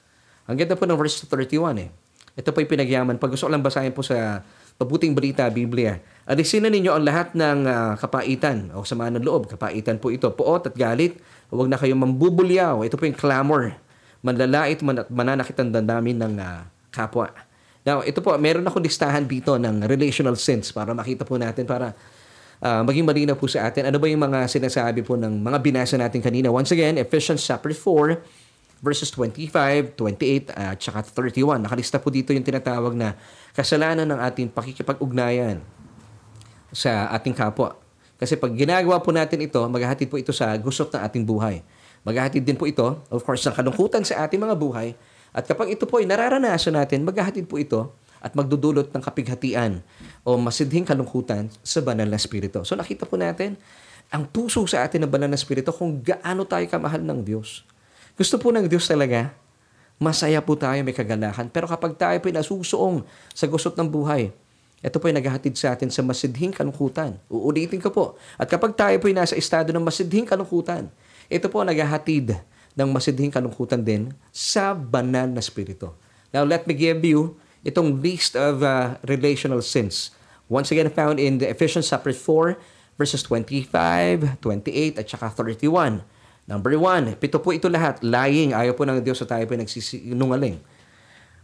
Ang 0.48 0.56
ganda 0.56 0.72
po 0.72 0.88
ng 0.88 0.96
verse 0.96 1.20
31 1.28 1.76
eh. 1.76 1.92
Ito 2.40 2.56
po 2.56 2.64
yung 2.64 2.72
pinagyaman. 2.72 3.20
Pag 3.20 3.36
gusto 3.36 3.44
ko 3.44 3.52
lang 3.52 3.60
basahin 3.60 3.92
po 3.92 4.00
sa 4.00 4.40
Mabuting 4.80 5.12
Balita, 5.12 5.44
Biblia. 5.52 6.00
Alisin 6.24 6.64
na 6.64 6.72
ninyo 6.72 6.88
ang 6.94 7.04
lahat 7.04 7.36
ng 7.36 7.68
uh, 7.68 7.92
kapaitan 8.00 8.72
o 8.72 8.86
sama 8.86 9.12
ng 9.12 9.20
loob. 9.20 9.50
Kapaitan 9.50 10.00
po 10.00 10.08
ito. 10.08 10.30
Puot 10.32 10.64
at 10.64 10.72
galit. 10.72 11.20
Huwag 11.52 11.68
na 11.68 11.76
kayong 11.76 11.98
mambubulyaw. 11.98 12.80
Ito 12.86 12.96
po 12.96 13.04
yung 13.04 13.18
clamor. 13.18 13.76
Manlalait 14.24 14.80
man 14.80 15.04
at 15.04 15.10
mananakit 15.10 15.58
ang 15.60 15.74
dandamin 15.74 16.16
ng 16.22 16.34
uh, 16.40 16.62
kapwa. 16.94 17.28
Now, 17.82 18.06
ito 18.06 18.22
po, 18.22 18.32
meron 18.38 18.64
akong 18.64 18.86
listahan 18.86 19.26
dito 19.26 19.58
ng 19.58 19.84
relational 19.84 20.38
sins 20.38 20.70
para 20.70 20.94
makita 20.94 21.26
po 21.26 21.36
natin 21.36 21.66
para 21.66 21.92
uh, 22.62 22.82
maging 22.86 23.06
malinaw 23.06 23.36
po 23.38 23.46
sa 23.46 23.66
atin. 23.66 23.90
Ano 23.90 23.98
ba 23.98 24.06
yung 24.10 24.22
mga 24.22 24.46
sinasabi 24.50 25.02
po 25.06 25.14
ng 25.14 25.42
mga 25.42 25.58
binasa 25.62 25.94
natin 25.98 26.22
kanina? 26.22 26.50
Once 26.50 26.70
again, 26.74 26.98
Ephesians 26.98 27.42
chapter 27.42 27.70
4, 27.70 28.18
verses 28.78 29.10
25, 29.10 29.94
28, 29.98 30.54
at 30.54 30.78
uh, 30.78 30.78
saka 30.78 31.00
31. 31.02 31.62
Nakalista 31.62 31.98
po 31.98 32.10
dito 32.10 32.30
yung 32.30 32.46
tinatawag 32.46 32.94
na 32.94 33.18
kasalanan 33.54 34.06
ng 34.06 34.20
ating 34.22 34.48
pakikipag-ugnayan 34.54 35.58
sa 36.70 37.10
ating 37.14 37.34
kapwa. 37.34 37.74
Kasi 38.18 38.34
pag 38.34 38.50
ginagawa 38.50 38.98
po 38.98 39.14
natin 39.14 39.38
ito, 39.46 39.62
maghahatid 39.70 40.10
po 40.10 40.18
ito 40.18 40.34
sa 40.34 40.50
gusot 40.58 40.90
ng 40.90 41.02
ating 41.06 41.22
buhay. 41.22 41.62
Maghahatid 42.02 42.42
din 42.42 42.58
po 42.58 42.66
ito, 42.66 42.98
of 43.10 43.22
course, 43.22 43.46
ng 43.46 43.54
kalungkutan 43.54 44.02
sa 44.02 44.26
ating 44.26 44.42
mga 44.42 44.58
buhay. 44.58 44.94
At 45.30 45.46
kapag 45.46 45.70
ito 45.70 45.86
po 45.86 46.02
ay 46.02 46.06
nararanasan 46.06 46.74
natin, 46.74 47.06
maghahatid 47.06 47.46
po 47.46 47.62
ito 47.62 47.94
at 48.18 48.34
magdudulot 48.34 48.90
ng 48.90 49.02
kapighatian 49.02 49.82
o 50.26 50.38
masidhing 50.38 50.86
kalungkutan 50.86 51.50
sa 51.62 51.78
banal 51.82 52.06
na 52.06 52.18
spirito. 52.18 52.62
So 52.66 52.74
nakita 52.74 53.06
po 53.06 53.18
natin 53.18 53.58
ang 54.08 54.24
puso 54.24 54.64
sa 54.64 54.84
atin 54.88 55.04
ng 55.04 55.10
banal 55.10 55.28
na 55.28 55.36
spirito 55.36 55.68
kung 55.70 56.00
gaano 56.00 56.48
tayo 56.48 56.64
kamahal 56.66 57.04
ng 57.04 57.20
Diyos. 57.24 57.64
Gusto 58.16 58.40
po 58.40 58.50
ng 58.50 58.66
Diyos 58.66 58.88
talaga, 58.88 59.30
masaya 60.00 60.40
po 60.40 60.56
tayo, 60.56 60.80
may 60.80 60.96
kagalahan. 60.96 61.46
Pero 61.52 61.68
kapag 61.68 61.94
tayo 61.94 62.16
po 62.18 62.32
nasusuong 62.32 63.04
sa 63.36 63.44
gusot 63.46 63.76
ng 63.76 63.86
buhay, 63.86 64.32
ito 64.78 64.96
po 65.02 65.10
ay 65.10 65.14
naghahatid 65.18 65.58
sa 65.58 65.74
atin 65.74 65.90
sa 65.90 66.06
masidhing 66.06 66.54
kalungkutan. 66.54 67.18
Uulitin 67.26 67.82
ko 67.82 67.90
po. 67.90 68.04
At 68.38 68.46
kapag 68.46 68.78
tayo 68.78 68.94
po 69.02 69.10
ay 69.10 69.14
nasa 69.18 69.34
estado 69.34 69.74
ng 69.74 69.82
masidhing 69.82 70.22
kalungkutan, 70.22 70.86
ito 71.26 71.46
po 71.50 71.66
naghahatid 71.66 72.38
ng 72.78 72.88
masidhing 72.94 73.34
kalungkutan 73.34 73.82
din 73.82 74.14
sa 74.30 74.70
banal 74.72 75.26
na 75.26 75.42
spirito. 75.42 75.98
Now, 76.30 76.46
let 76.46 76.62
me 76.70 76.78
give 76.78 77.02
you 77.02 77.34
itong 77.66 77.98
list 78.02 78.38
of 78.38 78.62
uh, 78.62 78.98
relational 79.06 79.62
sins. 79.62 80.14
Once 80.48 80.72
again, 80.72 80.88
found 80.88 81.20
in 81.20 81.38
the 81.38 81.48
Ephesians 81.48 81.88
chapter 81.92 82.12
4, 82.12 82.56
verses 82.96 83.22
25, 83.22 84.40
28, 84.40 84.98
at 84.98 85.06
saka 85.06 85.28
31. 85.30 86.02
Number 86.48 86.72
1, 86.72 87.20
pito 87.20 87.36
po 87.38 87.52
ito 87.52 87.68
lahat. 87.68 88.00
Lying. 88.00 88.56
Ayaw 88.56 88.72
po 88.72 88.88
ng 88.88 89.04
Diyos 89.04 89.20
sa 89.20 89.28
tayo 89.28 89.44
po 89.44 89.52
nagsisinungaling. 89.52 90.56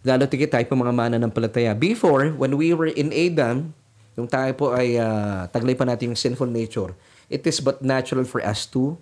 Lalo 0.05 0.25
tigit 0.25 0.49
tayo 0.49 0.65
po 0.65 0.77
mga 0.77 0.97
mana 0.97 1.17
ng 1.21 1.29
palataya. 1.29 1.77
Before, 1.77 2.33
when 2.33 2.57
we 2.57 2.73
were 2.73 2.89
in 2.89 3.12
Adam, 3.12 3.77
yung 4.17 4.29
tayo 4.29 4.53
po 4.57 4.73
ay 4.73 4.97
uh, 4.97 5.45
taglay 5.53 5.77
pa 5.77 5.85
natin 5.85 6.12
yung 6.12 6.21
sinful 6.21 6.49
nature, 6.49 6.97
it 7.29 7.45
is 7.45 7.61
but 7.61 7.85
natural 7.85 8.25
for 8.25 8.41
us 8.41 8.65
to 8.65 8.97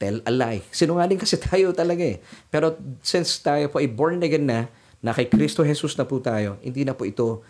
tell 0.00 0.16
a 0.24 0.32
lie. 0.32 0.64
Sinungaling 0.72 1.20
kasi 1.20 1.36
tayo 1.52 1.76
talaga 1.76 2.04
eh. 2.04 2.18
Pero 2.48 2.80
since 3.04 3.36
tayo 3.40 3.68
po 3.68 3.76
ay 3.80 3.92
born 3.92 4.24
again 4.24 4.48
na, 4.48 4.72
na 5.02 5.10
kay 5.10 5.26
Kristo 5.26 5.66
Jesus 5.66 5.98
na 5.98 6.06
po 6.06 6.22
tayo, 6.22 6.56
hindi 6.62 6.86
na 6.86 6.94
po 6.94 7.02
ito 7.02 7.42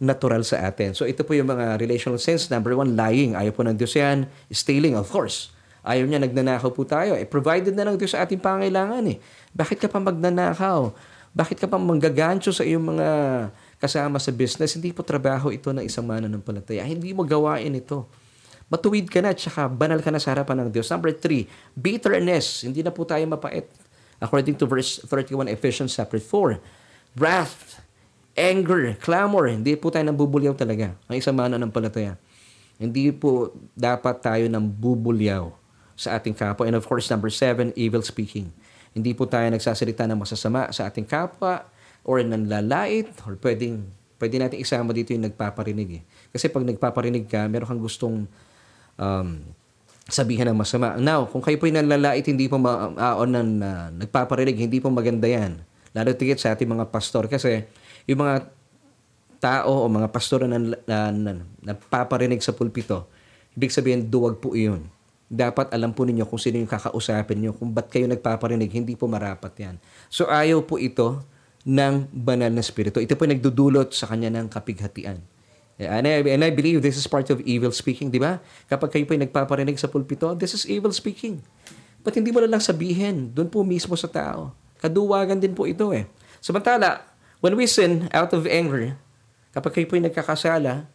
natural 0.00 0.46
sa 0.46 0.64
atin. 0.64 0.96
So 0.96 1.04
ito 1.04 1.26
po 1.26 1.36
yung 1.36 1.52
mga 1.52 1.76
relational 1.76 2.16
sense. 2.16 2.48
Number 2.48 2.72
one, 2.72 2.96
lying. 2.96 3.36
Ayaw 3.36 3.52
po 3.52 3.66
ng 3.66 3.76
Diyos 3.76 3.92
yan. 3.92 4.24
Stealing, 4.48 4.96
of 4.96 5.12
course. 5.12 5.52
Ayaw 5.84 6.08
niya, 6.08 6.22
nagnanakaw 6.24 6.72
po 6.72 6.88
tayo. 6.88 7.12
Eh, 7.18 7.28
provided 7.28 7.76
na 7.76 7.84
ng 7.84 8.00
Diyos 8.00 8.16
sa 8.16 8.24
ating 8.24 8.40
pangailangan 8.40 9.04
eh. 9.12 9.20
Bakit 9.52 9.76
ka 9.76 9.88
pa 9.92 10.00
magnanakaw? 10.00 10.92
Bakit 11.30 11.62
ka 11.62 11.66
pa 11.68 11.76
manggagancho 11.76 12.50
sa 12.50 12.64
iyong 12.64 12.96
mga 12.96 13.08
kasama 13.76 14.16
sa 14.16 14.32
business? 14.32 14.74
Hindi 14.74 14.90
po 14.90 15.04
trabaho 15.04 15.52
ito 15.52 15.68
ng 15.70 15.84
isang 15.84 16.08
mananampalataya. 16.08 16.82
Hindi 16.88 17.12
mo 17.12 17.22
gawain 17.22 17.76
ito. 17.76 18.08
Matuwid 18.70 19.10
ka 19.10 19.20
na 19.20 19.34
at 19.34 19.40
saka 19.40 19.66
banal 19.68 19.98
ka 20.00 20.08
na 20.14 20.22
sa 20.22 20.32
harapan 20.32 20.64
ng 20.64 20.70
Diyos. 20.70 20.88
Number 20.88 21.12
three, 21.12 21.44
bitterness. 21.76 22.64
Hindi 22.64 22.80
na 22.86 22.94
po 22.94 23.04
tayo 23.04 23.22
mapait. 23.28 23.68
According 24.20 24.56
to 24.60 24.64
verse 24.68 25.00
31 25.08 25.48
Ephesians 25.52 25.92
chapter 25.96 26.20
4. 26.22 26.79
Wrath, 27.18 27.82
anger, 28.38 28.94
clamor. 29.02 29.50
Hindi 29.50 29.74
po 29.74 29.90
tayo 29.90 30.06
nang 30.06 30.18
bubulyaw 30.18 30.54
talaga. 30.54 30.94
Ang 31.10 31.16
isang 31.18 31.34
mananampalataya. 31.34 32.14
Hindi 32.80 33.12
po 33.12 33.52
dapat 33.76 34.22
tayo 34.24 34.44
nang 34.48 34.64
bubulyaw 34.64 35.52
sa 35.98 36.16
ating 36.16 36.32
kapwa. 36.32 36.64
And 36.64 36.78
of 36.78 36.88
course, 36.88 37.10
number 37.12 37.28
seven, 37.28 37.76
evil 37.76 38.00
speaking. 38.00 38.48
Hindi 38.96 39.12
po 39.12 39.28
tayo 39.28 39.46
nagsasalita 39.52 40.08
ng 40.08 40.18
masasama 40.18 40.72
sa 40.72 40.88
ating 40.88 41.04
kapwa 41.04 41.68
or 42.02 42.24
nanlalait 42.24 43.12
or 43.28 43.36
pwedeng 43.38 43.84
pwede 44.20 44.36
natin 44.36 44.60
isama 44.60 44.92
dito 44.92 45.16
yung 45.16 45.24
nagpaparinig 45.24 45.88
eh. 45.96 46.02
Kasi 46.28 46.52
pag 46.52 46.60
nagpaparinig 46.60 47.24
ka, 47.24 47.48
meron 47.48 47.64
kang 47.64 47.80
gustong 47.80 48.28
um, 49.00 49.28
sabihin 50.04 50.52
ng 50.52 50.58
masama. 50.60 51.00
Now, 51.00 51.24
kung 51.24 51.40
kayo 51.40 51.56
po 51.56 51.64
yung 51.64 51.80
nanlalait, 51.80 52.22
hindi 52.28 52.44
po 52.44 52.60
ma- 52.60 52.92
uh, 52.92 53.24
ng, 53.24 53.50
uh, 53.64 53.88
nagpaparinig, 53.96 54.60
hindi 54.60 54.76
po 54.76 54.92
maganda 54.92 55.24
yan. 55.24 55.64
Lalo 55.96 56.14
tigit 56.14 56.38
sa 56.38 56.54
ating 56.54 56.70
mga 56.70 56.88
pastor 56.88 57.26
kasi 57.26 57.66
yung 58.06 58.22
mga 58.22 58.46
tao 59.40 59.84
o 59.84 59.88
mga 59.88 60.08
pastor 60.12 60.44
na, 60.46 60.60
na, 60.60 60.74
na, 60.84 60.98
na 61.10 61.32
nagpaparinig 61.64 62.44
sa 62.44 62.52
pulpito, 62.52 63.08
ibig 63.56 63.72
sabihin 63.72 64.06
duwag 64.06 64.38
po 64.38 64.52
iyon 64.52 64.86
dapat 65.30 65.70
alam 65.70 65.94
po 65.94 66.02
ninyo 66.02 66.26
kung 66.26 66.42
sino 66.42 66.58
yung 66.58 66.66
kakausapin 66.66 67.38
nyo, 67.38 67.54
kung 67.54 67.70
ba't 67.70 67.86
kayo 67.86 68.10
nagpaparinig, 68.10 68.66
hindi 68.74 68.98
po 68.98 69.06
marapat 69.06 69.54
yan. 69.62 69.78
So 70.10 70.26
ayaw 70.26 70.66
po 70.66 70.74
ito 70.74 71.22
ng 71.62 72.10
banal 72.10 72.50
na 72.50 72.66
spirito. 72.66 72.98
Ito 72.98 73.14
po 73.14 73.30
nagdudulot 73.30 73.94
sa 73.94 74.10
kanya 74.10 74.26
ng 74.34 74.50
kapighatian. 74.50 75.22
And 75.80 76.04
I, 76.04 76.20
and 76.34 76.42
I 76.44 76.50
believe 76.50 76.82
this 76.82 76.98
is 76.98 77.06
part 77.06 77.30
of 77.30 77.40
evil 77.46 77.70
speaking, 77.70 78.10
di 78.10 78.20
ba? 78.20 78.42
Kapag 78.68 78.90
kayo 78.90 79.06
po 79.06 79.14
yung 79.14 79.24
nagpaparinig 79.24 79.78
sa 79.78 79.86
pulpito, 79.86 80.34
this 80.34 80.52
is 80.52 80.66
evil 80.66 80.90
speaking. 80.90 81.40
Ba't 82.02 82.18
hindi 82.18 82.34
mo 82.34 82.42
lang 82.42 82.60
sabihin, 82.60 83.30
doon 83.32 83.48
po 83.48 83.62
mismo 83.62 83.94
sa 83.94 84.10
tao. 84.10 84.50
Kaduwagan 84.80 85.38
din 85.38 85.52
po 85.52 85.68
ito 85.68 85.92
eh. 85.92 86.08
Samantala, 86.40 87.04
when 87.44 87.52
we 87.54 87.68
sin 87.68 88.08
out 88.16 88.32
of 88.32 88.48
anger, 88.48 88.96
kapag 89.52 89.76
kayo 89.76 89.86
po 89.86 90.00
yung 90.00 90.08
nagkakasala, 90.08 90.88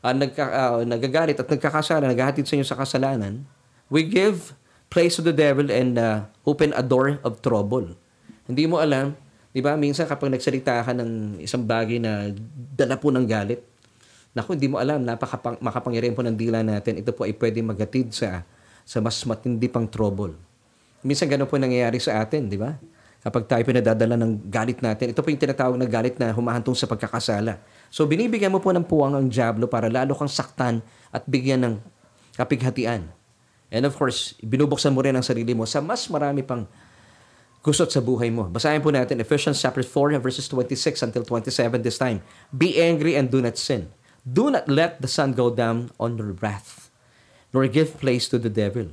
uh, 0.00 0.14
nagka, 0.14 0.44
uh, 0.46 0.82
nagagalit 0.86 1.36
at 1.36 1.48
nagkakasala, 1.50 2.06
naghahatid 2.06 2.46
sa 2.46 2.54
inyo 2.54 2.66
sa 2.66 2.78
kasalanan, 2.78 3.42
we 3.90 4.06
give 4.06 4.54
place 4.90 5.18
to 5.18 5.22
the 5.22 5.34
devil 5.34 5.66
and 5.70 5.98
uh, 5.98 6.26
open 6.46 6.74
a 6.74 6.82
door 6.82 7.18
of 7.26 7.42
trouble. 7.42 7.94
Hindi 8.46 8.66
mo 8.66 8.82
alam, 8.82 9.14
di 9.54 9.62
ba, 9.62 9.78
minsan 9.78 10.06
kapag 10.06 10.30
nagsalita 10.30 10.82
ka 10.82 10.92
ng 10.94 11.42
isang 11.42 11.62
bagay 11.62 12.02
na 12.02 12.30
dala 12.74 12.98
po 12.98 13.10
ng 13.10 13.26
galit, 13.26 13.62
naku, 14.34 14.54
hindi 14.54 14.70
mo 14.70 14.78
alam, 14.78 15.02
napaka 15.02 15.58
makapangyarihan 15.58 16.14
po 16.14 16.22
ng 16.22 16.34
dila 16.34 16.62
natin, 16.62 16.98
ito 16.98 17.10
po 17.10 17.26
ay 17.26 17.34
pwede 17.34 17.62
maghatid 17.62 18.14
sa, 18.14 18.46
sa 18.86 18.98
mas 18.98 19.18
matindi 19.26 19.66
pang 19.66 19.86
trouble. 19.86 20.34
Minsan 21.02 21.30
ganun 21.30 21.48
po 21.48 21.56
nangyayari 21.56 21.98
sa 22.02 22.20
atin, 22.20 22.50
di 22.50 22.58
ba? 22.60 22.76
Kapag 23.20 23.44
tayo 23.44 23.60
pinadadala 23.68 24.16
ng 24.16 24.48
galit 24.48 24.80
natin, 24.80 25.12
ito 25.12 25.20
po 25.20 25.28
yung 25.28 25.40
tinatawag 25.40 25.76
na 25.76 25.84
galit 25.84 26.16
na 26.16 26.32
humahantong 26.32 26.72
sa 26.72 26.88
pagkakasala. 26.88 27.60
So 27.92 28.08
binibigyan 28.08 28.48
mo 28.48 28.64
po 28.64 28.72
ng 28.72 28.88
puwang 28.88 29.12
ang 29.12 29.28
Diablo 29.28 29.68
para 29.68 29.92
lalo 29.92 30.16
kang 30.16 30.30
saktan 30.30 30.80
at 31.12 31.28
bigyan 31.28 31.60
ng 31.60 31.74
kapighatian. 32.32 33.12
And 33.68 33.84
of 33.84 33.92
course, 33.94 34.34
binubuksan 34.40 34.96
mo 34.96 35.04
rin 35.04 35.12
ang 35.14 35.22
sarili 35.22 35.52
mo 35.52 35.68
sa 35.68 35.84
mas 35.84 36.08
marami 36.08 36.40
pang 36.40 36.64
gusot 37.60 37.92
sa 37.92 38.00
buhay 38.00 38.32
mo. 38.32 38.48
Basahin 38.48 38.80
po 38.80 38.88
natin 38.88 39.20
Ephesians 39.20 39.60
chapter 39.60 39.84
4 39.84 40.16
verses 40.16 40.48
26 40.48 41.04
until 41.04 41.22
27 41.28 41.84
this 41.84 42.00
time. 42.00 42.24
Be 42.48 42.80
angry 42.80 43.20
and 43.20 43.28
do 43.28 43.44
not 43.44 43.60
sin. 43.60 43.92
Do 44.24 44.48
not 44.48 44.64
let 44.64 45.04
the 45.04 45.08
sun 45.08 45.36
go 45.36 45.52
down 45.52 45.92
on 46.00 46.16
your 46.16 46.36
wrath, 46.40 46.92
nor 47.52 47.68
give 47.68 47.96
place 48.00 48.28
to 48.32 48.40
the 48.40 48.52
devil. 48.52 48.88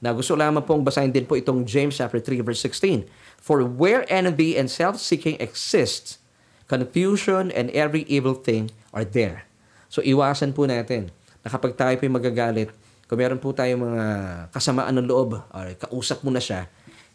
Na 0.00 0.12
gusto 0.12 0.36
lamang 0.36 0.64
pong 0.64 0.84
basahin 0.84 1.08
din 1.08 1.24
po 1.24 1.36
itong 1.36 1.64
James 1.64 1.96
chapter 1.96 2.20
3 2.20 2.44
verse 2.44 2.60
16. 2.60 3.08
For 3.38 3.62
where 3.62 4.02
envy 4.10 4.58
and 4.58 4.66
self-seeking 4.66 5.38
exists, 5.38 6.18
confusion, 6.66 7.54
and 7.54 7.70
every 7.70 8.02
evil 8.10 8.34
thing 8.34 8.74
are 8.90 9.06
there. 9.06 9.46
So 9.86 10.02
iwasan 10.02 10.52
po 10.52 10.66
natin 10.66 11.14
na 11.46 11.48
kapag 11.54 11.78
tayo 11.78 11.94
po 11.94 12.10
magagalit, 12.10 12.74
kung 13.06 13.22
meron 13.22 13.38
po 13.38 13.54
tayong 13.54 13.86
mga 13.86 14.04
kasamaan 14.50 14.98
ng 14.98 15.06
loob, 15.06 15.38
or 15.38 15.66
kausap 15.78 16.26
mo 16.26 16.34
na 16.34 16.42
siya, 16.42 16.66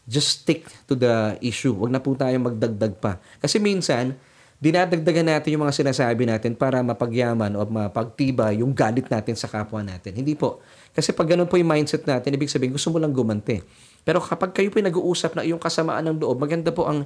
just 0.07 0.41
stick 0.41 0.63
to 0.87 0.95
the 0.95 1.35
issue. 1.43 1.75
Huwag 1.75 1.91
na 1.91 1.99
po 1.99 2.15
tayo 2.15 2.31
magdagdag 2.39 2.95
pa. 3.03 3.19
Kasi 3.43 3.59
minsan, 3.59 4.15
dinadagdagan 4.61 5.25
natin 5.25 5.57
yung 5.57 5.67
mga 5.67 5.73
sinasabi 5.83 6.23
natin 6.29 6.55
para 6.55 6.79
mapagyaman 6.79 7.51
o 7.57 7.65
mapagtiba 7.67 8.53
yung 8.55 8.71
galit 8.71 9.09
natin 9.11 9.35
sa 9.35 9.49
kapwa 9.51 9.83
natin. 9.83 10.15
Hindi 10.15 10.37
po. 10.37 10.63
Kasi 10.95 11.11
pag 11.11 11.33
ganun 11.33 11.49
po 11.49 11.59
yung 11.59 11.67
mindset 11.67 12.07
natin, 12.07 12.37
ibig 12.37 12.47
sabihin, 12.47 12.71
gusto 12.71 12.87
mo 12.93 13.01
lang 13.01 13.11
gumante. 13.11 13.65
Pero 14.01 14.17
kapag 14.19 14.53
kayo 14.55 14.73
po 14.73 14.81
nag-uusap 14.81 15.37
na 15.37 15.45
yung 15.45 15.61
kasamaan 15.61 16.09
ng 16.09 16.17
loob, 16.21 16.41
maganda 16.41 16.73
po 16.73 16.89
ang 16.89 17.05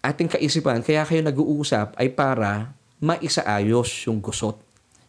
ating 0.00 0.30
kaisipan, 0.32 0.80
kaya 0.80 1.04
kayo 1.04 1.20
nag-uusap 1.20 1.98
ay 1.98 2.08
para 2.12 2.72
maisaayos 3.00 4.08
yung 4.08 4.20
gusot. 4.20 4.56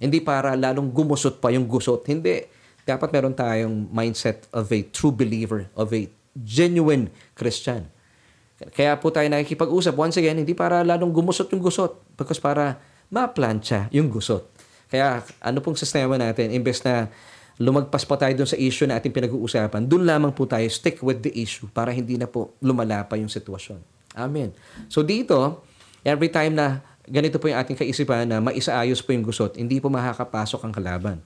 Hindi 0.01 0.17
para 0.23 0.57
lalong 0.57 0.89
gumusot 0.89 1.37
pa 1.37 1.53
yung 1.53 1.69
gusot. 1.69 2.01
Hindi. 2.09 2.41
Dapat 2.81 3.13
meron 3.13 3.37
tayong 3.37 3.93
mindset 3.93 4.49
of 4.49 4.65
a 4.73 4.81
true 4.89 5.13
believer, 5.13 5.69
of 5.77 5.93
a 5.93 6.09
genuine 6.33 7.13
Christian. 7.37 7.85
Kaya 8.73 8.97
po 8.97 9.13
tayo 9.13 9.29
nakikipag-usap, 9.29 9.93
once 9.93 10.17
again, 10.17 10.41
hindi 10.41 10.57
para 10.57 10.81
lalong 10.81 11.13
gumusot 11.13 11.49
yung 11.53 11.61
gusot, 11.61 12.01
because 12.17 12.41
para 12.41 12.81
ma-plancha 13.13 13.89
yung 13.93 14.09
gusot. 14.09 14.49
Kaya 14.89 15.21
ano 15.41 15.61
pong 15.61 15.77
sistema 15.77 16.17
natin, 16.17 16.49
imbes 16.49 16.81
na 16.81 17.09
lumagpas 17.59 18.07
pa 18.07 18.15
tayo 18.15 18.31
dun 18.37 18.47
sa 18.47 18.55
issue 18.55 18.87
na 18.87 19.01
ating 19.01 19.11
pinag-uusapan, 19.11 19.83
dun 19.89 20.07
lamang 20.07 20.31
po 20.31 20.47
tayo 20.47 20.63
stick 20.71 21.01
with 21.03 21.19
the 21.25 21.33
issue 21.35 21.67
para 21.71 21.91
hindi 21.91 22.15
na 22.15 22.29
po 22.29 22.55
lumala 22.63 23.03
pa 23.03 23.19
yung 23.19 23.31
sitwasyon. 23.31 23.81
Amen. 24.15 24.51
So 24.87 25.03
dito, 25.03 25.63
every 26.03 26.31
time 26.31 26.55
na 26.55 26.83
ganito 27.07 27.41
po 27.41 27.49
yung 27.51 27.59
ating 27.59 27.75
kaisipan 27.75 28.29
na 28.29 28.39
maisaayos 28.39 29.03
po 29.03 29.11
yung 29.11 29.25
gusot, 29.25 29.57
hindi 29.59 29.81
po 29.81 29.91
makakapasok 29.91 30.61
ang 30.63 30.73
kalaban. 30.73 31.17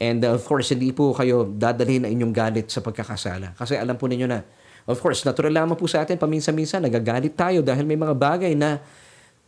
And 0.00 0.24
uh, 0.24 0.32
of 0.32 0.42
course, 0.48 0.72
hindi 0.72 0.96
po 0.96 1.12
kayo 1.12 1.44
dadalhin 1.44 2.08
na 2.08 2.10
inyong 2.10 2.32
galit 2.32 2.66
sa 2.72 2.80
pagkakasala. 2.80 3.52
Kasi 3.52 3.76
alam 3.76 4.00
po 4.00 4.08
ninyo 4.08 4.24
na, 4.24 4.40
of 4.88 4.96
course, 4.96 5.28
natural 5.28 5.52
lamang 5.52 5.76
po 5.76 5.84
sa 5.84 6.08
atin, 6.08 6.16
paminsan-minsan, 6.16 6.80
nagagalit 6.80 7.36
tayo 7.36 7.60
dahil 7.60 7.84
may 7.84 8.00
mga 8.00 8.16
bagay 8.16 8.56
na 8.56 8.80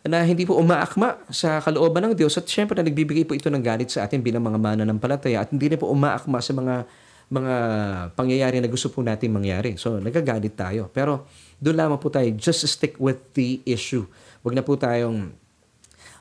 na 0.02 0.26
hindi 0.26 0.42
po 0.42 0.58
umaakma 0.58 1.22
sa 1.30 1.62
kalooban 1.62 2.10
ng 2.10 2.14
Diyos 2.18 2.34
at 2.34 2.46
syempre 2.50 2.74
na 2.74 2.82
nagbibigay 2.82 3.22
po 3.22 3.38
ito 3.38 3.46
ng 3.46 3.62
galit 3.62 3.86
sa 3.86 4.02
atin 4.02 4.18
bilang 4.18 4.42
mga 4.42 4.58
mananampalataya 4.58 5.46
at 5.46 5.54
hindi 5.54 5.70
na 5.70 5.78
po 5.78 5.94
umaakma 5.94 6.42
sa 6.42 6.52
mga 6.54 6.74
mga 7.32 7.54
pangyayari 8.12 8.60
na 8.60 8.68
gusto 8.68 8.92
po 8.92 9.00
natin 9.00 9.32
mangyari. 9.32 9.80
So, 9.80 9.96
nagagalit 9.96 10.52
tayo. 10.52 10.92
Pero 10.92 11.24
doon 11.56 11.80
lamang 11.80 11.96
po 11.96 12.12
tayo, 12.12 12.28
just 12.36 12.68
stick 12.68 13.00
with 13.00 13.16
the 13.32 13.64
issue. 13.64 14.04
Huwag 14.44 14.52
na 14.52 14.60
po 14.60 14.76
tayong 14.76 15.32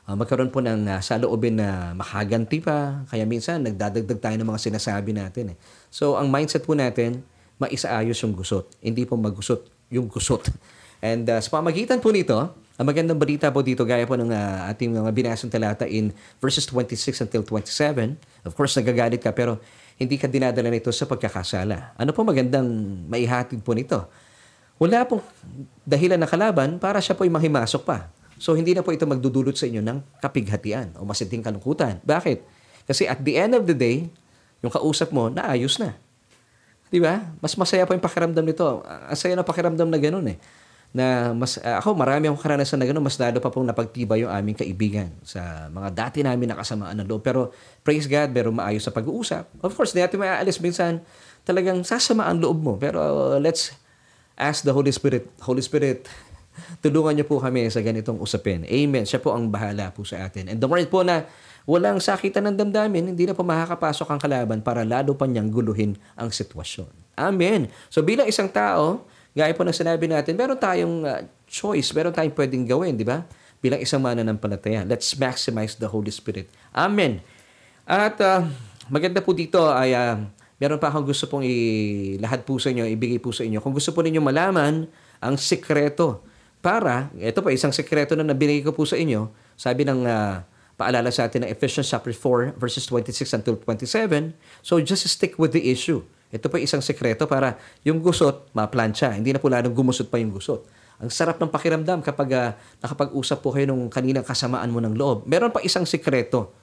uh, 0.08 0.16
magkaroon 0.16 0.48
po 0.48 0.64
ng 0.64 0.88
uh, 0.88 1.04
saloobin 1.04 1.60
na 1.60 1.92
makaganti 1.92 2.64
pa. 2.64 3.04
Kaya 3.12 3.28
minsan, 3.28 3.60
nagdadagdag 3.60 4.24
tayo 4.24 4.36
ng 4.40 4.48
mga 4.48 4.60
sinasabi 4.72 5.12
natin. 5.12 5.52
Eh. 5.52 5.56
So, 5.92 6.16
ang 6.16 6.32
mindset 6.32 6.64
po 6.64 6.72
natin, 6.72 7.20
maisaayos 7.60 8.16
yung 8.24 8.32
gusot. 8.32 8.72
Hindi 8.80 9.04
po 9.04 9.20
magusot 9.20 9.68
yung 9.92 10.08
gusot. 10.08 10.48
And 11.04 11.28
uh, 11.28 11.44
sa 11.44 11.52
pamagitan 11.52 12.00
po 12.00 12.08
nito, 12.08 12.61
ang 12.82 12.90
magandang 12.90 13.14
balita 13.14 13.46
po 13.54 13.62
dito, 13.62 13.86
gaya 13.86 14.02
po 14.02 14.18
ng 14.18 14.34
uh, 14.34 14.66
ating 14.74 14.90
mga 14.90 15.10
binasang 15.14 15.46
talata 15.46 15.86
in 15.86 16.10
verses 16.42 16.66
26 16.66 17.22
until 17.22 17.46
27, 17.46 18.18
of 18.42 18.52
course, 18.58 18.74
nagagalit 18.74 19.22
ka, 19.22 19.30
pero 19.30 19.62
hindi 19.94 20.18
ka 20.18 20.26
dinadala 20.26 20.66
nito 20.66 20.90
sa 20.90 21.06
pagkakasala. 21.06 21.94
Ano 21.94 22.10
po 22.10 22.26
magandang 22.26 22.66
maihatid 23.06 23.62
po 23.62 23.70
nito? 23.78 24.02
Wala 24.82 25.06
pong 25.06 25.22
dahilan 25.86 26.18
na 26.18 26.26
kalaban 26.26 26.82
para 26.82 26.98
siya 26.98 27.14
po'y 27.14 27.30
mahimasok 27.30 27.86
pa. 27.86 28.10
So, 28.42 28.58
hindi 28.58 28.74
na 28.74 28.82
po 28.82 28.90
ito 28.90 29.06
magdudulot 29.06 29.54
sa 29.54 29.70
inyo 29.70 29.78
ng 29.78 30.18
kapighatian 30.18 30.98
o 30.98 31.06
masinting 31.06 31.38
kalungkutan. 31.38 32.02
Bakit? 32.02 32.42
Kasi 32.90 33.06
at 33.06 33.22
the 33.22 33.38
end 33.38 33.54
of 33.54 33.62
the 33.62 33.78
day, 33.78 34.10
yung 34.58 34.74
kausap 34.74 35.14
mo, 35.14 35.30
naayos 35.30 35.78
na. 35.78 35.94
Di 36.90 36.98
ba? 36.98 37.30
Mas 37.38 37.54
masaya 37.54 37.86
pa 37.86 37.94
yung 37.94 38.02
pakiramdam 38.02 38.42
nito. 38.42 38.82
Ang 38.82 39.14
saya 39.14 39.38
na 39.38 39.46
pakiramdam 39.46 39.86
na 39.86 40.02
ganun 40.02 40.26
eh. 40.34 40.42
Na 40.92 41.32
mas 41.32 41.56
ah, 41.64 41.80
ako 41.80 41.96
marami 41.96 42.28
akong 42.28 42.44
karanasan 42.44 42.76
na 42.76 42.84
gano'n, 42.84 43.00
mas 43.00 43.16
lalo 43.16 43.40
pa 43.40 43.48
pong 43.48 43.64
napagtibay 43.64 44.28
yung 44.28 44.32
aming 44.32 44.60
kaibigan 44.60 45.08
sa 45.24 45.72
mga 45.72 45.88
dati 45.88 46.20
namin 46.20 46.52
nakasamaan 46.52 47.00
ng 47.00 47.08
loob. 47.08 47.24
Pero 47.24 47.48
praise 47.80 48.04
God, 48.04 48.28
pero 48.36 48.52
maayos 48.52 48.84
sa 48.84 48.92
pag-uusap. 48.92 49.48
Of 49.64 49.72
course, 49.72 49.96
hindi 49.96 50.04
natin 50.04 50.20
maaalis 50.20 50.60
minsan 50.60 51.00
talagang 51.48 51.80
sasama 51.82 52.28
ang 52.28 52.44
loob 52.44 52.60
mo. 52.60 52.72
Pero 52.76 53.00
uh, 53.00 53.40
let's 53.40 53.72
ask 54.36 54.68
the 54.68 54.72
Holy 54.76 54.92
Spirit, 54.92 55.32
Holy 55.40 55.64
Spirit, 55.64 56.04
tulungan 56.84 57.16
niyo 57.16 57.24
po 57.24 57.40
kami 57.40 57.72
sa 57.72 57.80
ganitong 57.80 58.20
usapin. 58.20 58.68
Amen. 58.68 59.08
Siya 59.08 59.16
po 59.16 59.32
ang 59.32 59.48
bahala 59.48 59.88
po 59.96 60.04
sa 60.04 60.28
atin. 60.28 60.52
And 60.52 60.60
the 60.60 60.68
more 60.68 60.84
po 60.84 61.00
na 61.00 61.24
walang 61.64 62.04
sakitan 62.04 62.52
ng 62.52 62.68
damdamin, 62.68 63.16
hindi 63.16 63.24
na 63.24 63.32
po 63.32 63.40
makakapasok 63.40 64.12
ang 64.12 64.20
kalaban 64.20 64.58
para 64.60 64.84
lalo 64.84 65.16
pa 65.16 65.24
niyang 65.24 65.48
guluhin 65.48 65.96
ang 66.20 66.28
sitwasyon. 66.28 67.16
Amen. 67.16 67.72
So 67.88 68.04
bilang 68.04 68.28
isang 68.28 68.52
tao, 68.52 69.08
Gaya 69.32 69.52
po 69.56 69.64
ng 69.64 69.72
sinabi 69.72 70.04
natin, 70.08 70.36
meron 70.36 70.60
tayong 70.60 71.08
uh, 71.08 71.24
choice, 71.48 71.96
meron 71.96 72.12
tayong 72.12 72.36
pwedeng 72.36 72.68
gawin, 72.68 73.00
di 73.00 73.04
ba? 73.04 73.24
Bilang 73.64 73.80
isang 73.80 74.04
mananampalataya. 74.04 74.84
Let's 74.84 75.16
maximize 75.16 75.80
the 75.80 75.88
Holy 75.88 76.12
Spirit. 76.12 76.52
Amen. 76.76 77.24
At 77.88 78.20
uh, 78.20 78.44
maganda 78.92 79.24
po 79.24 79.32
dito 79.32 79.72
ay 79.72 79.96
uh, 79.96 80.20
meron 80.60 80.76
pa 80.76 80.92
akong 80.92 81.08
gusto 81.08 81.24
pong 81.26 81.42
ilahat 81.42 82.44
po 82.44 82.60
sa 82.60 82.68
inyo, 82.68 82.84
ibigay 82.92 83.18
po 83.18 83.32
sa 83.32 83.42
inyo. 83.42 83.58
Kung 83.64 83.72
gusto 83.72 83.90
po 83.96 84.04
ninyo 84.04 84.20
malaman 84.20 84.84
ang 85.18 85.34
sikreto 85.40 86.20
para, 86.60 87.08
ito 87.16 87.40
pa 87.40 87.50
isang 87.50 87.72
sikreto 87.72 88.12
na 88.14 88.22
nabinigay 88.22 88.62
ko 88.62 88.76
po 88.76 88.84
sa 88.84 89.00
inyo, 89.00 89.32
sabi 89.56 89.82
ng 89.88 90.04
uh, 90.04 90.44
paalala 90.76 91.08
sa 91.08 91.26
atin 91.26 91.46
ng 91.46 91.50
Ephesians 91.50 91.88
chapter 91.88 92.12
4 92.14 92.60
verses 92.60 92.84
26 92.84 93.32
until 93.32 93.56
27. 93.58 94.36
So 94.60 94.76
just 94.78 95.08
stick 95.08 95.40
with 95.40 95.56
the 95.56 95.72
issue. 95.72 96.04
Ito 96.32 96.48
pa 96.48 96.56
isang 96.56 96.80
sekreto 96.80 97.28
para 97.28 97.60
yung 97.84 98.00
gusot, 98.00 98.48
maplansya. 98.56 99.12
Hindi 99.12 99.36
na 99.36 99.38
po 99.38 99.52
lalong 99.52 99.76
gumusot 99.76 100.08
pa 100.08 100.16
yung 100.16 100.32
gusot. 100.32 100.64
Ang 100.96 101.12
sarap 101.12 101.36
ng 101.36 101.52
pakiramdam 101.52 102.00
kapag 102.00 102.28
uh, 102.32 102.56
nakapag-usap 102.80 103.38
po 103.44 103.52
kayo 103.52 103.68
nung 103.68 103.92
kaninang 103.92 104.24
kasamaan 104.24 104.72
mo 104.72 104.80
ng 104.80 104.96
loob. 104.96 105.28
Meron 105.28 105.52
pa 105.52 105.60
isang 105.60 105.84
sekreto, 105.84 106.56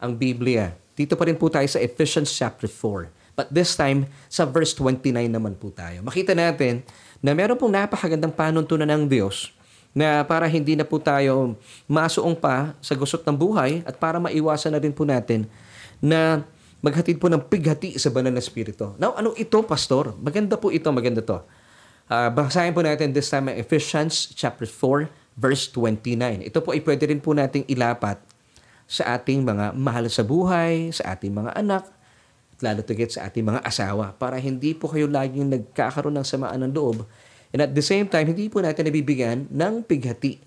ang 0.00 0.16
Biblia. 0.16 0.72
Dito 0.96 1.20
pa 1.20 1.28
rin 1.28 1.36
po 1.36 1.52
tayo 1.52 1.66
sa 1.68 1.82
Ephesians 1.82 2.32
chapter 2.32 2.64
4. 2.70 3.34
But 3.34 3.50
this 3.50 3.74
time, 3.74 4.06
sa 4.30 4.46
verse 4.46 4.72
29 4.78 5.10
naman 5.26 5.58
po 5.58 5.74
tayo. 5.74 6.00
Makita 6.06 6.38
natin 6.38 6.86
na 7.18 7.34
meron 7.34 7.58
pong 7.58 7.74
napakagandang 7.74 8.30
panuntunan 8.30 8.86
ng 8.86 9.10
Diyos 9.10 9.50
na 9.90 10.22
para 10.26 10.46
hindi 10.46 10.74
na 10.74 10.86
po 10.86 10.98
tayo 10.98 11.58
masuong 11.86 12.34
pa 12.34 12.74
sa 12.78 12.94
gusot 12.94 13.22
ng 13.26 13.34
buhay 13.34 13.82
at 13.86 13.98
para 13.98 14.18
maiwasan 14.22 14.74
na 14.74 14.82
rin 14.82 14.94
po 14.94 15.02
natin 15.06 15.46
na 15.98 16.42
maghatid 16.84 17.16
po 17.16 17.32
ng 17.32 17.40
pighati 17.48 17.96
sa 17.96 18.12
banal 18.12 18.28
na 18.28 18.44
spirito. 18.44 18.92
Now, 19.00 19.16
ano 19.16 19.32
ito, 19.40 19.56
pastor? 19.64 20.12
Maganda 20.20 20.60
po 20.60 20.68
ito, 20.68 20.84
maganda 20.92 21.24
to. 21.24 21.40
Uh, 22.04 22.28
basahin 22.28 22.76
po 22.76 22.84
natin 22.84 23.16
this 23.16 23.32
time 23.32 23.48
Ephesians 23.56 24.28
chapter 24.36 24.68
4 24.68 25.08
verse 25.40 25.72
29. 25.72 26.44
Ito 26.44 26.60
po 26.60 26.76
ay 26.76 26.84
pwede 26.84 27.08
rin 27.08 27.24
po 27.24 27.32
nating 27.32 27.64
ilapat 27.72 28.20
sa 28.84 29.16
ating 29.16 29.40
mga 29.40 29.72
mahal 29.72 30.04
sa 30.12 30.20
buhay, 30.20 30.92
sa 30.92 31.16
ating 31.16 31.32
mga 31.32 31.56
anak, 31.56 31.88
at 32.52 32.58
lalo 32.60 32.84
tigit 32.84 33.16
sa 33.16 33.24
ating 33.32 33.48
mga 33.48 33.64
asawa 33.64 34.12
para 34.20 34.36
hindi 34.36 34.76
po 34.76 34.92
kayo 34.92 35.08
laging 35.08 35.48
nagkakaroon 35.48 36.20
ng 36.20 36.26
samaan 36.28 36.60
ng 36.68 36.72
loob 36.76 37.08
and 37.56 37.64
at 37.64 37.70
the 37.70 37.82
same 37.82 38.10
time, 38.10 38.26
hindi 38.26 38.50
po 38.50 38.58
natin 38.58 38.90
nabibigyan 38.90 39.46
ng 39.46 39.86
pighati 39.86 40.42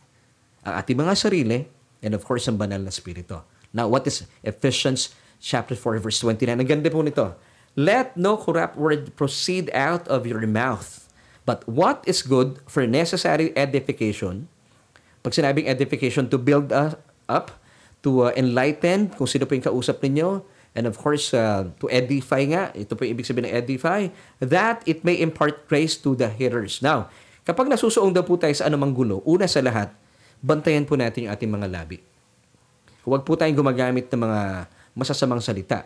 ang 0.68 0.84
ating 0.84 1.00
mga 1.00 1.14
sarili 1.16 1.64
and 2.06 2.14
of 2.14 2.22
course 2.28 2.46
ang 2.52 2.60
banal 2.60 2.80
na 2.80 2.92
spirito. 2.92 3.48
Now, 3.72 3.88
what 3.88 4.04
is 4.06 4.28
Ephesians 4.46 5.16
chapter 5.42 5.76
4, 5.76 6.02
verse 6.02 6.20
29. 6.22 6.58
Ang 6.58 6.68
ganda 6.68 6.90
po 6.90 7.02
nito. 7.02 7.38
Let 7.78 8.18
no 8.18 8.42
corrupt 8.42 8.74
word 8.74 9.14
proceed 9.14 9.70
out 9.70 10.10
of 10.10 10.26
your 10.26 10.42
mouth, 10.50 11.06
but 11.46 11.62
what 11.70 12.02
is 12.10 12.26
good 12.26 12.58
for 12.66 12.90
necessary 12.90 13.54
edification. 13.54 14.50
Pag 15.22 15.38
sinabing 15.38 15.70
edification, 15.70 16.26
to 16.34 16.42
build 16.42 16.74
us 16.74 16.98
up, 17.30 17.62
to 18.02 18.26
uh, 18.26 18.34
enlighten, 18.34 19.14
kung 19.14 19.30
sino 19.30 19.46
po 19.46 19.54
yung 19.54 19.62
kausap 19.62 20.02
ninyo, 20.02 20.42
and 20.74 20.90
of 20.90 20.98
course, 20.98 21.38
uh, 21.38 21.70
to 21.78 21.86
edify 21.94 22.42
nga, 22.50 22.74
ito 22.74 22.98
po 22.98 23.06
yung 23.06 23.14
ibig 23.14 23.30
sabihin 23.30 23.46
ng 23.46 23.56
edify, 23.62 24.10
that 24.42 24.82
it 24.90 25.06
may 25.06 25.22
impart 25.22 25.70
grace 25.70 25.94
to 25.94 26.18
the 26.18 26.34
hearers. 26.34 26.82
Now, 26.82 27.14
kapag 27.46 27.70
nasusuong 27.70 28.10
daw 28.10 28.26
po 28.26 28.42
tayo 28.42 28.58
sa 28.58 28.66
anumang 28.66 28.98
gulo, 28.98 29.22
una 29.22 29.46
sa 29.46 29.62
lahat, 29.62 29.94
bantayan 30.42 30.86
po 30.86 30.98
natin 30.98 31.30
yung 31.30 31.34
ating 31.34 31.50
mga 31.54 31.70
labi. 31.70 32.02
Huwag 33.06 33.22
po 33.22 33.38
tayong 33.38 33.58
gumagamit 33.58 34.10
ng 34.10 34.18
mga 34.18 34.42
masasamang 34.98 35.40
salita. 35.40 35.86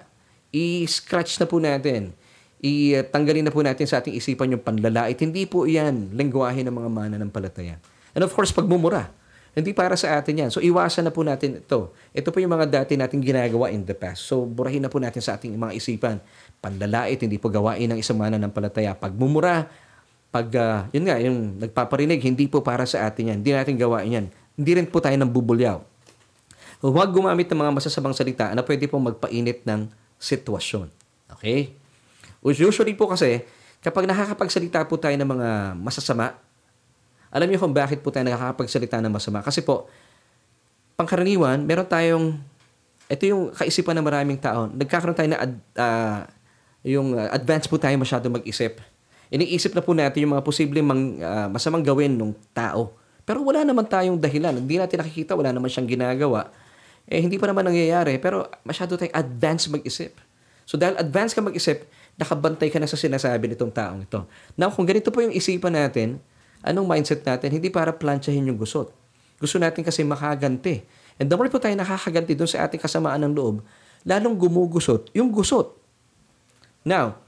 I-scratch 0.55 1.43
na 1.43 1.45
po 1.45 1.59
natin. 1.59 2.15
I-tanggalin 2.63 3.43
na 3.43 3.51
po 3.51 3.59
natin 3.59 3.83
sa 3.83 3.99
ating 3.99 4.15
isipan 4.15 4.55
yung 4.55 4.63
panlalait. 4.63 5.19
Hindi 5.19 5.43
po 5.43 5.67
yan 5.67 6.15
lengguwahe 6.15 6.63
ng 6.63 6.71
mga 6.71 6.89
mana 6.89 7.15
ng 7.19 7.27
palataya. 7.27 7.75
And 8.15 8.23
of 8.23 8.31
course, 8.31 8.55
pagmumura. 8.55 9.11
Hindi 9.51 9.75
para 9.75 9.99
sa 9.99 10.15
atin 10.15 10.47
yan. 10.47 10.49
So, 10.49 10.63
iwasan 10.63 11.03
na 11.03 11.11
po 11.11 11.27
natin 11.27 11.59
ito. 11.59 11.91
Ito 12.15 12.31
po 12.31 12.39
yung 12.39 12.55
mga 12.55 12.71
dati 12.71 12.95
nating 12.95 13.19
ginagawa 13.19 13.67
in 13.67 13.83
the 13.83 13.91
past. 13.91 14.23
So, 14.23 14.47
burahin 14.47 14.79
na 14.79 14.87
po 14.87 14.95
natin 14.95 15.19
sa 15.19 15.35
ating 15.35 15.51
mga 15.59 15.75
isipan. 15.75 16.23
Panlalait, 16.63 17.19
hindi 17.19 17.35
po 17.35 17.51
gawain 17.51 17.91
ng 17.91 17.99
isang 17.99 18.15
mana 18.15 18.39
ng 18.39 18.47
palataya. 18.47 18.95
Pagmumura, 18.95 19.67
pag, 20.31 20.47
uh, 20.55 20.87
yun 20.95 21.03
nga, 21.03 21.19
yung 21.19 21.59
nagpaparinig, 21.59 22.23
hindi 22.23 22.47
po 22.47 22.63
para 22.63 22.87
sa 22.87 23.03
atin 23.03 23.35
yan. 23.35 23.37
Hindi 23.43 23.51
natin 23.51 23.75
gawain 23.75 24.11
yan. 24.23 24.25
Hindi 24.55 24.71
rin 24.79 24.87
po 24.87 25.03
tayo 25.03 25.19
nang 25.19 25.27
bubulyaw. 25.27 25.90
Huwag 26.81 27.13
gumamit 27.13 27.45
ng 27.45 27.61
mga 27.61 27.71
masasamang 27.77 28.17
salita 28.17 28.49
na 28.57 28.65
pwede 28.65 28.89
pong 28.89 29.13
magpainit 29.13 29.61
ng 29.69 29.85
sitwasyon. 30.17 30.89
Okay? 31.37 31.77
Usually 32.41 32.97
po 32.97 33.05
kasi, 33.05 33.45
kapag 33.85 34.09
nakakapagsalita 34.09 34.89
po 34.89 34.97
tayo 34.97 35.13
ng 35.13 35.29
mga 35.29 35.49
masasama, 35.77 36.33
alam 37.29 37.45
niyo 37.45 37.61
kung 37.61 37.69
bakit 37.69 38.01
po 38.01 38.09
tayo 38.09 38.25
nakakapagsalita 38.25 38.97
ng 38.97 39.13
masama? 39.13 39.45
Kasi 39.45 39.61
po, 39.61 39.85
pangkaraniwan, 40.97 41.61
meron 41.61 41.85
tayong, 41.85 42.41
ito 43.05 43.23
yung 43.29 43.53
kaisipan 43.53 43.93
ng 44.01 44.05
maraming 44.05 44.41
tao, 44.41 44.65
nagkakaroon 44.73 45.17
tayo 45.17 45.29
na 45.29 45.37
ad, 45.37 45.53
uh, 45.77 46.25
yung 46.81 47.13
advance 47.13 47.69
po 47.69 47.77
tayo 47.77 47.93
masyado 47.93 48.25
mag-isip. 48.25 48.81
Iniisip 49.29 49.77
na 49.77 49.85
po 49.85 49.93
natin 49.93 50.25
yung 50.25 50.33
mga 50.33 50.43
posibleng 50.43 50.81
mang, 50.81 51.21
uh, 51.21 51.45
masamang 51.45 51.85
gawin 51.85 52.17
ng 52.17 52.33
tao. 52.57 52.97
Pero 53.21 53.45
wala 53.45 53.61
naman 53.61 53.85
tayong 53.85 54.17
dahilan. 54.17 54.57
Hindi 54.57 54.81
natin 54.81 54.97
nakikita, 54.97 55.37
wala 55.37 55.53
naman 55.53 55.69
siyang 55.69 55.85
ginagawa 55.85 56.49
eh 57.07 57.19
hindi 57.21 57.37
pa 57.41 57.49
naman 57.49 57.67
nangyayari, 57.67 58.17
pero 58.21 58.47
masyado 58.65 58.97
tayong 58.97 59.15
advance 59.15 59.69
mag-isip. 59.71 60.17
So 60.65 60.79
dahil 60.79 60.95
advance 60.97 61.35
ka 61.35 61.41
mag-isip, 61.43 61.85
nakabantay 62.19 62.69
ka 62.69 62.77
na 62.79 62.87
sa 62.87 62.99
sinasabi 62.99 63.51
nitong 63.51 63.73
taong 63.73 64.01
ito. 64.05 64.23
Now, 64.55 64.71
kung 64.71 64.85
ganito 64.85 65.09
po 65.09 65.23
yung 65.23 65.33
isipan 65.33 65.75
natin, 65.75 66.21
anong 66.61 66.87
mindset 66.87 67.25
natin? 67.25 67.49
Hindi 67.51 67.71
para 67.71 67.91
planchahin 67.95 68.45
yung 68.45 68.59
gusot. 68.59 68.93
Gusto 69.41 69.57
natin 69.57 69.81
kasi 69.81 70.05
makaganti. 70.05 70.85
And 71.17 71.29
the 71.29 71.35
more 71.37 71.49
po 71.49 71.57
tayo 71.57 71.73
nakakaganti 71.73 72.37
doon 72.37 72.49
sa 72.49 72.65
ating 72.65 72.81
kasamaan 72.81 73.25
ng 73.25 73.33
loob, 73.33 73.65
lalong 74.05 74.37
gumugusot 74.37 75.09
yung 75.13 75.29
gusot. 75.33 75.77
Now, 76.81 77.20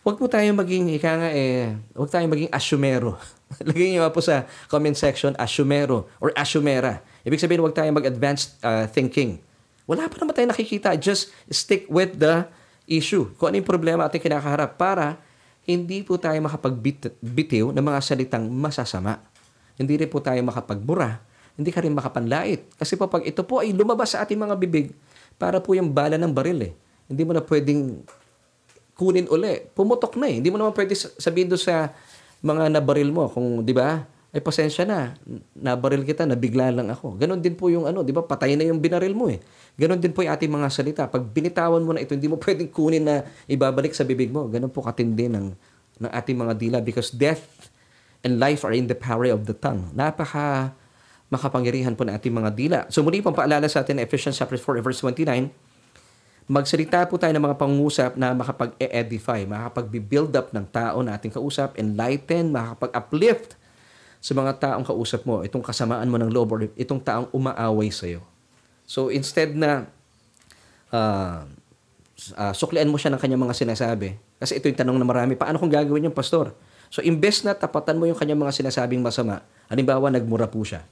huwag 0.00 0.16
po 0.16 0.26
tayong 0.26 0.56
maging, 0.56 0.92
ika 0.96 1.12
nga 1.20 1.30
eh, 1.32 1.76
huwag 1.92 2.10
tayong 2.10 2.32
maging 2.32 2.50
asyumero. 2.52 3.16
Lagay 3.68 3.92
niyo 3.92 4.06
po 4.12 4.22
sa 4.24 4.46
comment 4.70 4.94
section, 4.96 5.36
asyumero 5.36 6.08
or 6.22 6.30
asyumera. 6.36 7.04
Ibig 7.26 7.40
sabihin, 7.40 7.60
huwag 7.60 7.76
tayong 7.76 7.96
mag-advanced 7.96 8.56
uh, 8.64 8.88
thinking. 8.88 9.42
Wala 9.84 10.06
pa 10.06 10.16
naman 10.22 10.32
tayong 10.32 10.52
nakikita. 10.54 10.94
Just 10.96 11.34
stick 11.50 11.84
with 11.90 12.16
the 12.16 12.46
issue. 12.86 13.28
Kung 13.36 13.52
ano 13.52 13.60
yung 13.60 13.68
problema 13.68 14.06
ating 14.06 14.22
kinakaharap 14.22 14.78
para 14.78 15.18
hindi 15.66 16.02
po 16.02 16.16
tayo 16.16 16.38
makapagbitiw 16.42 17.70
ng 17.70 17.84
mga 17.84 18.00
salitang 18.00 18.48
masasama. 18.48 19.20
Hindi 19.76 20.00
rin 20.00 20.08
po 20.08 20.18
tayo 20.18 20.40
makapagmura. 20.42 21.20
Hindi 21.54 21.70
ka 21.70 21.84
rin 21.84 21.92
makapanlait. 21.92 22.64
Kasi 22.74 22.96
po 22.96 23.06
pag 23.06 23.22
ito 23.22 23.44
po 23.44 23.60
ay 23.60 23.70
lumabas 23.76 24.16
sa 24.16 24.24
ating 24.24 24.38
mga 24.40 24.56
bibig, 24.56 24.96
para 25.40 25.56
po 25.56 25.72
yung 25.72 25.88
bala 25.88 26.20
ng 26.20 26.32
baril 26.32 26.68
eh. 26.68 26.72
Hindi 27.08 27.22
mo 27.24 27.32
na 27.32 27.40
pwedeng 27.40 28.04
kunin 29.00 29.24
uli. 29.32 29.64
Pumutok 29.72 30.20
na 30.20 30.28
eh. 30.28 30.44
Hindi 30.44 30.52
mo 30.52 30.60
naman 30.60 30.76
pwede 30.76 30.92
sabihin 30.92 31.48
doon 31.48 31.62
sa 31.64 31.96
mga 32.44 32.68
nabaril 32.68 33.08
mo 33.08 33.32
kung, 33.32 33.64
di 33.64 33.72
ba, 33.72 34.04
ay 34.30 34.44
pasensya 34.44 34.84
na, 34.84 35.16
nabaril 35.56 36.04
kita, 36.04 36.28
nabigla 36.28 36.68
lang 36.68 36.92
ako. 36.92 37.16
Ganon 37.16 37.40
din 37.40 37.56
po 37.56 37.72
yung 37.72 37.88
ano, 37.88 38.04
di 38.04 38.12
ba, 38.12 38.20
patay 38.20 38.60
na 38.60 38.68
yung 38.68 38.78
binaril 38.78 39.16
mo 39.16 39.32
eh. 39.32 39.40
Ganon 39.80 39.96
din 39.96 40.12
po 40.12 40.20
yung 40.20 40.36
ating 40.36 40.52
mga 40.52 40.68
salita. 40.68 41.02
Pag 41.08 41.32
binitawan 41.32 41.80
mo 41.80 41.96
na 41.96 42.04
ito, 42.04 42.12
hindi 42.12 42.28
mo 42.28 42.36
pwedeng 42.44 42.68
kunin 42.68 43.08
na 43.08 43.24
ibabalik 43.48 43.96
sa 43.96 44.04
bibig 44.04 44.28
mo. 44.28 44.44
Ganon 44.52 44.68
po 44.68 44.84
katindi 44.84 45.32
ng, 45.32 45.56
ng 46.04 46.10
ating 46.12 46.36
mga 46.36 46.54
dila 46.60 46.78
because 46.84 47.08
death 47.10 47.72
and 48.20 48.36
life 48.36 48.68
are 48.68 48.76
in 48.76 48.84
the 48.84 48.94
power 48.94 49.32
of 49.32 49.48
the 49.48 49.56
tongue. 49.56 49.88
Napaka 49.96 50.76
makapangyarihan 51.32 51.96
po 51.96 52.04
ng 52.04 52.14
ating 52.14 52.34
mga 52.34 52.50
dila. 52.52 52.78
So 52.92 53.00
muli 53.00 53.24
pong 53.24 53.38
paalala 53.38 53.64
sa 53.70 53.80
atin, 53.80 54.02
Ephesians 54.02 54.36
chapter 54.36 54.58
4, 54.58 54.84
verse 54.84 55.00
29, 55.00 55.69
magsalita 56.50 57.06
po 57.06 57.14
tayo 57.14 57.30
ng 57.30 57.46
mga 57.46 57.56
pangusap 57.62 58.18
na 58.18 58.34
makapag-edify, 58.34 59.46
makapag-build 59.46 60.34
up 60.34 60.50
ng 60.50 60.66
tao 60.66 60.98
na 60.98 61.14
ating 61.14 61.30
kausap, 61.30 61.78
enlighten, 61.78 62.50
makapag-uplift 62.50 63.54
sa 64.18 64.34
mga 64.34 64.58
taong 64.58 64.82
kausap 64.82 65.22
mo, 65.22 65.46
itong 65.46 65.62
kasamaan 65.62 66.10
mo 66.10 66.18
ng 66.18 66.26
loob 66.26 66.50
or 66.50 66.66
itong 66.74 66.98
taong 66.98 67.30
umaaway 67.30 67.94
sa 67.94 68.10
iyo. 68.10 68.26
So 68.82 69.14
instead 69.14 69.54
na 69.54 69.86
uh, 70.90 71.46
uh, 72.34 72.52
suklian 72.52 72.90
mo 72.90 72.98
siya 72.98 73.14
ng 73.14 73.22
kanyang 73.22 73.46
mga 73.46 73.54
sinasabi, 73.54 74.18
kasi 74.42 74.58
ito 74.58 74.66
yung 74.66 74.76
tanong 74.76 74.98
na 74.98 75.06
marami, 75.06 75.38
paano 75.38 75.62
kung 75.62 75.70
gagawin 75.70 76.10
yung 76.10 76.16
pastor? 76.16 76.50
So, 76.90 76.98
imbes 77.06 77.46
na 77.46 77.54
tapatan 77.54 78.02
mo 78.02 78.10
yung 78.10 78.18
kanyang 78.18 78.42
mga 78.42 78.50
sinasabing 78.50 78.98
masama, 78.98 79.46
halimbawa, 79.70 80.10
nagmura 80.10 80.50
po 80.50 80.66
siya. 80.66 80.82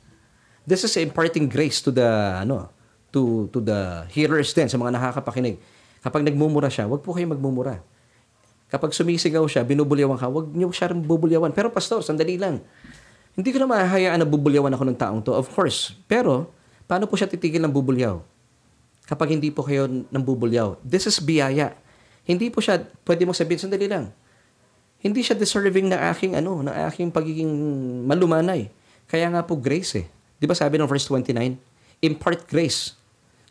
This 0.63 0.87
is 0.87 0.95
imparting 1.03 1.51
grace 1.51 1.83
to 1.83 1.91
the, 1.91 2.07
ano, 2.39 2.71
to, 3.19 3.51
to 3.51 3.59
the 3.59 4.07
hearers 4.15 4.55
din, 4.55 4.71
sa 4.71 4.79
mga 4.79 4.95
nakakapakinig. 4.95 5.59
Kapag 5.99 6.23
nagmumura 6.23 6.71
siya, 6.71 6.87
wag 6.87 7.03
po 7.03 7.11
kayo 7.11 7.27
magmumura. 7.27 7.83
Kapag 8.71 8.95
sumisigaw 8.95 9.43
siya, 9.51 9.67
binubulyawan 9.67 10.15
ka, 10.15 10.31
wag 10.31 10.55
niyo 10.55 10.71
siya 10.71 10.95
rin 10.95 11.03
bubulyawan. 11.03 11.51
Pero 11.51 11.75
pastor, 11.75 12.07
sandali 12.07 12.39
lang. 12.39 12.63
Hindi 13.35 13.51
ko 13.51 13.59
na 13.65 13.67
mahahayaan 13.67 14.23
na 14.23 14.29
bubulyawan 14.29 14.71
ako 14.71 14.85
ng 14.87 14.99
taong 14.99 15.21
to. 15.27 15.35
Of 15.35 15.51
course. 15.51 15.97
Pero, 16.07 16.53
paano 16.87 17.11
po 17.11 17.19
siya 17.19 17.27
titigil 17.27 17.65
ng 17.65 17.73
bubulyaw? 17.73 18.21
Kapag 19.09 19.35
hindi 19.35 19.49
po 19.49 19.65
kayo 19.65 19.89
ng 19.89 20.23
bubulyaw. 20.23 20.79
This 20.85 21.09
is 21.09 21.17
biyaya. 21.19 21.75
Hindi 22.29 22.53
po 22.53 22.61
siya, 22.61 22.85
pwede 23.09 23.25
mo 23.25 23.33
sabihin, 23.33 23.67
sandali 23.67 23.89
lang. 23.89 24.13
Hindi 25.01 25.25
siya 25.25 25.33
deserving 25.33 25.89
na 25.89 26.13
aking, 26.13 26.37
ano, 26.37 26.61
na 26.61 26.93
aking 26.93 27.09
pagiging 27.09 27.49
malumanay. 28.05 28.69
Kaya 29.09 29.33
nga 29.33 29.41
po 29.41 29.57
grace 29.57 30.05
eh. 30.05 30.07
Di 30.37 30.45
ba 30.45 30.53
sabi 30.53 30.77
ng 30.77 30.85
verse 30.85 31.09
29? 31.09 31.57
Impart 32.05 32.45
grace. 32.45 32.98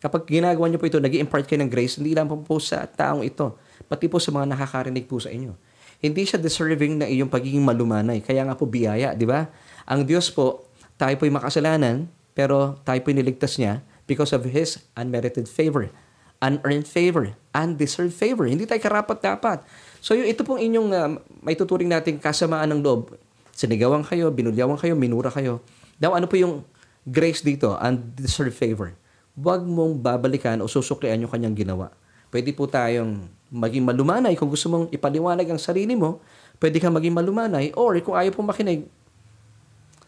Kapag 0.08 0.24
ginagawa 0.24 0.72
niyo 0.72 0.80
po 0.80 0.88
ito, 0.88 1.03
nag 1.03 1.12
impart 1.12 1.43
kayo 1.43 1.60
ng 1.60 1.68
grace, 1.68 1.99
hindi 1.99 2.16
lang 2.16 2.32
po, 2.32 2.55
sa 2.64 2.88
taong 2.88 3.28
ito, 3.28 3.60
pati 3.91 4.08
po 4.08 4.24
sa 4.24 4.32
mga 4.32 4.55
nakakarinig 4.55 5.03
po 5.03 5.20
sa 5.20 5.28
inyo. 5.28 5.51
Hindi 5.99 6.24
siya 6.24 6.39
deserving 6.39 7.03
na 7.03 7.12
iyong 7.12 7.28
pagiging 7.28 7.60
malumanay. 7.60 8.24
Kaya 8.24 8.47
nga 8.47 8.55
po 8.55 8.64
biyaya, 8.64 9.12
di 9.12 9.28
ba? 9.28 9.51
Ang 9.84 10.08
Diyos 10.08 10.32
po, 10.32 10.64
tayo 10.95 11.12
po'y 11.20 11.28
makasalanan, 11.28 12.08
pero 12.32 12.80
tayo 12.88 13.03
po'y 13.03 13.20
niligtas 13.20 13.60
niya 13.60 13.84
because 14.08 14.32
of 14.32 14.47
His 14.47 14.80
unmerited 14.95 15.51
favor 15.51 15.91
unearned 16.38 16.86
favor, 16.86 17.34
undeserved 17.49 18.14
favor. 18.14 18.45
Hindi 18.45 18.70
tayo 18.70 18.78
karapat-dapat. 18.78 19.66
So 20.05 20.14
yung 20.14 20.30
ito 20.30 20.45
pong 20.45 20.62
inyong 20.62 20.89
uh, 20.93 21.10
may 21.41 21.58
tuturing 21.58 21.89
natin 21.89 22.22
kasamaan 22.22 22.70
ng 22.78 22.82
loob. 22.86 23.18
Sinigawan 23.58 24.05
kayo, 24.05 24.30
binulyawan 24.30 24.78
kayo, 24.78 24.93
minura 24.93 25.34
kayo. 25.34 25.66
Now 25.97 26.14
ano 26.14 26.30
po 26.30 26.38
yung 26.38 26.62
grace 27.10 27.41
dito? 27.41 27.74
Undeserved 27.82 28.53
favor. 28.53 28.93
Huwag 29.38 29.61
mong 29.69 30.01
babalikan 30.01 30.57
o 30.59 30.65
susuklian 30.65 31.21
yung 31.21 31.29
kanyang 31.29 31.53
ginawa. 31.53 31.93
Pwede 32.33 32.49
po 32.57 32.65
tayong 32.65 33.29
maging 33.53 33.85
malumanay 33.85 34.33
kung 34.33 34.49
gusto 34.49 34.67
mong 34.67 34.89
ipaliwanag 34.89 35.45
ang 35.47 35.61
sarili 35.61 35.93
mo. 35.93 36.19
Pwede 36.57 36.81
kang 36.81 36.97
maging 36.97 37.13
malumanay 37.13 37.69
or 37.77 37.93
kung 38.01 38.17
ayaw 38.17 38.33
pong 38.33 38.49
makinig, 38.49 38.89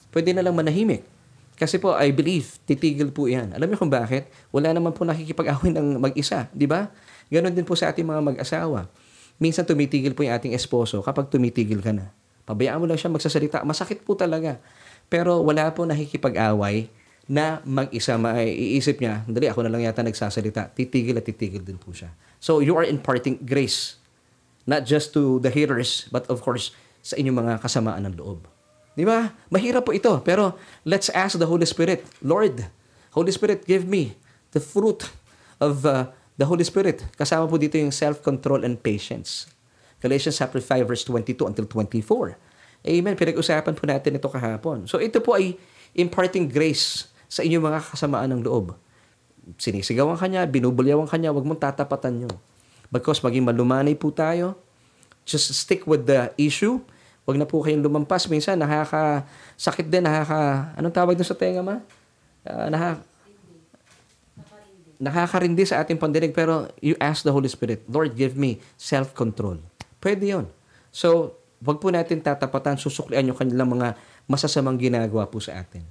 pwede 0.10 0.34
na 0.34 0.42
lang 0.42 0.58
manahimik. 0.58 1.06
Kasi 1.60 1.76
po, 1.78 1.94
I 1.94 2.10
believe, 2.16 2.56
titigil 2.66 3.12
po 3.12 3.28
yan. 3.28 3.52
Alam 3.52 3.70
niyo 3.70 3.78
kung 3.78 3.92
bakit? 3.92 4.32
Wala 4.50 4.72
naman 4.72 4.96
po 4.96 5.04
nakikipag-away 5.04 5.70
ng 5.78 6.00
mag-isa, 6.00 6.48
di 6.56 6.66
ba? 6.66 6.90
Ganon 7.30 7.54
din 7.54 7.68
po 7.68 7.78
sa 7.78 7.92
ating 7.92 8.08
mga 8.08 8.24
mag-asawa. 8.34 8.90
Minsan 9.38 9.68
tumitigil 9.68 10.16
po 10.16 10.26
yung 10.26 10.34
ating 10.36 10.56
esposo 10.56 11.04
kapag 11.06 11.30
tumitigil 11.30 11.84
ka 11.84 11.94
na. 11.94 12.12
Pabayaan 12.50 12.82
mo 12.82 12.90
lang 12.90 12.98
siya 12.98 13.14
magsasalita. 13.14 13.62
Masakit 13.62 14.02
po 14.02 14.18
talaga. 14.18 14.58
Pero 15.06 15.46
wala 15.46 15.70
po 15.70 15.86
nakikipag-away 15.86 16.90
na 17.30 17.62
mag-isa 17.62 18.18
maiisip 18.18 18.98
niya, 18.98 19.22
dali 19.30 19.46
ako 19.46 19.62
na 19.62 19.70
lang 19.70 19.86
yata 19.86 20.02
nagsasalita. 20.02 20.74
Titigil 20.74 21.14
at 21.22 21.30
titigil 21.30 21.62
din 21.62 21.78
po 21.78 21.94
siya. 21.94 22.10
So 22.42 22.58
you 22.58 22.74
are 22.74 22.84
imparting 22.84 23.38
grace. 23.46 24.02
Not 24.66 24.90
just 24.90 25.14
to 25.14 25.38
the 25.38 25.54
hearers, 25.54 26.10
but 26.10 26.26
of 26.26 26.42
course, 26.42 26.74
sa 27.06 27.14
inyong 27.22 27.38
mga 27.38 27.54
kasamaan 27.62 28.10
ng 28.10 28.18
loob. 28.18 28.50
Di 28.98 29.06
ba? 29.06 29.32
Mahirap 29.54 29.86
po 29.86 29.94
ito. 29.94 30.10
Pero 30.26 30.58
let's 30.90 31.14
ask 31.14 31.38
the 31.38 31.46
Holy 31.46 31.70
Spirit, 31.70 32.02
Lord, 32.26 32.66
Holy 33.14 33.30
Spirit, 33.30 33.70
give 33.70 33.86
me 33.86 34.18
the 34.54 34.62
fruit 34.62 35.06
of 35.62 35.86
uh, 35.86 36.10
the 36.38 36.50
Holy 36.50 36.66
Spirit. 36.66 37.06
Kasama 37.14 37.46
po 37.46 37.62
dito 37.62 37.78
yung 37.78 37.94
self-control 37.94 38.66
and 38.66 38.82
patience. 38.82 39.50
Galatians 40.02 40.40
chapter 40.40 40.62
5 40.64 40.90
verse 40.90 41.04
22 41.06 41.46
until 41.46 41.66
24. 41.70 42.90
Amen. 42.90 43.14
Pinag-usapan 43.14 43.74
po 43.76 43.84
natin 43.86 44.18
ito 44.18 44.30
kahapon. 44.32 44.88
So 44.88 44.98
ito 44.98 45.20
po 45.20 45.36
ay 45.36 45.60
imparting 45.98 46.48
grace 46.48 47.09
sa 47.30 47.46
inyong 47.46 47.64
mga 47.64 47.80
kasamaan 47.94 48.34
ng 48.34 48.42
loob. 48.44 48.76
Sinisigawan 49.56 50.18
ka 50.18 50.26
niya, 50.26 50.50
binubulyawan 50.50 51.06
ka 51.06 51.16
niya, 51.16 51.32
huwag 51.32 51.46
mong 51.46 51.62
tatapatan 51.62 52.26
nyo. 52.26 52.32
Because 52.90 53.22
maging 53.22 53.46
malumanay 53.46 53.94
po 53.94 54.10
tayo, 54.10 54.58
just 55.24 55.54
stick 55.54 55.86
with 55.86 56.10
the 56.10 56.34
issue, 56.42 56.82
Huwag 57.30 57.38
na 57.38 57.46
po 57.46 57.62
kayong 57.62 57.86
lumampas. 57.86 58.26
Minsan, 58.26 58.58
nakakasakit 58.58 59.86
din, 59.86 60.02
nakaka... 60.02 60.74
Anong 60.74 60.90
tawag 60.98 61.14
doon 61.14 61.30
sa 61.30 61.38
tenga, 61.38 61.62
ma? 61.62 61.78
Uh, 62.42 62.74
nakaka, 62.74 63.06
nakakarindi 64.98 65.62
sa 65.62 65.78
ating 65.86 66.02
pandinig 66.02 66.34
pero 66.34 66.74
you 66.82 66.98
ask 66.98 67.22
the 67.22 67.30
Holy 67.30 67.46
Spirit, 67.46 67.86
Lord, 67.86 68.18
give 68.18 68.34
me 68.34 68.58
self-control. 68.82 69.62
Pwede 70.02 70.26
yon. 70.26 70.50
So, 70.90 71.38
wag 71.62 71.78
po 71.78 71.94
natin 71.94 72.26
tatapatan, 72.26 72.82
susuklian 72.82 73.30
yung 73.30 73.38
kanilang 73.38 73.78
mga 73.78 73.94
masasamang 74.26 74.82
ginagawa 74.82 75.30
po 75.30 75.38
sa 75.38 75.62
atin. 75.62 75.86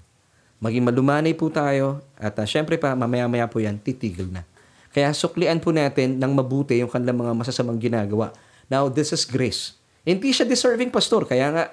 Maging 0.59 0.91
malumanay 0.91 1.39
po 1.39 1.47
tayo 1.55 2.03
at 2.19 2.35
uh, 2.35 2.43
syempre 2.43 2.75
pa, 2.75 2.99
mamaya-maya 2.99 3.47
po 3.47 3.63
yan, 3.63 3.79
titigil 3.79 4.27
na. 4.27 4.43
Kaya 4.91 5.15
suklian 5.15 5.63
po 5.63 5.71
natin 5.71 6.19
ng 6.19 6.33
mabuti 6.35 6.83
yung 6.83 6.91
kanilang 6.91 7.23
mga 7.23 7.33
masasamang 7.39 7.79
ginagawa. 7.79 8.35
Now, 8.67 8.91
this 8.91 9.15
is 9.15 9.23
grace. 9.23 9.79
Hindi 10.03 10.35
siya 10.35 10.49
deserving 10.49 10.91
pastor, 10.91 11.29
kaya 11.31 11.47
nga 11.55 11.65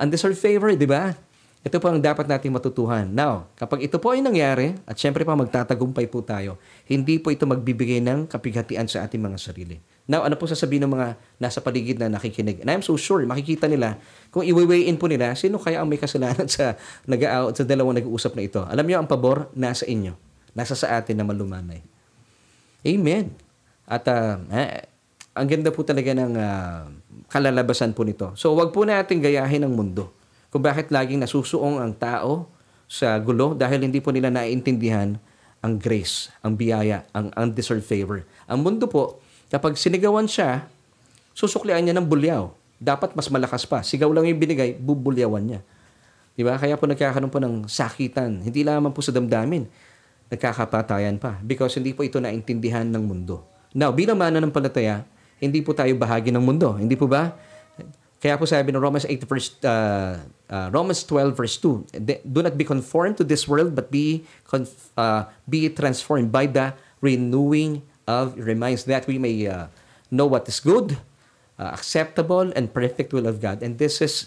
undeserved 0.00 0.40
favor, 0.40 0.74
di 0.74 0.88
ba? 0.90 1.14
Ito 1.60 1.76
po 1.76 1.92
ang 1.92 2.00
dapat 2.00 2.24
nating 2.24 2.56
matutuhan. 2.56 3.04
Now, 3.12 3.44
kapag 3.60 3.84
ito 3.84 4.00
po 4.00 4.16
ay 4.16 4.24
nangyari, 4.24 4.72
at 4.88 4.96
syempre 4.96 5.28
pa 5.28 5.36
magtatagumpay 5.36 6.08
po 6.08 6.24
tayo, 6.24 6.56
hindi 6.88 7.20
po 7.20 7.28
ito 7.28 7.44
magbibigay 7.44 8.00
ng 8.00 8.32
kapighatian 8.32 8.88
sa 8.88 9.04
ating 9.04 9.20
mga 9.20 9.36
sarili. 9.36 9.76
Now, 10.08 10.26
ano 10.26 10.34
po 10.34 10.48
sasabihin 10.48 10.86
ng 10.88 10.92
mga 10.96 11.08
nasa 11.38 11.58
paligid 11.62 12.00
na 12.00 12.10
nakikinig? 12.10 12.64
And 12.64 12.70
I'm 12.72 12.82
so 12.82 12.96
sure, 12.96 13.22
makikita 13.22 13.70
nila, 13.70 14.00
kung 14.34 14.42
i-weigh 14.42 14.90
in 14.90 14.98
po 14.98 15.06
nila, 15.06 15.36
sino 15.38 15.60
kaya 15.60 15.82
ang 15.82 15.88
may 15.88 16.00
kasalanan 16.00 16.50
sa, 16.54 16.74
nag 17.06 17.20
sa 17.54 17.62
dalawang 17.62 17.98
nag-uusap 18.00 18.34
na 18.34 18.42
ito? 18.42 18.60
Alam 18.66 18.84
niyo, 18.86 18.96
ang 18.98 19.06
pabor, 19.06 19.52
nasa 19.54 19.86
inyo. 19.86 20.16
Nasa 20.56 20.74
sa 20.74 20.98
atin 20.98 21.14
na 21.14 21.24
malumanay. 21.26 21.82
Amen. 22.82 23.30
At 23.86 24.06
uh, 24.10 24.38
eh, 24.50 24.86
ang 25.34 25.46
ganda 25.46 25.70
po 25.70 25.86
talaga 25.86 26.10
ng 26.10 26.32
uh, 26.34 26.90
kalalabasan 27.30 27.94
po 27.94 28.02
nito. 28.02 28.34
So 28.34 28.54
wag 28.58 28.74
po 28.74 28.82
natin 28.82 29.22
gayahin 29.22 29.62
ang 29.62 29.74
mundo. 29.74 30.10
Kung 30.50 30.62
bakit 30.62 30.90
laging 30.90 31.22
nasusuong 31.22 31.78
ang 31.78 31.94
tao 31.94 32.50
sa 32.90 33.14
gulo 33.22 33.54
dahil 33.54 33.86
hindi 33.86 34.02
po 34.02 34.10
nila 34.10 34.34
naiintindihan 34.34 35.14
ang 35.60 35.74
grace, 35.78 36.32
ang 36.42 36.58
biyaya, 36.58 37.06
ang 37.14 37.30
undeserved 37.36 37.86
favor. 37.86 38.26
Ang 38.50 38.66
mundo 38.66 38.90
po, 38.90 39.22
kapag 39.50 39.76
sinigawan 39.76 40.30
siya, 40.30 40.70
susuklian 41.34 41.82
niya 41.82 41.98
ng 41.98 42.06
bulyaw. 42.06 42.48
Dapat 42.80 43.12
mas 43.12 43.28
malakas 43.28 43.68
pa. 43.68 43.84
Sigaw 43.84 44.08
lang 44.08 44.24
yung 44.24 44.40
binigay, 44.40 44.72
bubulyawan 44.78 45.44
niya. 45.44 45.60
Di 46.32 46.40
ba? 46.40 46.56
Kaya 46.56 46.80
po 46.80 46.88
nagkakaroon 46.88 47.28
po 47.28 47.36
ng 47.36 47.68
sakitan. 47.68 48.40
Hindi 48.40 48.64
lamang 48.64 48.96
po 48.96 49.04
sa 49.04 49.12
damdamin. 49.12 49.68
Nagkakapatayan 50.32 51.20
pa. 51.20 51.36
Because 51.44 51.76
hindi 51.76 51.92
po 51.92 52.00
ito 52.06 52.16
naintindihan 52.16 52.88
ng 52.88 53.04
mundo. 53.04 53.44
Now, 53.76 53.92
bilang 53.92 54.16
mana 54.16 54.40
ng 54.40 54.48
palataya, 54.48 55.04
hindi 55.36 55.60
po 55.60 55.76
tayo 55.76 55.92
bahagi 56.00 56.32
ng 56.32 56.40
mundo. 56.40 56.72
Hindi 56.80 56.96
po 56.96 57.04
ba? 57.04 57.36
Kaya 58.20 58.36
po 58.36 58.44
sabi 58.44 58.68
ng 58.68 58.80
Romans 58.80 59.08
8 59.08 59.16
verse 59.24 59.56
uh, 59.64 60.20
uh, 60.52 60.68
Romans 60.68 61.00
12 61.08 61.32
verse 61.32 61.56
2, 61.56 62.04
do 62.20 62.44
not 62.44 62.52
be 62.52 62.68
conformed 62.68 63.16
to 63.16 63.24
this 63.24 63.48
world 63.48 63.72
but 63.72 63.88
be 63.88 64.28
conf- 64.44 64.92
uh, 64.92 65.24
be 65.48 65.72
transformed 65.72 66.28
by 66.28 66.44
the 66.44 66.76
renewing 67.00 67.80
of 68.10 68.34
your 68.34 68.50
minds 68.58 68.90
that 68.90 69.06
we 69.06 69.22
may 69.22 69.46
uh, 69.46 69.70
know 70.10 70.26
what 70.26 70.50
is 70.50 70.58
good, 70.58 70.98
uh, 71.62 71.70
acceptable 71.70 72.50
and 72.58 72.74
perfect 72.74 73.14
will 73.14 73.30
of 73.30 73.38
God. 73.38 73.62
And 73.62 73.78
this 73.78 74.02
is 74.02 74.26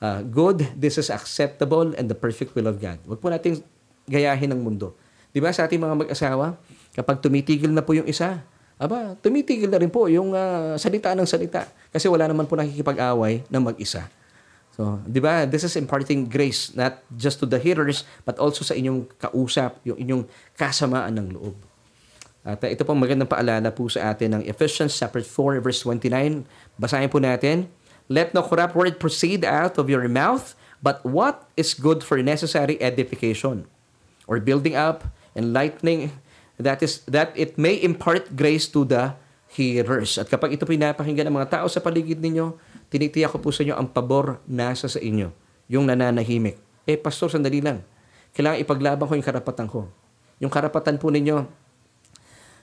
uh, 0.00 0.24
good, 0.24 0.72
this 0.72 0.96
is 0.96 1.12
acceptable 1.12 1.92
and 1.92 2.08
the 2.08 2.16
perfect 2.16 2.56
will 2.56 2.66
of 2.66 2.80
God. 2.80 2.96
Huwag 3.04 3.20
po 3.20 3.28
nating 3.28 3.60
gayahin 4.08 4.48
ng 4.56 4.64
mundo. 4.64 4.96
'Di 5.36 5.44
ba 5.44 5.52
sa 5.52 5.68
ating 5.68 5.78
mga 5.78 5.94
mag-asawa, 6.08 6.56
kapag 6.96 7.20
tumitigil 7.20 7.68
na 7.68 7.84
po 7.84 7.92
yung 7.92 8.08
isa, 8.08 8.40
aba, 8.80 9.18
tumitigil 9.20 9.68
na 9.68 9.78
rin 9.82 9.92
po 9.92 10.08
yung 10.08 10.32
uh, 10.32 10.78
salita 10.80 11.12
ng 11.12 11.28
salita. 11.28 11.68
Kasi 11.92 12.08
wala 12.08 12.24
naman 12.30 12.48
po 12.48 12.56
nakikipag-away 12.56 13.44
ng 13.50 13.62
mag-isa. 13.62 14.08
So, 14.78 15.02
di 15.02 15.18
ba? 15.18 15.42
This 15.42 15.66
is 15.66 15.74
imparting 15.74 16.30
grace 16.30 16.70
not 16.78 17.02
just 17.18 17.42
to 17.42 17.46
the 17.50 17.58
hearers 17.58 18.06
but 18.22 18.38
also 18.38 18.62
sa 18.62 18.78
inyong 18.78 19.10
kausap, 19.18 19.82
yung 19.82 19.98
inyong 19.98 20.22
kasamaan 20.54 21.18
ng 21.18 21.34
loob. 21.34 21.58
At 22.46 22.62
uh, 22.62 22.70
ito 22.70 22.86
pong 22.86 23.02
magandang 23.02 23.30
paalala 23.30 23.70
po 23.74 23.90
sa 23.90 24.14
atin 24.14 24.38
ng 24.38 24.42
Ephesians 24.46 24.94
chapter 24.94 25.20
4 25.20 25.62
verse 25.62 25.82
29. 25.82 26.46
Basahin 26.78 27.10
po 27.10 27.18
natin. 27.18 27.70
Let 28.08 28.32
no 28.32 28.40
corrupt 28.40 28.72
word 28.72 28.96
proceed 28.96 29.44
out 29.44 29.76
of 29.76 29.92
your 29.92 30.08
mouth, 30.08 30.56
but 30.80 31.04
what 31.04 31.44
is 31.60 31.76
good 31.76 32.00
for 32.00 32.16
necessary 32.24 32.80
edification 32.80 33.68
or 34.24 34.40
building 34.40 34.72
up, 34.72 35.04
enlightening, 35.36 36.16
that 36.56 36.80
is 36.80 37.04
that 37.04 37.36
it 37.36 37.60
may 37.60 37.76
impart 37.76 38.32
grace 38.32 38.64
to 38.72 38.88
the 38.88 39.12
hearers. 39.52 40.16
At 40.16 40.32
kapag 40.32 40.56
ito 40.56 40.64
pinapakinggan 40.64 41.28
ng 41.28 41.36
mga 41.36 41.60
tao 41.60 41.66
sa 41.68 41.84
paligid 41.84 42.20
ninyo, 42.20 42.56
tinitiyak 42.88 43.36
ko 43.36 43.38
po 43.44 43.52
sa 43.52 43.64
inyo 43.64 43.76
ang 43.76 43.88
pabor 43.92 44.40
nasa 44.48 44.88
sa 44.88 45.00
inyo, 45.00 45.28
yung 45.68 45.88
nananahimik. 45.88 46.56
Eh, 46.88 46.96
pastor, 46.96 47.28
sandali 47.28 47.60
lang. 47.60 47.84
Kailangan 48.32 48.60
ipaglaban 48.64 49.04
ko 49.04 49.12
yung 49.16 49.26
karapatan 49.28 49.68
ko. 49.68 49.88
Yung 50.40 50.52
karapatan 50.52 50.96
po 50.96 51.12
ninyo, 51.12 51.44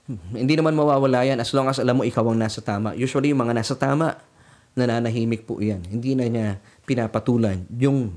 hindi 0.06 0.54
naman 0.54 0.78
mawawala 0.78 1.26
yan 1.26 1.42
as 1.42 1.50
long 1.50 1.66
as 1.66 1.82
alam 1.82 1.98
mo 1.98 2.04
ikaw 2.06 2.22
ang 2.30 2.38
nasa 2.38 2.62
tama. 2.62 2.94
Usually, 2.94 3.34
yung 3.34 3.42
mga 3.42 3.58
nasa 3.58 3.74
tama, 3.74 4.22
nananahimik 4.78 5.50
po 5.50 5.58
iyan. 5.58 5.82
Hindi 5.88 6.14
na 6.14 6.26
niya 6.30 6.48
pinapatulan 6.86 7.66
yung 7.74 8.14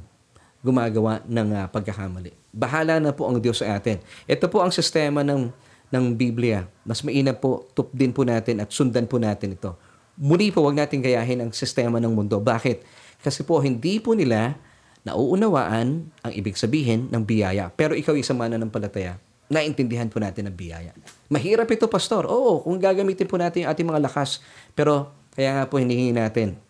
gumagawa 0.61 1.24
ng 1.24 1.49
uh, 1.55 1.66
pagkakamali. 1.70 2.34
Bahala 2.51 2.99
na 2.99 3.14
po 3.14 3.30
ang 3.30 3.39
Diyos 3.39 3.62
sa 3.62 3.78
atin. 3.78 4.03
Ito 4.28 4.51
po 4.51 4.61
ang 4.61 4.74
sistema 4.74 5.24
ng, 5.24 5.49
ng 5.89 6.05
Biblia. 6.18 6.66
Mas 6.82 7.01
mainam 7.01 7.32
po, 7.39 7.70
tupdin 7.72 8.12
po 8.12 8.26
natin 8.26 8.61
at 8.61 8.68
sundan 8.74 9.07
po 9.07 9.16
natin 9.16 9.55
ito. 9.55 9.72
Muli 10.18 10.51
po, 10.51 10.66
wag 10.66 10.74
natin 10.74 10.99
gayahin 10.99 11.47
ang 11.47 11.51
sistema 11.55 12.03
ng 12.03 12.11
mundo. 12.11 12.43
Bakit? 12.43 12.82
Kasi 13.22 13.47
po, 13.47 13.62
hindi 13.62 14.03
po 14.03 14.18
nila 14.18 14.59
nauunawaan 15.07 16.11
ang 16.11 16.32
ibig 16.34 16.59
sabihin 16.59 17.07
ng 17.09 17.22
biyaya. 17.22 17.70
Pero 17.72 17.95
ikaw 17.95 18.18
isang 18.18 18.36
mananampalataya, 18.36 19.16
naintindihan 19.49 20.09
po 20.13 20.21
natin 20.21 20.49
ang 20.49 20.57
biyaya. 20.57 20.93
Mahirap 21.33 21.69
ito, 21.73 21.89
Pastor. 21.89 22.29
Oo, 22.29 22.65
kung 22.65 22.77
gagamitin 22.77 23.25
po 23.25 23.41
natin 23.41 23.65
yung 23.65 23.71
ating 23.73 23.89
mga 23.89 24.01
lakas. 24.05 24.45
Pero, 24.77 25.13
kaya 25.33 25.57
nga 25.57 25.65
po 25.65 25.81
hinihingi 25.81 26.13
natin. 26.13 26.61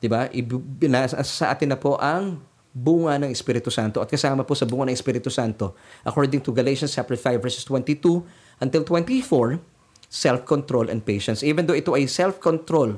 Diba? 0.00 0.28
Sa 1.24 1.52
atin 1.52 1.76
na 1.76 1.78
po 1.78 2.00
ang 2.00 2.40
bunga 2.72 3.18
ng 3.18 3.30
Espiritu 3.32 3.68
Santo. 3.68 3.98
At 4.00 4.08
kasama 4.08 4.44
po 4.44 4.54
sa 4.54 4.64
bunga 4.64 4.88
ng 4.88 4.96
Espiritu 4.96 5.28
Santo, 5.32 5.74
according 6.04 6.40
to 6.44 6.54
Galatians 6.54 6.94
chapter 6.94 7.16
5 7.16 7.42
verses 7.42 7.64
22 7.66 8.22
until 8.62 8.82
24, 8.86 9.58
self-control 10.08 10.88
and 10.88 11.04
patience. 11.04 11.44
Even 11.44 11.68
though 11.68 11.76
ito 11.76 11.92
ay 11.92 12.08
self-control, 12.08 12.96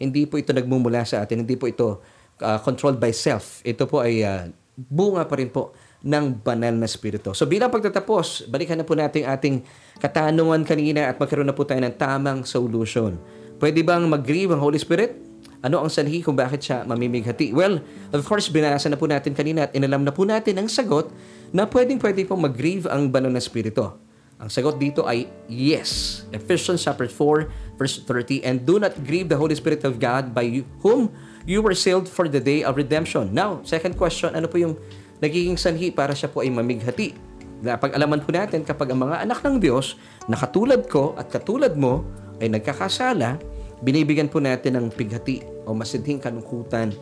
hindi 0.00 0.24
po 0.28 0.40
ito 0.40 0.52
nagmumula 0.52 1.04
sa 1.04 1.24
atin, 1.24 1.44
hindi 1.44 1.56
po 1.56 1.68
ito 1.68 2.00
uh, 2.40 2.58
controlled 2.60 3.00
by 3.00 3.12
self. 3.12 3.60
Ito 3.64 3.88
po 3.88 4.04
ay 4.04 4.24
uh, 4.24 4.48
bunga 4.76 5.24
pa 5.24 5.40
rin 5.40 5.48
po 5.48 5.72
ng 6.06 6.38
banal 6.38 6.70
na 6.78 6.86
spirito. 6.86 7.34
So 7.34 7.50
bilang 7.50 7.74
pagtatapos, 7.74 8.46
balikan 8.46 8.78
na 8.78 8.86
po 8.86 8.94
natin 8.94 9.26
ating 9.26 9.66
katanungan 9.98 10.62
kanina 10.62 11.10
at 11.10 11.18
magkaroon 11.18 11.50
na 11.50 11.56
po 11.56 11.66
tayo 11.66 11.82
ng 11.82 11.98
tamang 11.98 12.46
solution. 12.46 13.18
Pwede 13.58 13.82
bang 13.82 14.06
mag-grieve 14.06 14.54
ang 14.54 14.62
Holy 14.62 14.78
Spirit? 14.78 15.18
Ano 15.66 15.82
ang 15.82 15.90
sanhi 15.90 16.22
kung 16.22 16.38
bakit 16.38 16.62
siya 16.62 16.86
mamimighati? 16.86 17.50
Well, 17.50 17.82
of 18.14 18.22
course, 18.22 18.46
binasa 18.46 18.86
na 18.86 18.94
po 18.94 19.10
natin 19.10 19.34
kanina 19.34 19.66
at 19.66 19.74
inalam 19.74 20.06
na 20.06 20.14
po 20.14 20.22
natin 20.22 20.62
ang 20.62 20.70
sagot 20.70 21.10
na 21.50 21.66
pwedeng 21.66 21.98
pwede 21.98 22.22
pong 22.22 22.46
mag-grieve 22.46 22.86
ang 22.86 23.10
banal 23.10 23.34
na 23.34 23.42
spirito. 23.42 23.98
Ang 24.36 24.52
sagot 24.52 24.76
dito 24.76 25.08
ay 25.08 25.26
yes. 25.48 26.22
Ephesians 26.28 26.84
chapter 26.84 27.08
4 27.08 27.80
verse 27.80 28.04
30 28.04 28.44
And 28.44 28.56
do 28.68 28.76
not 28.76 28.92
grieve 29.02 29.32
the 29.32 29.40
Holy 29.40 29.56
Spirit 29.56 29.82
of 29.88 29.96
God 29.96 30.36
by 30.36 30.60
whom 30.84 31.08
you 31.48 31.64
were 31.64 31.72
sealed 31.72 32.04
for 32.04 32.28
the 32.28 32.38
day 32.38 32.60
of 32.60 32.76
redemption. 32.76 33.32
Now, 33.32 33.64
second 33.64 33.96
question, 33.96 34.36
ano 34.36 34.44
po 34.44 34.60
yung 34.60 34.76
nagiging 35.20 35.56
sanhi 35.56 35.92
para 35.92 36.12
siya 36.12 36.28
po 36.32 36.44
ay 36.44 36.50
mamighati? 36.52 37.16
Na 37.64 37.80
pag-alaman 37.80 38.20
po 38.20 38.30
natin 38.36 38.62
kapag 38.62 38.92
ang 38.92 39.08
mga 39.08 39.24
anak 39.24 39.40
ng 39.40 39.56
Diyos 39.56 39.96
na 40.28 40.36
katulad 40.36 40.84
ko 40.86 41.16
at 41.16 41.32
katulad 41.32 41.72
mo 41.72 42.04
ay 42.40 42.52
nagkakasala, 42.52 43.40
binibigyan 43.80 44.28
po 44.28 44.40
natin 44.40 44.76
ng 44.76 44.92
pighati 44.92 45.40
o 45.64 45.72
masidhing 45.72 46.20
kalungkutan 46.20 46.92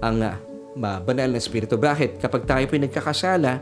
ang 0.00 0.16
uh, 0.24 0.36
banal 1.04 1.28
na 1.28 1.38
espiritu. 1.40 1.76
Bakit? 1.76 2.20
Kapag 2.20 2.48
tayo 2.48 2.64
po 2.64 2.76
nagkakasala, 2.76 3.60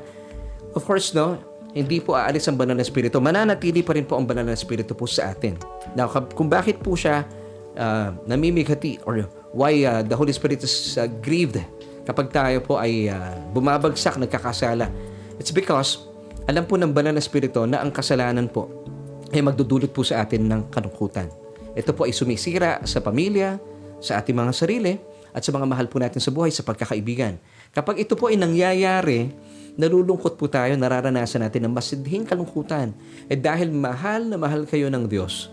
of 0.74 0.82
course, 0.86 1.10
no, 1.14 1.38
hindi 1.76 2.00
po 2.00 2.16
aalis 2.16 2.48
ang 2.48 2.56
banal 2.56 2.72
na 2.72 2.84
espiritu. 2.84 3.20
Mananatili 3.20 3.84
pa 3.84 3.92
rin 3.92 4.08
po 4.08 4.16
ang 4.16 4.24
banal 4.24 4.48
na 4.48 4.56
espiritu 4.56 4.96
po 4.96 5.04
sa 5.04 5.34
atin. 5.34 5.60
Now, 5.92 6.08
kung 6.08 6.48
bakit 6.48 6.80
po 6.80 6.96
siya 6.96 7.28
uh, 7.76 8.16
namimighati 8.24 9.04
or 9.04 9.28
why 9.52 9.84
uh, 9.84 10.00
the 10.00 10.16
Holy 10.16 10.32
Spirit 10.32 10.64
is 10.64 10.96
uh, 10.96 11.04
grieved 11.20 11.60
kapag 12.06 12.30
tayo 12.30 12.62
po 12.62 12.78
ay 12.78 13.10
uh, 13.10 13.34
bumabagsak, 13.50 14.16
nagkakasala. 14.16 14.88
It's 15.36 15.52
because 15.52 16.06
alam 16.46 16.64
po 16.64 16.78
ng 16.78 16.94
banal 16.94 17.12
na 17.12 17.20
espiritu 17.20 17.66
na 17.66 17.82
ang 17.82 17.90
kasalanan 17.90 18.46
po 18.46 18.70
ay 19.34 19.42
magdudulot 19.42 19.90
po 19.90 20.06
sa 20.06 20.22
atin 20.22 20.46
ng 20.46 20.70
kalungkutan. 20.70 21.26
Ito 21.74 21.90
po 21.92 22.06
ay 22.06 22.14
sumisira 22.14 22.80
sa 22.86 23.02
pamilya, 23.02 23.58
sa 23.98 24.22
ating 24.22 24.38
mga 24.38 24.52
sarili, 24.54 24.94
at 25.36 25.44
sa 25.44 25.52
mga 25.52 25.68
mahal 25.68 25.90
po 25.90 26.00
natin 26.00 26.22
sa 26.22 26.32
buhay, 26.32 26.48
sa 26.48 26.64
pagkakaibigan. 26.64 27.36
Kapag 27.76 28.00
ito 28.00 28.16
po 28.16 28.32
ay 28.32 28.40
nangyayari, 28.40 29.28
nalulungkot 29.76 30.40
po 30.40 30.48
tayo, 30.48 30.72
nararanasan 30.72 31.44
natin 31.44 31.68
ng 31.68 31.72
masidhing 31.76 32.24
kalungkutan. 32.24 32.96
Eh 33.28 33.36
dahil 33.36 33.68
mahal 33.68 34.32
na 34.32 34.40
mahal 34.40 34.64
kayo 34.64 34.88
ng 34.88 35.04
Diyos, 35.04 35.52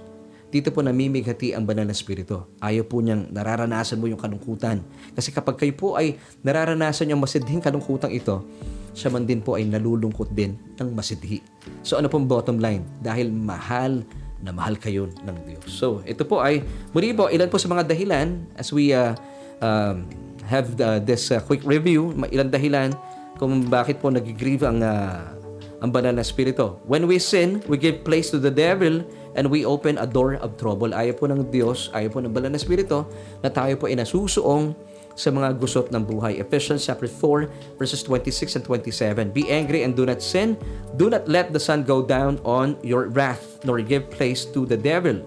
dito 0.53 0.69
po 0.69 0.85
namimighati 0.85 1.57
ang 1.57 1.65
banal 1.65 1.89
na 1.89 1.97
spirito. 1.97 2.53
Ayaw 2.61 2.85
po 2.85 3.01
niyang 3.01 3.33
nararanasan 3.33 3.97
mo 3.97 4.05
yung 4.05 4.21
kalungkutan. 4.21 4.85
Kasi 5.17 5.33
kapag 5.33 5.57
kayo 5.57 5.73
po 5.73 5.97
ay 5.97 6.21
nararanasan 6.45 7.09
yung 7.09 7.25
masidhing 7.25 7.57
kalungkutan 7.57 8.13
ito, 8.13 8.45
siya 8.93 9.09
man 9.09 9.25
din 9.25 9.41
po 9.41 9.57
ay 9.57 9.65
nalulungkot 9.65 10.29
din 10.29 10.53
ng 10.77 10.93
masidhi. 10.93 11.41
So 11.81 11.97
ano 11.97 12.05
pong 12.05 12.29
bottom 12.29 12.61
line? 12.61 12.85
Dahil 13.01 13.33
mahal 13.33 14.05
na 14.43 14.53
mahal 14.53 14.77
kayo 14.77 15.09
ng 15.23 15.37
Diyos. 15.47 15.71
So, 15.71 16.03
ito 16.03 16.27
po 16.27 16.43
ay, 16.43 16.59
muli 16.91 17.15
po, 17.15 17.31
ilan 17.31 17.47
po 17.47 17.55
sa 17.55 17.71
mga 17.71 17.87
dahilan 17.87 18.43
as 18.59 18.75
we 18.75 18.91
uh, 18.91 19.15
um, 19.63 20.03
have 20.43 20.75
the, 20.75 20.99
this 20.99 21.31
uh, 21.31 21.39
quick 21.39 21.63
review, 21.63 22.11
ilan 22.27 22.51
dahilan 22.51 22.91
kung 23.39 23.71
bakit 23.71 24.03
po 24.03 24.11
nag-grieve 24.11 24.67
ang, 24.67 24.83
uh, 24.83 25.31
ang 25.79 25.95
banal 25.95 26.11
na 26.11 26.27
spirito. 26.27 26.83
When 26.83 27.07
we 27.07 27.23
sin, 27.23 27.63
we 27.71 27.79
give 27.79 28.03
place 28.03 28.35
to 28.35 28.37
the 28.37 28.51
devil 28.51 29.07
and 29.35 29.49
we 29.49 29.65
open 29.65 29.97
a 29.97 30.07
door 30.07 30.37
of 30.39 30.55
trouble. 30.57 30.93
Ayaw 30.93 31.17
po 31.17 31.25
ng 31.29 31.49
Diyos, 31.49 31.89
ayaw 31.93 32.09
po 32.13 32.19
ng 32.21 32.33
banal 32.33 32.53
na 32.53 32.61
spirito 32.61 33.09
na 33.41 33.49
tayo 33.49 33.77
po 33.77 33.89
ay 33.89 33.97
nasusuong 33.97 34.73
sa 35.13 35.29
mga 35.29 35.57
gusot 35.61 35.93
ng 35.93 36.01
buhay. 36.01 36.41
Ephesians 36.41 36.85
chapter 36.89 37.05
4 37.05 37.77
verses 37.77 38.01
26 38.01 38.57
and 38.57 38.63
27. 38.65 39.29
Be 39.29 39.45
angry 39.49 39.85
and 39.85 39.93
do 39.93 40.05
not 40.05 40.21
sin. 40.21 40.57
Do 40.97 41.09
not 41.09 41.29
let 41.29 41.53
the 41.53 41.61
sun 41.61 41.85
go 41.85 42.01
down 42.01 42.41
on 42.41 42.77
your 42.81 43.09
wrath, 43.13 43.61
nor 43.65 43.81
give 43.81 44.09
place 44.09 44.45
to 44.57 44.65
the 44.65 44.77
devil. 44.77 45.21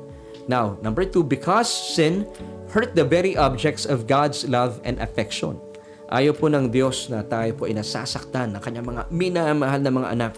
Now, 0.46 0.78
number 0.82 1.02
two, 1.02 1.26
because 1.26 1.66
sin 1.66 2.26
hurt 2.70 2.94
the 2.94 3.06
very 3.06 3.34
objects 3.34 3.86
of 3.86 4.06
God's 4.06 4.46
love 4.46 4.78
and 4.86 4.98
affection. 5.02 5.58
Ayaw 6.06 6.38
po 6.38 6.46
ng 6.46 6.70
Diyos 6.70 7.10
na 7.10 7.26
tayo 7.26 7.50
po 7.58 7.66
ay 7.66 7.74
nasasaktan 7.74 8.54
ng 8.54 8.62
kanyang 8.62 8.86
mga 8.86 9.02
minamahal 9.10 9.80
na 9.82 9.90
mga 9.90 10.08
anak. 10.14 10.32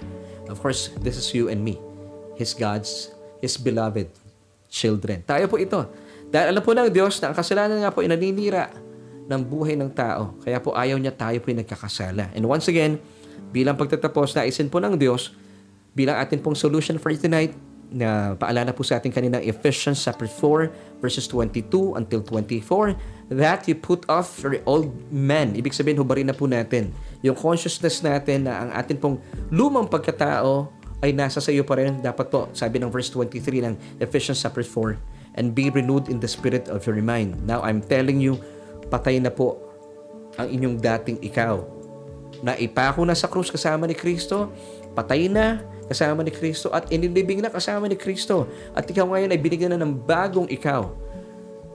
Of 0.48 0.64
course, 0.64 0.96
this 1.04 1.20
is 1.20 1.28
you 1.36 1.52
and 1.52 1.60
me. 1.60 1.76
His 2.40 2.56
God's, 2.56 3.12
His 3.38 3.56
beloved 3.56 4.10
children. 4.68 5.24
Tayo 5.24 5.48
po 5.48 5.56
ito. 5.56 5.80
Dahil 6.28 6.52
alam 6.52 6.62
po 6.62 6.76
ng 6.76 6.92
Diyos 6.92 7.18
na 7.24 7.32
ang 7.32 7.36
kasalanan 7.36 7.80
nga 7.80 7.90
po 7.90 8.04
ay 8.04 8.12
naninira 8.12 8.68
ng 9.28 9.40
buhay 9.44 9.76
ng 9.76 9.90
tao. 9.92 10.36
Kaya 10.44 10.60
po 10.60 10.76
ayaw 10.76 11.00
niya 11.00 11.12
tayo 11.16 11.40
po 11.40 11.52
nagkakasala. 11.52 12.32
And 12.36 12.44
once 12.44 12.68
again, 12.68 13.00
bilang 13.52 13.80
pagtatapos, 13.80 14.36
naisin 14.36 14.68
po 14.68 14.80
ng 14.80 14.96
Diyos, 14.96 15.32
bilang 15.96 16.20
atin 16.20 16.40
pong 16.40 16.56
solution 16.56 17.00
for 17.00 17.12
tonight, 17.16 17.56
na 17.88 18.36
paalala 18.36 18.76
po 18.76 18.84
sa 18.84 19.00
ating 19.00 19.12
kanina 19.12 19.40
Ephesians 19.40 20.04
chapter 20.04 20.28
4 20.28 21.00
verses 21.00 21.24
22 21.24 21.96
until 21.96 22.20
24 22.20 22.92
that 23.32 23.64
you 23.64 23.72
put 23.72 24.04
off 24.12 24.28
your 24.44 24.60
old 24.68 24.92
man. 25.08 25.56
Ibig 25.56 25.72
sabihin, 25.72 25.96
hubarin 25.96 26.28
na 26.28 26.36
po 26.36 26.44
natin 26.44 26.92
yung 27.24 27.36
consciousness 27.36 28.04
natin 28.04 28.44
na 28.44 28.68
ang 28.68 28.70
atin 28.76 28.96
pong 29.00 29.16
lumang 29.48 29.88
pagkatao 29.88 30.68
ay 31.02 31.14
nasa 31.14 31.38
sa 31.38 31.50
iyo 31.54 31.62
pa 31.62 31.78
rin. 31.78 32.02
Dapat 32.02 32.26
po, 32.30 32.50
sabi 32.54 32.82
ng 32.82 32.90
verse 32.90 33.10
23 33.14 33.66
ng 33.66 33.74
Ephesians 34.02 34.42
chapter 34.42 34.66
4, 34.66 34.98
and 35.38 35.54
be 35.54 35.70
renewed 35.70 36.10
in 36.10 36.18
the 36.18 36.26
spirit 36.26 36.66
of 36.66 36.82
your 36.82 36.98
mind. 36.98 37.38
Now, 37.46 37.62
I'm 37.62 37.78
telling 37.78 38.18
you, 38.18 38.42
patay 38.90 39.22
na 39.22 39.30
po 39.30 39.62
ang 40.34 40.50
inyong 40.50 40.82
dating 40.82 41.18
ikaw. 41.22 41.62
Na 42.42 42.54
ipako 42.58 43.06
na 43.06 43.14
sa 43.14 43.30
krus 43.30 43.50
kasama 43.50 43.86
ni 43.86 43.94
Kristo, 43.94 44.50
patay 44.94 45.30
na 45.30 45.62
kasama 45.86 46.20
ni 46.26 46.30
Kristo 46.34 46.70
at 46.74 46.90
inilibing 46.90 47.42
na 47.42 47.50
kasama 47.50 47.86
ni 47.86 47.94
Kristo. 47.94 48.46
At 48.74 48.86
ikaw 48.86 49.06
ngayon 49.06 49.30
ay 49.34 49.40
binigyan 49.40 49.74
na 49.74 49.80
ng 49.82 49.94
bagong 49.94 50.50
ikaw, 50.50 50.90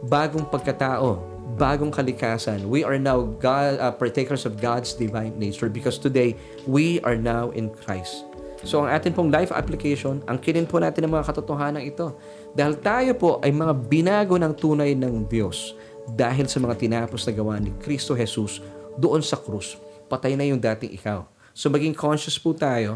bagong 0.08 0.48
pagkatao, 0.48 1.20
bagong 1.56 1.92
kalikasan. 1.92 2.68
We 2.68 2.84
are 2.84 3.00
now 3.00 3.24
God, 3.40 3.80
uh, 3.80 3.92
partakers 3.96 4.48
of 4.48 4.60
God's 4.60 4.96
divine 4.96 5.36
nature 5.40 5.68
because 5.68 6.00
today 6.00 6.36
we 6.68 7.00
are 7.04 7.20
now 7.20 7.52
in 7.52 7.72
Christ. 7.72 8.33
So 8.64 8.80
ang 8.84 8.90
atin 8.96 9.12
pong 9.12 9.28
life 9.28 9.52
application, 9.52 10.24
ang 10.24 10.40
kinin 10.40 10.64
po 10.64 10.80
natin 10.80 11.08
ng 11.08 11.14
mga 11.20 11.28
katotohanan 11.28 11.84
ito. 11.84 12.16
Dahil 12.56 12.80
tayo 12.80 13.12
po 13.20 13.30
ay 13.44 13.52
mga 13.52 13.76
binago 13.92 14.40
ng 14.40 14.56
tunay 14.56 14.96
ng 14.96 15.28
Diyos 15.28 15.76
dahil 16.16 16.48
sa 16.48 16.60
mga 16.64 16.80
tinapos 16.80 17.28
na 17.28 17.32
gawa 17.36 17.60
ni 17.60 17.76
Kristo 17.84 18.16
Jesus 18.16 18.64
doon 18.96 19.20
sa 19.20 19.36
krus. 19.36 19.76
Patay 20.08 20.40
na 20.40 20.48
yung 20.48 20.60
dating 20.60 20.96
ikaw. 20.96 21.28
So 21.52 21.68
maging 21.68 21.94
conscious 21.94 22.40
po 22.40 22.56
tayo 22.56 22.96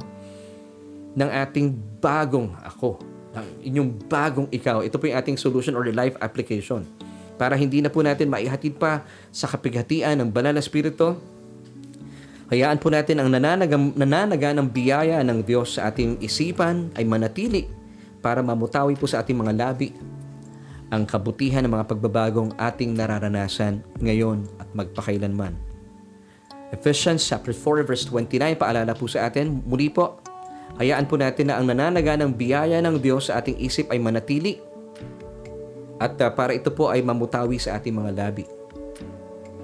ng 1.17 1.29
ating 1.29 1.75
bagong 1.99 2.53
ako, 2.63 3.01
ng 3.35 3.47
inyong 3.67 3.89
bagong 4.07 4.47
ikaw. 4.53 4.81
Ito 4.85 4.95
po 4.95 5.09
yung 5.09 5.17
ating 5.19 5.37
solution 5.37 5.75
or 5.75 5.83
life 5.91 6.15
application. 6.23 6.87
Para 7.37 7.53
hindi 7.53 7.85
na 7.85 7.89
po 7.91 8.01
natin 8.01 8.33
maihatid 8.33 8.81
pa 8.81 9.05
sa 9.29 9.45
kapighatian 9.45 10.17
ng 10.21 10.29
banal 10.33 10.57
na 10.57 10.63
spirito, 10.63 11.17
hayaan 12.51 12.79
po 12.79 12.87
natin 12.91 13.19
ang 13.19 13.29
nananaga, 13.31 13.75
nananaga 13.75 14.55
ng 14.55 14.67
biyaya 14.71 15.19
ng 15.23 15.43
Diyos 15.43 15.75
sa 15.75 15.91
ating 15.91 16.19
isipan 16.23 16.91
ay 16.95 17.03
manatili 17.03 17.67
para 18.23 18.43
mamutawi 18.43 18.95
po 18.95 19.05
sa 19.05 19.23
ating 19.23 19.37
mga 19.37 19.53
labi 19.55 19.91
ang 20.87 21.03
kabutihan 21.03 21.63
ng 21.67 21.73
mga 21.75 21.87
pagbabagong 21.91 22.55
ating 22.55 22.95
nararanasan 22.95 23.83
ngayon 23.99 24.47
at 24.55 24.67
magpakailanman. 24.71 25.51
Ephesians 26.71 27.23
chapter 27.23 27.51
4 27.55 27.87
verse 27.87 28.03
29 28.07 28.59
paalala 28.59 28.91
po 28.95 29.07
sa 29.07 29.27
atin 29.27 29.63
muli 29.63 29.87
po 29.87 30.19
hayaan 30.79 31.07
po 31.07 31.15
natin 31.15 31.51
na 31.51 31.59
ang 31.59 31.67
nananaga 31.67 32.19
ng 32.19 32.31
biyaya 32.35 32.79
ng 32.83 32.99
Diyos 32.99 33.31
sa 33.31 33.39
ating 33.39 33.59
isip 33.59 33.87
ay 33.91 33.99
manatili 33.99 34.59
at 35.97 36.13
uh, 36.21 36.29
para 36.29 36.53
ito 36.53 36.69
po 36.69 36.93
ay 36.93 37.01
mamutawi 37.01 37.57
sa 37.57 37.79
ating 37.79 37.95
mga 37.95 38.11
labi. 38.13 38.56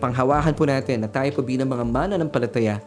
Panghawakan 0.04 0.52
po 0.52 0.68
natin 0.68 1.08
na 1.08 1.08
tayo 1.08 1.32
po 1.32 1.40
bilang 1.40 1.72
mga 1.72 1.88
mananampalataya, 1.88 2.84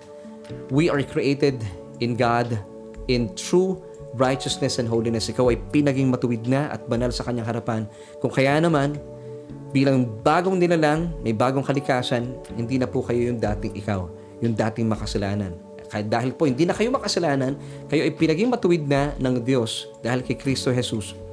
we 0.68 0.92
are 0.92 1.00
created 1.00 1.56
in 2.04 2.12
God 2.12 2.60
in 3.08 3.32
true 3.32 3.80
righteousness 4.20 4.76
and 4.76 4.84
holiness. 4.84 5.32
Ikaw 5.32 5.48
ay 5.48 5.56
pinaging 5.72 6.12
matuwid 6.12 6.44
na 6.44 6.68
at 6.68 6.84
banal 6.84 7.08
sa 7.08 7.24
kanyang 7.24 7.48
harapan. 7.48 7.88
Kung 8.20 8.28
kaya 8.28 8.60
naman, 8.60 9.00
bilang 9.72 10.04
bagong 10.20 10.60
nilalang, 10.60 11.08
may 11.24 11.32
bagong 11.32 11.64
kalikasan, 11.64 12.36
hindi 12.52 12.76
na 12.76 12.84
po 12.84 13.00
kayo 13.00 13.32
yung 13.32 13.40
dating 13.40 13.72
ikaw, 13.80 14.12
yung 14.44 14.52
dating 14.52 14.84
makasalanan. 14.84 15.56
Kahit 15.86 16.12
dahil 16.12 16.34
po 16.36 16.44
hindi 16.44 16.68
na 16.68 16.74
kayo 16.74 16.92
makasalanan, 16.92 17.56
kayo 17.88 18.02
ay 18.04 18.12
pinaging 18.12 18.50
matuwid 18.52 18.84
na 18.84 19.14
ng 19.16 19.40
Diyos 19.40 19.88
dahil 20.02 20.20
kay 20.20 20.36
Kristo 20.36 20.74
Jesus. 20.74 21.25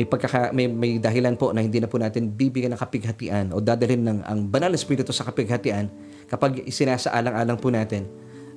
May, 0.00 0.08
pagkaka, 0.08 0.56
may, 0.56 0.66
may 0.68 0.96
dahilan 0.96 1.36
po 1.36 1.52
na 1.52 1.60
hindi 1.60 1.76
na 1.76 1.88
po 1.88 2.00
natin 2.00 2.32
bibigyan 2.32 2.72
ng 2.72 2.80
kapighatian 2.80 3.52
o 3.52 3.60
dadalhin 3.60 4.00
ng 4.08 4.18
ang 4.24 4.48
banal 4.48 4.72
na 4.72 4.78
espiritu 4.80 5.12
sa 5.12 5.28
kapighatian 5.28 5.92
kapag 6.32 6.64
isinasaalang-alang 6.64 7.60
po 7.60 7.68
natin 7.68 8.08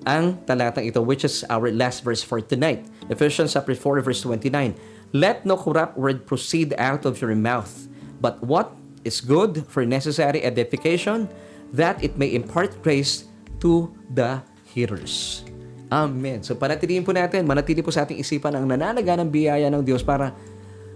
ang 0.05 0.37
talatang 0.45 0.85
ito 0.85 1.01
which 1.01 1.25
is 1.25 1.43
our 1.49 1.73
last 1.73 2.05
verse 2.05 2.21
for 2.21 2.39
tonight. 2.39 2.85
Ephesians 3.09 3.57
chapter 3.57 3.73
4 3.73 4.05
verse 4.05 4.21
29. 4.23 4.77
Let 5.11 5.43
no 5.43 5.57
corrupt 5.59 5.97
word 5.97 6.23
proceed 6.29 6.77
out 6.77 7.03
of 7.03 7.19
your 7.19 7.33
mouth, 7.35 7.89
but 8.21 8.39
what 8.39 8.71
is 9.05 9.21
good 9.21 9.65
for 9.69 9.85
necessary 9.85 10.41
edification, 10.41 11.29
that 11.73 12.01
it 12.01 12.17
may 12.17 12.33
impart 12.33 12.73
grace 12.81 13.29
to 13.61 13.93
the 14.13 14.41
hearers. 14.71 15.45
Amen. 15.93 16.41
So 16.41 16.57
panatilihin 16.57 17.05
po 17.05 17.13
natin, 17.13 17.45
manatili 17.45 17.85
po 17.85 17.93
sa 17.93 18.03
ating 18.03 18.17
isipan 18.19 18.57
ang 18.57 18.65
nananaga 18.65 19.15
ng 19.21 19.29
biyaya 19.29 19.69
ng 19.69 19.85
Diyos 19.85 20.01
para 20.01 20.33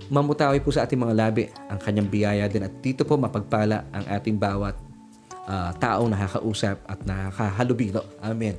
mamutawi 0.09 0.59
po 0.59 0.73
sa 0.73 0.83
ating 0.83 0.99
mga 0.99 1.15
labi 1.15 1.43
ang 1.69 1.77
kanyang 1.77 2.09
biyaya 2.09 2.45
din 2.49 2.65
at 2.65 2.73
dito 2.81 3.05
po 3.05 3.15
mapagpala 3.15 3.85
ang 3.93 4.05
ating 4.09 4.35
bawat 4.35 4.75
uh, 5.49 5.71
taong 5.77 6.13
nakakausap 6.13 6.81
at 6.85 6.99
nakakahalubilo. 7.05 8.05
Amen. 8.21 8.57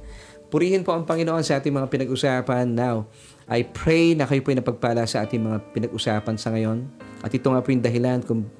Purihin 0.50 0.82
po 0.82 0.90
ang 0.90 1.06
Panginoon 1.06 1.46
sa 1.46 1.62
ating 1.62 1.70
mga 1.70 1.86
pinag-usapan 1.86 2.66
now. 2.66 3.06
I 3.46 3.62
pray 3.62 4.18
na 4.18 4.26
kayo 4.26 4.42
po 4.42 4.50
ay 4.50 4.58
napagpala 4.58 5.06
sa 5.06 5.22
ating 5.22 5.38
mga 5.38 5.58
pinag-usapan 5.70 6.34
sa 6.34 6.50
ngayon. 6.50 6.90
At 7.22 7.30
ito 7.30 7.46
nga 7.52 7.62
po 7.62 7.70
yung 7.70 7.84
dahilan 7.84 8.18
kung 8.26 8.50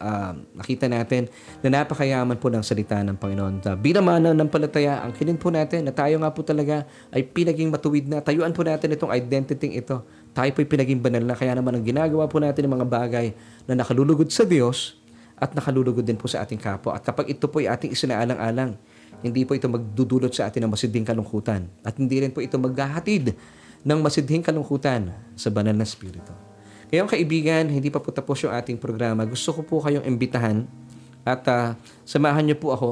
uh, 0.00 0.32
nakita 0.56 0.88
natin 0.88 1.28
na 1.60 1.82
napakayaman 1.82 2.40
po 2.40 2.48
ng 2.48 2.64
salita 2.64 2.96
ng 3.04 3.20
Panginoon. 3.20 3.60
Uh, 3.60 3.76
bilang 3.76 4.08
mana 4.08 4.32
ng 4.32 4.48
palataya, 4.48 5.04
ang 5.04 5.12
kinin 5.12 5.36
po 5.36 5.52
natin 5.52 5.84
na 5.84 5.92
tayo 5.92 6.16
nga 6.16 6.32
po 6.32 6.40
talaga 6.40 6.88
ay 7.12 7.28
pinaging 7.28 7.68
matuwid 7.68 8.08
na. 8.08 8.24
Tayuan 8.24 8.56
po 8.56 8.64
natin 8.64 8.96
itong 8.96 9.12
identity 9.12 9.76
ito. 9.76 10.00
Tayo 10.34 10.50
po 10.50 10.58
ay 10.60 10.68
pinaging 10.68 10.98
banal 10.98 11.22
na. 11.22 11.38
Kaya 11.38 11.54
naman 11.54 11.78
ang 11.78 11.84
ginagawa 11.86 12.26
po 12.26 12.42
natin 12.42 12.66
ng 12.66 12.74
mga 12.74 12.86
bagay 12.90 13.26
na 13.70 13.78
nakalulugod 13.78 14.26
sa 14.34 14.42
Diyos 14.42 14.98
at 15.38 15.54
nakalulugod 15.54 16.02
din 16.02 16.18
po 16.18 16.26
sa 16.26 16.42
ating 16.42 16.58
kapwa. 16.58 16.98
At 16.98 17.06
kapag 17.06 17.30
ito 17.30 17.46
po 17.46 17.62
ay 17.62 17.70
ating 17.70 17.94
isinaalang-alang, 17.94 18.74
hindi 19.22 19.46
po 19.46 19.54
ito 19.54 19.70
magdudulot 19.70 20.34
sa 20.34 20.50
atin 20.50 20.66
ng 20.66 20.72
masidhing 20.74 21.06
kalungkutan. 21.06 21.70
At 21.86 21.94
hindi 21.96 22.18
rin 22.18 22.34
po 22.34 22.42
ito 22.42 22.58
maghahatid 22.58 23.32
ng 23.86 23.98
masidhing 24.02 24.42
kalungkutan 24.42 25.14
sa 25.38 25.48
banal 25.54 25.72
na 25.72 25.86
spirito. 25.86 26.34
Kaya 26.90 27.06
kaibigan, 27.06 27.70
hindi 27.70 27.88
pa 27.88 28.02
po 28.02 28.10
tapos 28.10 28.42
yung 28.42 28.52
ating 28.52 28.76
programa. 28.76 29.22
Gusto 29.24 29.54
ko 29.54 29.60
po 29.62 29.76
kayong 29.80 30.04
imbitahan 30.04 30.66
at 31.24 31.42
uh, 31.48 31.78
samahan 32.04 32.44
niyo 32.44 32.58
po 32.60 32.74
ako 32.74 32.90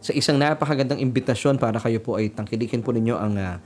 sa 0.00 0.16
isang 0.16 0.40
napakagandang 0.40 0.98
imbitasyon 0.98 1.60
para 1.60 1.76
kayo 1.76 2.00
po 2.00 2.16
ay 2.16 2.32
tangkilikin 2.32 2.80
po 2.80 2.90
ninyo 2.90 3.14
ang 3.14 3.36
uh, 3.36 3.56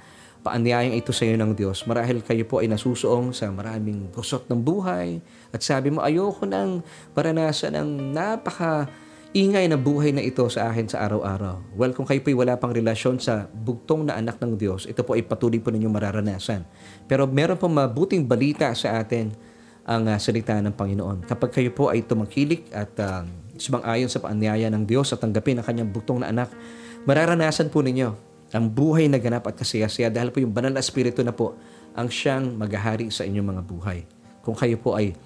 paanyayang 0.45 0.92
ito 0.92 1.11
sa 1.11 1.24
iyo 1.24 1.40
ng 1.40 1.57
Diyos. 1.57 1.88
Marahil 1.88 2.20
kayo 2.20 2.45
po 2.45 2.61
ay 2.61 2.68
nasusuong 2.68 3.32
sa 3.32 3.49
maraming 3.49 4.12
gusot 4.12 4.45
ng 4.53 4.61
buhay 4.61 5.24
at 5.51 5.64
sabi 5.64 5.88
mo, 5.88 6.05
ayoko 6.05 6.45
nang 6.45 6.84
maranasan 7.16 7.80
ng 7.80 8.12
napaka 8.12 8.86
ingay 9.34 9.66
na 9.66 9.74
buhay 9.74 10.14
na 10.14 10.22
ito 10.22 10.47
sa 10.47 10.70
akin 10.70 10.86
sa 10.86 11.03
araw-araw. 11.09 11.74
Well, 11.74 11.90
kung 11.90 12.07
kayo 12.07 12.22
po'y 12.22 12.38
wala 12.38 12.55
pang 12.55 12.70
relasyon 12.70 13.18
sa 13.18 13.51
bugtong 13.51 14.07
na 14.07 14.20
anak 14.20 14.38
ng 14.38 14.55
Diyos, 14.55 14.86
ito 14.86 15.03
po 15.03 15.18
ay 15.18 15.26
patuloy 15.26 15.59
po 15.59 15.74
ninyong 15.74 15.90
mararanasan. 15.90 16.62
Pero 17.11 17.26
meron 17.26 17.59
pong 17.59 17.74
mabuting 17.74 18.28
balita 18.30 18.70
sa 18.78 19.03
atin 19.03 19.34
ang 19.82 20.07
uh, 20.07 20.20
salita 20.22 20.55
ng 20.61 20.76
Panginoon. 20.76 21.26
Kapag 21.26 21.51
kayo 21.51 21.74
po 21.74 21.90
ay 21.90 22.07
tumangkilik 22.07 22.70
at 22.70 22.95
uh, 23.03 23.26
sumang-ayon 23.59 24.07
sa 24.07 24.22
paanyaya 24.22 24.70
ng 24.70 24.86
Diyos 24.86 25.11
at 25.11 25.18
tanggapin 25.18 25.59
ang 25.59 25.66
kanyang 25.66 25.90
bugtong 25.90 26.22
na 26.22 26.30
anak, 26.30 26.55
mararanasan 27.03 27.74
po 27.74 27.82
ninyo 27.82 28.34
ang 28.55 28.71
buhay 28.71 29.11
na 29.11 29.19
ganap 29.19 29.51
at 29.51 29.59
kasiyasiya 29.59 30.15
dahil 30.15 30.31
po 30.31 30.39
yung 30.39 30.55
banal 30.55 30.71
na 30.71 30.79
espiritu 30.79 31.27
na 31.27 31.35
po 31.35 31.59
ang 31.99 32.07
siyang 32.07 32.55
maghahari 32.55 33.11
sa 33.11 33.27
inyong 33.27 33.51
mga 33.51 33.63
buhay. 33.67 33.99
Kung 34.47 34.55
kayo 34.55 34.79
po 34.79 34.95
ay 34.95 35.19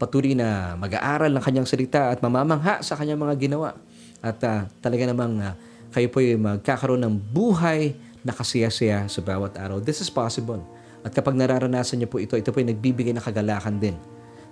patuloy 0.00 0.32
na 0.32 0.80
mag-aaral 0.80 1.28
ng 1.28 1.44
kanyang 1.44 1.68
salita 1.68 2.08
at 2.08 2.24
mamamangha 2.24 2.80
sa 2.80 2.96
kanyang 2.96 3.20
mga 3.20 3.36
ginawa. 3.36 3.76
At 4.24 4.40
uh, 4.40 4.64
talaga 4.80 5.04
namang 5.12 5.44
uh, 5.44 5.52
kayo 5.92 6.08
po 6.08 6.24
ay 6.24 6.40
magkakaroon 6.40 7.04
ng 7.04 7.14
buhay 7.36 7.92
na 8.24 8.32
kasiyasiya 8.32 9.12
sa 9.12 9.20
bawat 9.20 9.60
araw. 9.60 9.76
This 9.84 10.00
is 10.00 10.08
possible. 10.08 10.64
At 11.04 11.12
kapag 11.12 11.36
nararanasan 11.36 12.00
niyo 12.00 12.08
po 12.08 12.16
ito, 12.16 12.32
ito 12.36 12.48
po 12.48 12.64
ay 12.64 12.72
nagbibigay 12.72 13.12
ng 13.12 13.24
kagalakan 13.24 13.76
din 13.76 13.96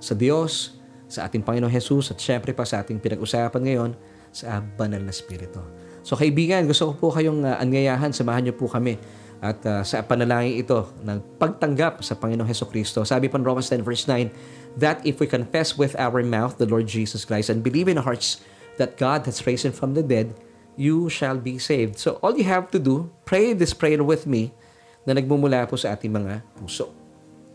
sa 0.00 0.12
Diyos, 0.12 0.76
sa 1.08 1.24
ating 1.24 1.40
Panginoong 1.40 1.72
Jesus 1.72 2.12
at 2.12 2.20
syempre 2.20 2.52
pa 2.52 2.68
sa 2.68 2.84
ating 2.84 3.00
pinag-usapan 3.00 3.60
ngayon 3.64 3.90
sa 4.28 4.60
banal 4.60 5.00
na 5.00 5.12
Espiritu. 5.12 5.60
So 6.08 6.16
kaibigan, 6.16 6.64
gusto 6.64 6.88
ko 6.88 6.92
po 6.96 7.06
kayong 7.12 7.44
uh, 7.44 7.60
anyayahan, 7.60 8.16
samahan 8.16 8.48
niyo 8.48 8.56
po 8.56 8.64
kami 8.64 8.96
at 9.44 9.60
uh, 9.68 9.84
sa 9.84 10.00
panalangin 10.00 10.64
ito 10.64 10.88
ng 11.04 11.36
pagtanggap 11.36 12.00
sa 12.00 12.16
Panginoong 12.16 12.48
Heso 12.48 12.64
Kristo. 12.64 13.04
Sabi 13.04 13.28
pa 13.28 13.36
Romans 13.36 13.68
10 13.68 13.84
verse 13.84 14.08
9, 14.08 14.32
that 14.80 15.04
if 15.04 15.20
we 15.20 15.28
confess 15.28 15.76
with 15.76 15.92
our 16.00 16.24
mouth 16.24 16.56
the 16.56 16.64
Lord 16.64 16.88
Jesus 16.88 17.28
Christ 17.28 17.52
and 17.52 17.60
believe 17.60 17.92
in 17.92 18.00
our 18.00 18.08
hearts 18.08 18.40
that 18.80 18.96
God 18.96 19.28
has 19.28 19.44
raised 19.44 19.68
him 19.68 19.76
from 19.76 19.92
the 19.92 20.00
dead, 20.00 20.32
you 20.80 21.12
shall 21.12 21.36
be 21.36 21.60
saved. 21.60 22.00
So 22.00 22.16
all 22.24 22.32
you 22.40 22.48
have 22.48 22.72
to 22.72 22.80
do, 22.80 23.12
pray 23.28 23.52
this 23.52 23.76
prayer 23.76 24.00
with 24.00 24.24
me 24.24 24.56
na 25.04 25.12
nagmumula 25.12 25.68
po 25.68 25.76
sa 25.76 25.92
ating 25.92 26.08
mga 26.08 26.40
puso. 26.56 26.88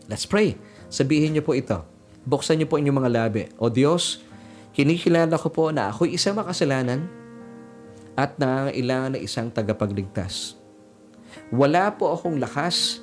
Let's 0.06 0.30
pray. 0.30 0.54
Sabihin 0.86 1.34
niyo 1.34 1.42
po 1.42 1.58
ito. 1.58 1.82
Buksan 2.22 2.62
niyo 2.62 2.70
po 2.70 2.78
inyong 2.78 3.02
mga 3.02 3.10
labi. 3.10 3.50
O 3.58 3.66
Diyos, 3.66 4.22
kinikilala 4.78 5.34
ko 5.42 5.50
po 5.50 5.74
na 5.74 5.90
ako'y 5.90 6.14
isang 6.14 6.38
makasalanan 6.38 7.23
at 8.14 8.38
nangangailangan 8.38 9.14
na 9.14 9.20
isang 9.20 9.50
tagapagligtas. 9.50 10.58
Wala 11.50 11.90
po 11.94 12.14
akong 12.14 12.38
lakas, 12.38 13.02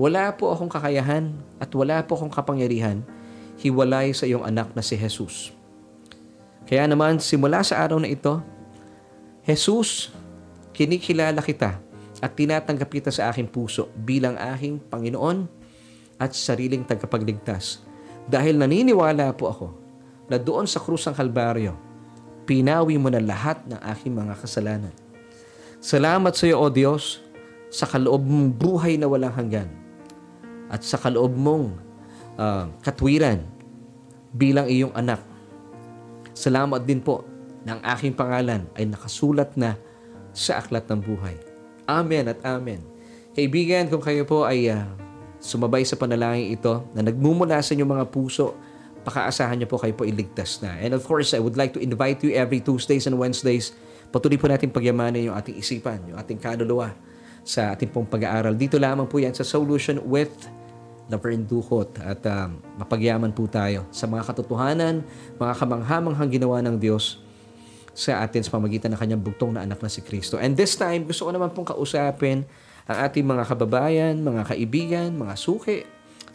wala 0.00 0.32
po 0.32 0.52
akong 0.52 0.72
kakayahan, 0.72 1.32
at 1.60 1.68
wala 1.72 2.04
po 2.04 2.16
akong 2.16 2.32
kapangyarihan 2.32 3.04
hiwalay 3.56 4.12
sa 4.12 4.28
iyong 4.28 4.44
anak 4.44 4.72
na 4.76 4.84
si 4.84 4.96
Jesus. 4.96 5.52
Kaya 6.68 6.84
naman, 6.84 7.22
simula 7.22 7.64
sa 7.64 7.80
araw 7.80 7.96
na 7.96 8.10
ito, 8.10 8.42
Jesus, 9.46 10.10
kinikilala 10.76 11.40
kita 11.40 11.78
at 12.20 12.32
tinatanggap 12.34 12.90
kita 12.90 13.10
sa 13.14 13.30
aking 13.30 13.46
puso 13.46 13.88
bilang 13.94 14.34
aking 14.56 14.82
Panginoon 14.82 15.46
at 16.18 16.34
sariling 16.34 16.82
tagapagligtas. 16.82 17.84
Dahil 18.26 18.58
naniniwala 18.58 19.30
po 19.38 19.46
ako 19.46 19.68
na 20.26 20.36
doon 20.36 20.66
sa 20.66 20.82
krus 20.82 21.06
ng 21.06 21.14
Kalbaryo, 21.14 21.85
pinawi 22.46 22.94
mo 22.96 23.10
na 23.10 23.20
lahat 23.20 23.58
ng 23.66 23.76
aking 23.92 24.14
mga 24.14 24.34
kasalanan. 24.38 24.94
Salamat 25.82 26.32
sa 26.32 26.46
iyo, 26.48 26.62
O 26.62 26.70
Diyos, 26.70 27.20
sa 27.68 27.84
kaloob 27.84 28.22
mong 28.22 28.54
buhay 28.54 28.96
na 28.96 29.10
walang 29.10 29.34
hanggan 29.34 29.68
at 30.70 30.80
sa 30.86 30.96
kaloob 30.96 31.34
mong 31.34 31.74
uh, 32.38 32.70
katwiran 32.80 33.42
bilang 34.32 34.70
iyong 34.70 34.94
anak. 34.94 35.20
Salamat 36.32 36.86
din 36.86 37.02
po 37.02 37.26
na 37.66 37.76
ang 37.76 37.82
aking 37.82 38.14
pangalan 38.14 38.62
ay 38.78 38.86
nakasulat 38.86 39.52
na 39.58 39.74
sa 40.30 40.62
aklat 40.62 40.86
ng 40.86 41.00
buhay. 41.02 41.34
Amen 41.88 42.30
at 42.30 42.38
amen. 42.44 42.82
Kaibigan, 43.32 43.88
kung 43.88 44.00
kayo 44.00 44.24
po 44.24 44.44
ay 44.44 44.70
uh, 44.70 44.84
sumabay 45.40 45.84
sa 45.84 45.98
panalangin 45.98 46.56
ito 46.56 46.84
na 46.92 47.04
nagmumula 47.04 47.60
sa 47.60 47.72
inyong 47.76 47.92
mga 48.00 48.06
puso, 48.08 48.56
pakaasahan 49.06 49.62
niyo 49.62 49.70
po 49.70 49.78
kayo 49.78 49.94
po 49.94 50.02
iligtas 50.02 50.58
na. 50.58 50.74
And 50.82 50.90
of 50.90 51.06
course, 51.06 51.30
I 51.30 51.38
would 51.38 51.54
like 51.54 51.70
to 51.78 51.80
invite 51.80 52.26
you 52.26 52.34
every 52.34 52.58
Tuesdays 52.58 53.06
and 53.06 53.14
Wednesdays, 53.14 53.70
patuloy 54.10 54.34
po 54.34 54.50
natin 54.50 54.74
pagyamanin 54.74 55.30
yung 55.30 55.36
ating 55.38 55.54
isipan, 55.54 56.02
yung 56.10 56.18
ating 56.18 56.42
kaluluwa 56.42 56.90
sa 57.46 57.78
ating 57.78 57.94
pong 57.94 58.10
pag-aaral. 58.10 58.58
Dito 58.58 58.74
lamang 58.82 59.06
po 59.06 59.22
yan 59.22 59.30
sa 59.30 59.46
Solution 59.46 60.02
with 60.02 60.34
Laverne 61.06 61.46
Duhot 61.46 62.02
at 62.02 62.18
um, 62.26 62.58
mapagyaman 62.82 63.30
po 63.30 63.46
tayo 63.46 63.86
sa 63.94 64.10
mga 64.10 64.26
katotohanan, 64.26 65.06
mga 65.38 65.54
kamanghamanghang 65.54 66.30
ginawa 66.34 66.58
ng 66.66 66.74
Diyos 66.82 67.22
sa 67.94 68.26
atin 68.26 68.42
sa 68.42 68.50
pamagitan 68.58 68.90
ng 68.90 68.98
kanyang 68.98 69.22
bugtong 69.22 69.54
na 69.54 69.62
anak 69.62 69.78
na 69.78 69.86
si 69.86 70.02
Kristo. 70.02 70.36
And 70.36 70.58
this 70.58 70.74
time, 70.74 71.06
gusto 71.06 71.24
ko 71.24 71.30
naman 71.30 71.54
pong 71.54 71.70
kausapin 71.70 72.42
ang 72.90 72.98
ating 73.06 73.22
mga 73.22 73.46
kababayan, 73.54 74.18
mga 74.18 74.42
kaibigan, 74.50 75.08
mga 75.14 75.34
suki, 75.38 75.86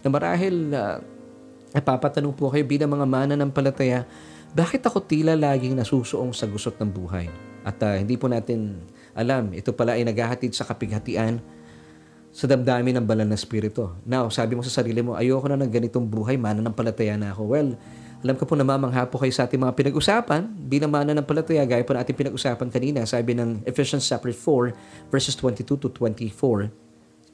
na 0.02 0.08
marahil 0.08 0.72
uh, 0.72 1.04
napapatanong 1.72 2.36
po 2.36 2.52
kayo 2.52 2.64
bilang 2.68 2.92
mga 2.92 3.08
mana 3.08 3.34
ng 3.36 3.52
palataya, 3.52 4.08
bakit 4.52 4.84
ako 4.84 5.04
tila 5.04 5.36
laging 5.36 5.80
nasusuong 5.80 6.36
sa 6.36 6.48
gusot 6.48 6.76
ng 6.80 6.92
buhay? 6.92 7.32
At 7.64 7.80
uh, 7.84 7.96
hindi 7.96 8.20
po 8.20 8.28
natin 8.28 8.84
alam, 9.16 9.52
ito 9.56 9.72
pala 9.72 9.96
ay 9.96 10.04
naghahatid 10.08 10.52
sa 10.52 10.68
kapighatian 10.68 11.40
sa 12.32 12.48
damdamin 12.48 12.96
ng 13.00 13.06
banal 13.06 13.28
na 13.28 13.36
spirito. 13.36 13.96
Now, 14.08 14.32
sabi 14.32 14.56
mo 14.56 14.64
sa 14.64 14.72
sarili 14.72 15.04
mo, 15.04 15.20
ayoko 15.20 15.52
na 15.52 15.60
ng 15.60 15.72
ganitong 15.72 16.08
buhay, 16.08 16.40
mananampalataya 16.40 17.20
na 17.20 17.36
ako. 17.36 17.44
Well, 17.44 17.76
Alam 18.22 18.38
ko 18.38 18.46
po 18.46 18.54
namamangha 18.54 19.10
po 19.10 19.18
kayo 19.18 19.34
sa 19.34 19.50
ating 19.50 19.58
mga 19.58 19.74
pinag-usapan 19.74 20.46
bilang 20.70 20.94
mana 20.94 21.10
ng 21.18 21.26
palataya 21.26 21.66
gaya 21.66 21.82
po 21.82 21.98
na 21.98 22.06
ating 22.06 22.14
pinag-usapan 22.14 22.70
kanina 22.70 23.02
sabi 23.02 23.34
ng 23.34 23.66
Ephesians 23.66 24.06
chapter 24.06 24.30
4 24.30 25.10
verses 25.10 25.34
22 25.34 25.66
to 25.66 25.90
24 25.90 26.70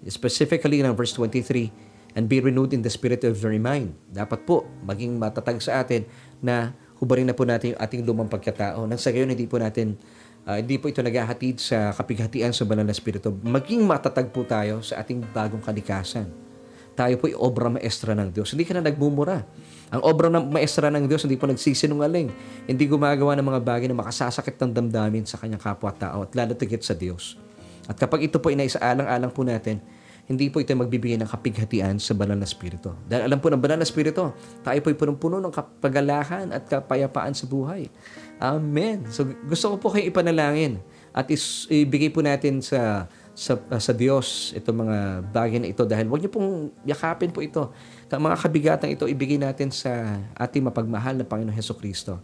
specifically 0.07 0.79
ng 0.79 0.95
verse 0.95 1.11
23 1.11 1.86
and 2.17 2.25
be 2.25 2.41
renewed 2.41 2.73
in 2.73 2.81
the 2.81 2.89
spirit 2.89 3.21
of 3.21 3.37
your 3.37 3.53
mind. 3.61 3.93
Dapat 4.09 4.49
po 4.49 4.65
maging 4.81 5.21
matatag 5.21 5.61
sa 5.61 5.85
atin 5.85 6.09
na 6.41 6.73
hubarin 6.97 7.29
na 7.29 7.37
po 7.37 7.45
natin 7.45 7.77
yung 7.77 7.79
ating 7.79 8.01
lumang 8.01 8.25
pagkatao. 8.25 8.89
Nang 8.89 8.97
sa 8.97 9.13
gayon, 9.13 9.29
hindi 9.29 9.45
po 9.45 9.61
natin 9.61 9.93
uh, 10.49 10.57
hindi 10.57 10.81
po 10.81 10.89
ito 10.89 11.05
naghahatid 11.05 11.61
sa 11.61 11.93
kapighatian 11.93 12.49
sa 12.49 12.65
banal 12.65 12.81
na 12.81 12.97
spirito. 12.97 13.29
Maging 13.29 13.85
matatag 13.85 14.33
po 14.33 14.41
tayo 14.41 14.81
sa 14.81 15.05
ating 15.05 15.29
bagong 15.29 15.61
kalikasan. 15.61 16.25
Tayo 16.97 17.13
po 17.21 17.29
ay 17.29 17.37
obra 17.37 17.69
maestra 17.69 18.17
ng 18.17 18.33
Diyos. 18.33 18.57
Hindi 18.57 18.65
ka 18.65 18.73
na 18.73 18.81
nagmumura. 18.81 19.45
Ang 19.93 20.01
obra 20.01 20.33
ng 20.33 20.49
maestra 20.49 20.89
ng 20.89 21.05
Diyos, 21.05 21.21
hindi 21.29 21.37
po 21.37 21.45
nagsisinungaling. 21.45 22.33
Hindi 22.65 22.83
gumagawa 22.89 23.37
ng 23.37 23.45
mga 23.45 23.61
bagay 23.61 23.85
na 23.85 24.01
makasasakit 24.01 24.57
ng 24.57 24.73
damdamin 24.73 25.21
sa 25.29 25.37
kanyang 25.37 25.61
kapwa-tao 25.61 26.25
at 26.25 26.33
lalo 26.33 26.57
tigit 26.57 26.81
sa 26.81 26.97
Diyos. 26.97 27.37
At 27.85 28.01
kapag 28.01 28.25
ito 28.25 28.41
po 28.41 28.49
ay 28.49 28.57
naisaalang-alang 28.57 29.29
po 29.29 29.45
natin, 29.45 29.77
hindi 30.27 30.51
po 30.51 30.59
ito 30.59 30.75
magbibigay 30.75 31.15
ng 31.23 31.31
kapighatian 31.31 32.03
sa 32.03 32.11
banal 32.11 32.35
na 32.35 32.43
spirito. 32.43 32.91
Dahil 33.07 33.31
alam 33.31 33.39
po 33.39 33.47
ng 33.47 33.63
banal 33.63 33.79
na 33.79 33.87
spirito, 33.87 34.35
tayo 34.59 34.79
po 34.83 34.91
ay 34.91 34.97
punong-puno 34.99 35.39
ng 35.39 35.53
kapagalahan 35.55 36.51
at 36.51 36.67
kapayapaan 36.67 37.31
sa 37.31 37.47
buhay. 37.47 37.87
Amen. 38.43 39.07
So 39.07 39.23
gusto 39.47 39.73
ko 39.73 39.75
po 39.79 39.87
kayo 39.95 40.11
ipanalangin 40.11 40.83
at 41.15 41.31
is, 41.31 41.63
ibigay 41.71 42.11
po 42.11 42.19
natin 42.19 42.59
sa 42.59 43.07
sa, 43.37 43.53
uh, 43.53 43.77
sa 43.77 43.93
Diyos 43.93 44.51
itong 44.57 44.81
mga 44.83 44.97
bagay 45.29 45.61
na 45.61 45.69
ito 45.69 45.85
dahil 45.85 46.09
huwag 46.09 46.25
niyo 46.25 46.33
pong 46.33 46.73
yakapin 46.83 47.29
po 47.29 47.45
ito. 47.45 47.69
Ang 48.09 48.27
mga 48.27 48.37
kabigatan 48.41 48.89
ito 48.89 49.05
ibigay 49.05 49.37
natin 49.37 49.69
sa 49.69 50.19
ating 50.33 50.65
mapagmahal 50.65 51.15
na 51.15 51.23
Panginoon 51.23 51.53
Heso 51.53 51.77
Kristo. 51.77 52.17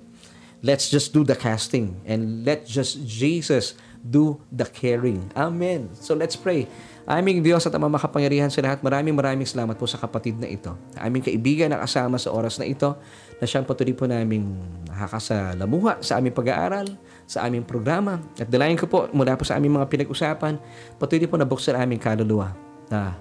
Let's 0.65 0.89
just 0.89 1.13
do 1.13 1.21
the 1.21 1.37
casting 1.37 2.01
and 2.03 2.41
let 2.41 2.65
just 2.65 3.05
Jesus 3.05 3.77
do 4.03 4.41
the 4.51 4.65
caring. 4.65 5.29
Amen. 5.37 5.93
So 5.95 6.17
let's 6.17 6.35
pray. 6.35 6.67
Aming 7.03 7.43
Diyos 7.43 7.67
at 7.67 7.75
Ama 7.75 7.91
makapangyarihan 7.91 8.47
sa 8.47 8.63
lahat, 8.63 8.79
maraming 8.79 9.11
maraming 9.11 9.43
salamat 9.43 9.75
po 9.75 9.83
sa 9.83 9.99
kapatid 9.99 10.39
na 10.39 10.47
ito. 10.47 10.71
Aming 10.95 11.19
kaibigan 11.19 11.67
na 11.67 11.83
kasama 11.83 12.15
sa 12.15 12.31
oras 12.31 12.55
na 12.55 12.63
ito 12.63 12.95
na 13.39 13.43
siyang 13.43 13.67
patuloy 13.67 13.91
po 13.91 14.07
naming 14.07 14.55
nakakasalamuha 14.87 15.99
sa 15.99 16.23
aming 16.23 16.31
pag-aaral, 16.31 16.87
sa 17.27 17.43
aming 17.43 17.67
programa. 17.67 18.23
At 18.39 18.47
dalayan 18.47 18.79
ko 18.79 18.87
po 18.87 19.11
mula 19.11 19.35
po 19.35 19.43
sa 19.43 19.59
aming 19.59 19.75
mga 19.75 19.91
pinag-usapan, 19.91 20.55
patuloy 20.95 21.27
po 21.27 21.35
nabuksan 21.35 21.75
aming 21.75 21.99
kaluluwa 21.99 22.55
na 22.87 23.19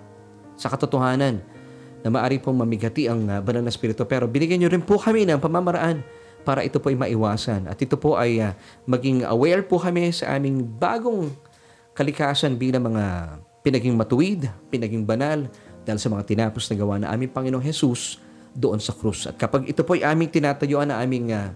sa 0.54 0.70
katotohanan 0.70 1.42
na 2.06 2.08
maari 2.10 2.38
pong 2.38 2.62
mamigati 2.62 3.10
ang 3.10 3.26
uh, 3.26 3.42
banal 3.42 3.66
na 3.66 3.74
spirito. 3.74 4.06
Pero 4.06 4.30
binigyan 4.30 4.62
niyo 4.62 4.70
rin 4.70 4.82
po 4.82 4.94
kami 4.94 5.26
ng 5.26 5.42
pamamaraan 5.42 6.06
para 6.46 6.62
ito 6.62 6.78
po 6.78 6.86
ay 6.86 6.98
maiwasan. 6.98 7.66
At 7.66 7.82
ito 7.82 7.98
po 7.98 8.14
ay 8.14 8.38
uh, 8.46 8.54
maging 8.86 9.26
aware 9.26 9.66
po 9.66 9.82
kami 9.82 10.14
sa 10.14 10.38
aming 10.38 10.62
bagong 10.62 11.34
kalikasan 11.98 12.54
bilang 12.54 12.94
mga 12.94 13.04
pinaging 13.62 13.94
matuwid, 13.94 14.50
pinaging 14.68 15.06
banal 15.06 15.46
dahil 15.86 15.98
sa 15.98 16.10
mga 16.10 16.22
tinapos 16.26 16.66
na 16.70 16.74
gawa 16.78 16.94
na 16.98 17.08
aming 17.10 17.30
Panginoong 17.30 17.62
Jesus 17.62 18.18
doon 18.52 18.78
sa 18.82 18.92
krus. 18.92 19.30
At 19.30 19.38
kapag 19.38 19.70
ito 19.70 19.82
po 19.86 19.96
ay 19.96 20.04
aming 20.04 20.28
tinatayuan 20.28 20.90
na 20.90 21.00
aming 21.00 21.32
uh, 21.32 21.50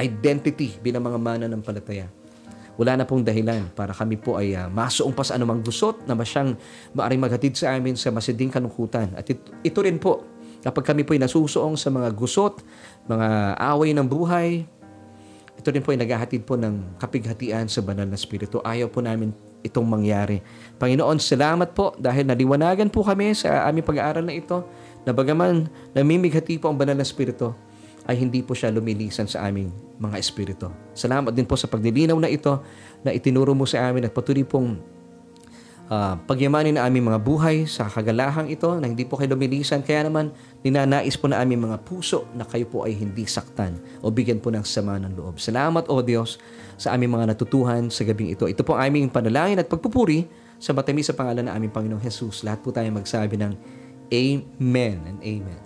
identity 0.00 0.74
bilang 0.80 1.04
mga 1.04 1.20
mana 1.20 1.44
ng 1.46 1.62
palataya, 1.62 2.08
wala 2.80 2.96
na 2.96 3.04
pong 3.04 3.20
dahilan 3.20 3.68
para 3.76 3.92
kami 3.92 4.16
po 4.16 4.40
ay 4.40 4.56
uh, 4.56 4.72
masuong 4.72 5.12
pa 5.12 5.20
sa 5.20 5.36
anumang 5.36 5.60
gusot 5.60 6.00
na 6.08 6.16
masyang 6.16 6.56
maaring 6.96 7.20
maghatid 7.20 7.52
sa 7.52 7.76
amin 7.76 7.92
sa 7.94 8.08
masiding 8.08 8.48
kanungkutan. 8.48 9.12
At 9.14 9.28
ito, 9.28 9.52
ito 9.60 9.78
rin 9.84 10.00
po, 10.00 10.24
kapag 10.64 10.88
kami 10.88 11.04
po 11.04 11.12
ay 11.12 11.20
nasusuong 11.20 11.76
sa 11.76 11.92
mga 11.92 12.08
gusot, 12.16 12.64
mga 13.04 13.60
away 13.60 13.92
ng 13.92 14.08
buhay, 14.08 14.64
ito 15.60 15.68
rin 15.68 15.84
po 15.84 15.92
ay 15.92 16.00
naghahatid 16.00 16.40
po 16.48 16.56
ng 16.56 16.96
kapighatian 16.96 17.68
sa 17.68 17.84
banal 17.84 18.08
na 18.08 18.16
spirito. 18.16 18.64
Ayaw 18.64 18.88
po 18.88 19.04
namin 19.04 19.36
itong 19.64 19.86
mangyari. 19.86 20.40
Panginoon, 20.80 21.20
salamat 21.20 21.76
po 21.76 21.92
dahil 21.96 22.28
naliwanagan 22.28 22.88
po 22.88 23.04
kami 23.04 23.36
sa 23.36 23.68
aming 23.68 23.84
pag-aaral 23.84 24.24
na 24.24 24.34
ito 24.36 24.64
na 25.04 25.12
bagaman 25.12 25.68
namimighati 25.96 26.60
po 26.60 26.68
ang 26.68 26.76
banal 26.76 26.96
na 26.96 27.06
spirito, 27.06 27.56
ay 28.08 28.16
hindi 28.18 28.42
po 28.42 28.56
siya 28.56 28.72
lumilisan 28.72 29.28
sa 29.28 29.46
aming 29.46 29.70
mga 30.00 30.16
espiritu. 30.18 30.66
Salamat 30.96 31.30
din 31.30 31.46
po 31.46 31.54
sa 31.54 31.68
paglilinaw 31.68 32.16
na 32.18 32.32
ito 32.32 32.58
na 33.04 33.12
itinuro 33.12 33.52
mo 33.52 33.68
sa 33.68 33.86
amin 33.86 34.08
at 34.08 34.12
patuloy 34.12 34.42
pong 34.42 34.80
uh, 35.90 36.14
pagyamanin 36.24 36.74
na 36.74 36.86
aming 36.86 37.06
mga 37.12 37.20
buhay 37.20 37.56
sa 37.70 37.86
kagalahang 37.90 38.48
ito 38.48 38.66
na 38.78 38.88
hindi 38.88 39.04
po 39.04 39.14
kayo 39.20 39.36
lumilisan. 39.36 39.84
Kaya 39.84 40.08
naman, 40.08 40.32
ninanais 40.64 41.14
po 41.14 41.28
na 41.28 41.42
aming 41.42 41.70
mga 41.70 41.76
puso 41.84 42.24
na 42.32 42.46
kayo 42.48 42.64
po 42.70 42.82
ay 42.82 42.96
hindi 42.96 43.26
saktan 43.28 43.76
o 44.00 44.08
bigyan 44.08 44.40
po 44.40 44.48
ng 44.48 44.64
sama 44.64 44.96
ng 44.98 45.14
loob. 45.14 45.36
Salamat, 45.36 45.86
O 45.86 46.00
Diyos, 46.00 46.40
sa 46.80 46.96
aming 46.96 47.12
mga 47.12 47.36
natutuhan 47.36 47.92
sa 47.92 48.08
gabing 48.08 48.32
ito. 48.32 48.48
Ito 48.48 48.64
po 48.64 48.72
ang 48.72 48.88
aming 48.88 49.12
panalangin 49.12 49.60
at 49.60 49.68
pagpupuri 49.68 50.24
sa 50.56 50.72
matamis 50.72 51.12
sa 51.12 51.14
pangalan 51.14 51.44
ng 51.44 51.52
aming 51.52 51.72
Panginoong 51.76 52.00
Jesus. 52.00 52.40
Lahat 52.40 52.64
po 52.64 52.72
tayo 52.72 52.88
magsabi 52.88 53.36
ng 53.36 53.52
Amen 54.08 54.96
and 55.04 55.20
Amen. 55.20 55.60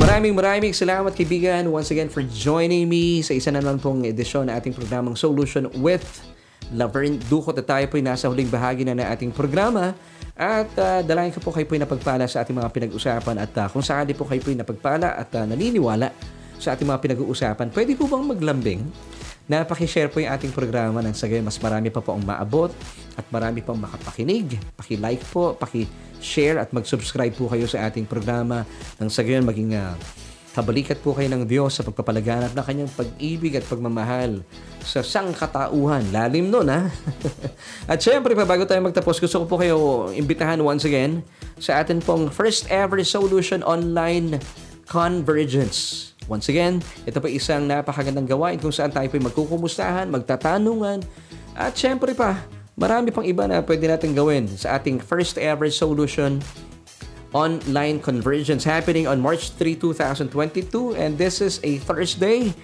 Maraming 0.00 0.40
maraming 0.40 0.72
salamat 0.72 1.12
kaibigan 1.12 1.68
once 1.68 1.92
again 1.92 2.08
for 2.08 2.24
joining 2.24 2.88
me 2.88 3.20
sa 3.20 3.36
isa 3.36 3.52
na 3.52 3.60
naman 3.60 3.76
pong 3.76 4.08
edisyon 4.08 4.48
na 4.48 4.56
ating 4.56 4.72
programang 4.72 5.20
Solution 5.20 5.68
with 5.84 6.00
Laverne 6.72 7.20
Ducot 7.28 7.52
at 7.58 7.66
tayo 7.68 7.84
po 7.90 8.00
ay 8.00 8.04
nasa 8.06 8.32
huling 8.32 8.48
bahagi 8.48 8.88
na 8.88 8.96
ng 8.96 9.04
ating 9.04 9.30
programa. 9.36 9.92
At 10.34 10.70
uh, 10.80 11.04
dalayan 11.04 11.30
ko 11.30 11.38
po 11.44 11.54
kayo 11.54 11.68
po 11.68 11.78
napagpala 11.78 12.26
sa 12.26 12.42
ating 12.42 12.58
mga 12.58 12.70
pinag-usapan 12.72 13.36
at 13.38 13.52
uh, 13.54 13.68
kung 13.70 13.84
sakali 13.84 14.16
po 14.16 14.26
kayo 14.26 14.42
po 14.42 14.50
napagpala 14.50 15.14
at 15.14 15.30
uh, 15.36 15.46
naniniwala 15.46 16.10
sa 16.58 16.74
ating 16.74 16.88
mga 16.88 17.00
pinag-uusapan, 17.02 17.70
pwede 17.70 17.92
po 17.94 18.10
bang 18.10 18.24
maglambing? 18.24 18.82
Na 19.44 19.60
pakishare 19.62 20.08
po 20.08 20.24
yung 20.24 20.32
ating 20.32 20.50
programa 20.56 21.04
nang 21.04 21.12
sa 21.12 21.28
mas 21.28 21.60
marami 21.60 21.92
pa 21.92 22.00
po 22.00 22.16
ang 22.16 22.24
maabot 22.24 22.72
at 23.14 23.26
marami 23.28 23.60
pang 23.60 23.76
makapakinig. 23.76 24.56
Paki-like 24.72 25.20
po, 25.28 25.52
paki-share 25.52 26.64
at 26.64 26.72
mag-subscribe 26.72 27.36
po 27.36 27.52
kayo 27.52 27.68
sa 27.68 27.84
ating 27.84 28.08
programa. 28.08 28.64
Nang 28.96 29.12
sa 29.12 29.20
maging 29.20 29.76
uh, 29.76 29.92
Kabalikat 30.54 31.02
po 31.02 31.18
kayo 31.18 31.26
ng 31.34 31.50
Diyos 31.50 31.74
sa 31.74 31.82
pagpapalaganap 31.82 32.54
ng 32.54 32.62
kanyang 32.62 32.90
pag-ibig 32.94 33.58
at 33.58 33.66
pagmamahal 33.66 34.38
sa 34.86 35.02
sangkatauhan. 35.02 36.14
Lalim 36.14 36.46
nun, 36.46 36.70
ha? 36.70 36.94
at 37.90 37.98
syempre 37.98 38.38
pa, 38.38 38.46
bago 38.46 38.62
tayo 38.62 38.78
magtapos, 38.86 39.18
gusto 39.18 39.42
ko 39.42 39.46
po 39.50 39.58
kayo 39.58 40.06
imbitahan 40.14 40.62
once 40.62 40.86
again 40.86 41.26
sa 41.58 41.82
atin 41.82 41.98
pong 41.98 42.30
first 42.30 42.70
ever 42.70 43.02
Solution 43.02 43.66
Online 43.66 44.38
Convergence. 44.86 46.14
Once 46.30 46.46
again, 46.46 46.78
ito 47.02 47.18
po 47.18 47.26
isang 47.26 47.66
napakagandang 47.66 48.30
gawain 48.30 48.62
kung 48.62 48.70
saan 48.70 48.94
tayo 48.94 49.10
po 49.10 49.18
magkukumustahan, 49.18 50.06
magtatanungan, 50.06 51.02
at 51.58 51.74
syempre 51.74 52.14
pa, 52.14 52.46
marami 52.78 53.10
pang 53.10 53.26
iba 53.26 53.42
na 53.50 53.58
pwede 53.58 53.90
natin 53.90 54.14
gawin 54.14 54.46
sa 54.46 54.78
ating 54.78 55.02
first 55.02 55.34
ever 55.34 55.66
Solution 55.66 56.38
online 57.34 57.98
conversions 57.98 58.62
happening 58.62 59.10
on 59.10 59.18
March 59.18 59.50
3, 59.58 59.74
2022 59.76 60.94
and 60.94 61.18
this 61.18 61.42
is 61.42 61.58
a 61.66 61.82
Thursday 61.82 62.54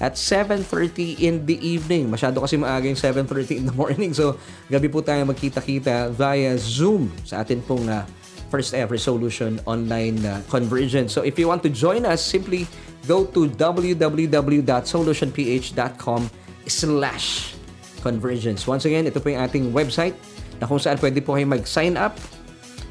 at 0.00 0.16
7.30 0.16 1.20
in 1.20 1.44
the 1.44 1.60
evening. 1.60 2.08
Masyado 2.08 2.40
kasi 2.40 2.56
maaga 2.56 2.88
yung 2.88 2.96
7.30 2.96 3.60
in 3.60 3.68
the 3.68 3.76
morning. 3.76 4.16
So, 4.16 4.40
gabi 4.72 4.88
po 4.88 5.04
tayo 5.04 5.28
magkita-kita 5.28 6.16
via 6.16 6.56
Zoom 6.56 7.12
sa 7.26 7.42
atin 7.44 7.60
pong 7.60 7.84
uh, 7.90 8.06
first 8.48 8.72
ever 8.72 8.96
solution 8.96 9.60
online 9.68 10.24
uh, 10.24 10.40
conversion. 10.48 11.12
So, 11.12 11.20
if 11.20 11.36
you 11.36 11.52
want 11.52 11.60
to 11.68 11.70
join 11.70 12.08
us, 12.08 12.24
simply 12.24 12.64
go 13.04 13.28
to 13.36 13.52
www.solutionph.com 13.52 16.20
slash 16.64 17.52
conversions. 18.00 18.64
Once 18.64 18.88
again, 18.88 19.04
ito 19.04 19.20
po 19.20 19.28
yung 19.28 19.44
ating 19.44 19.68
website 19.76 20.16
na 20.56 20.64
kung 20.64 20.80
saan 20.80 20.96
pwede 20.96 21.20
po 21.20 21.36
kayo 21.36 21.44
mag-sign 21.44 22.00
up 22.00 22.16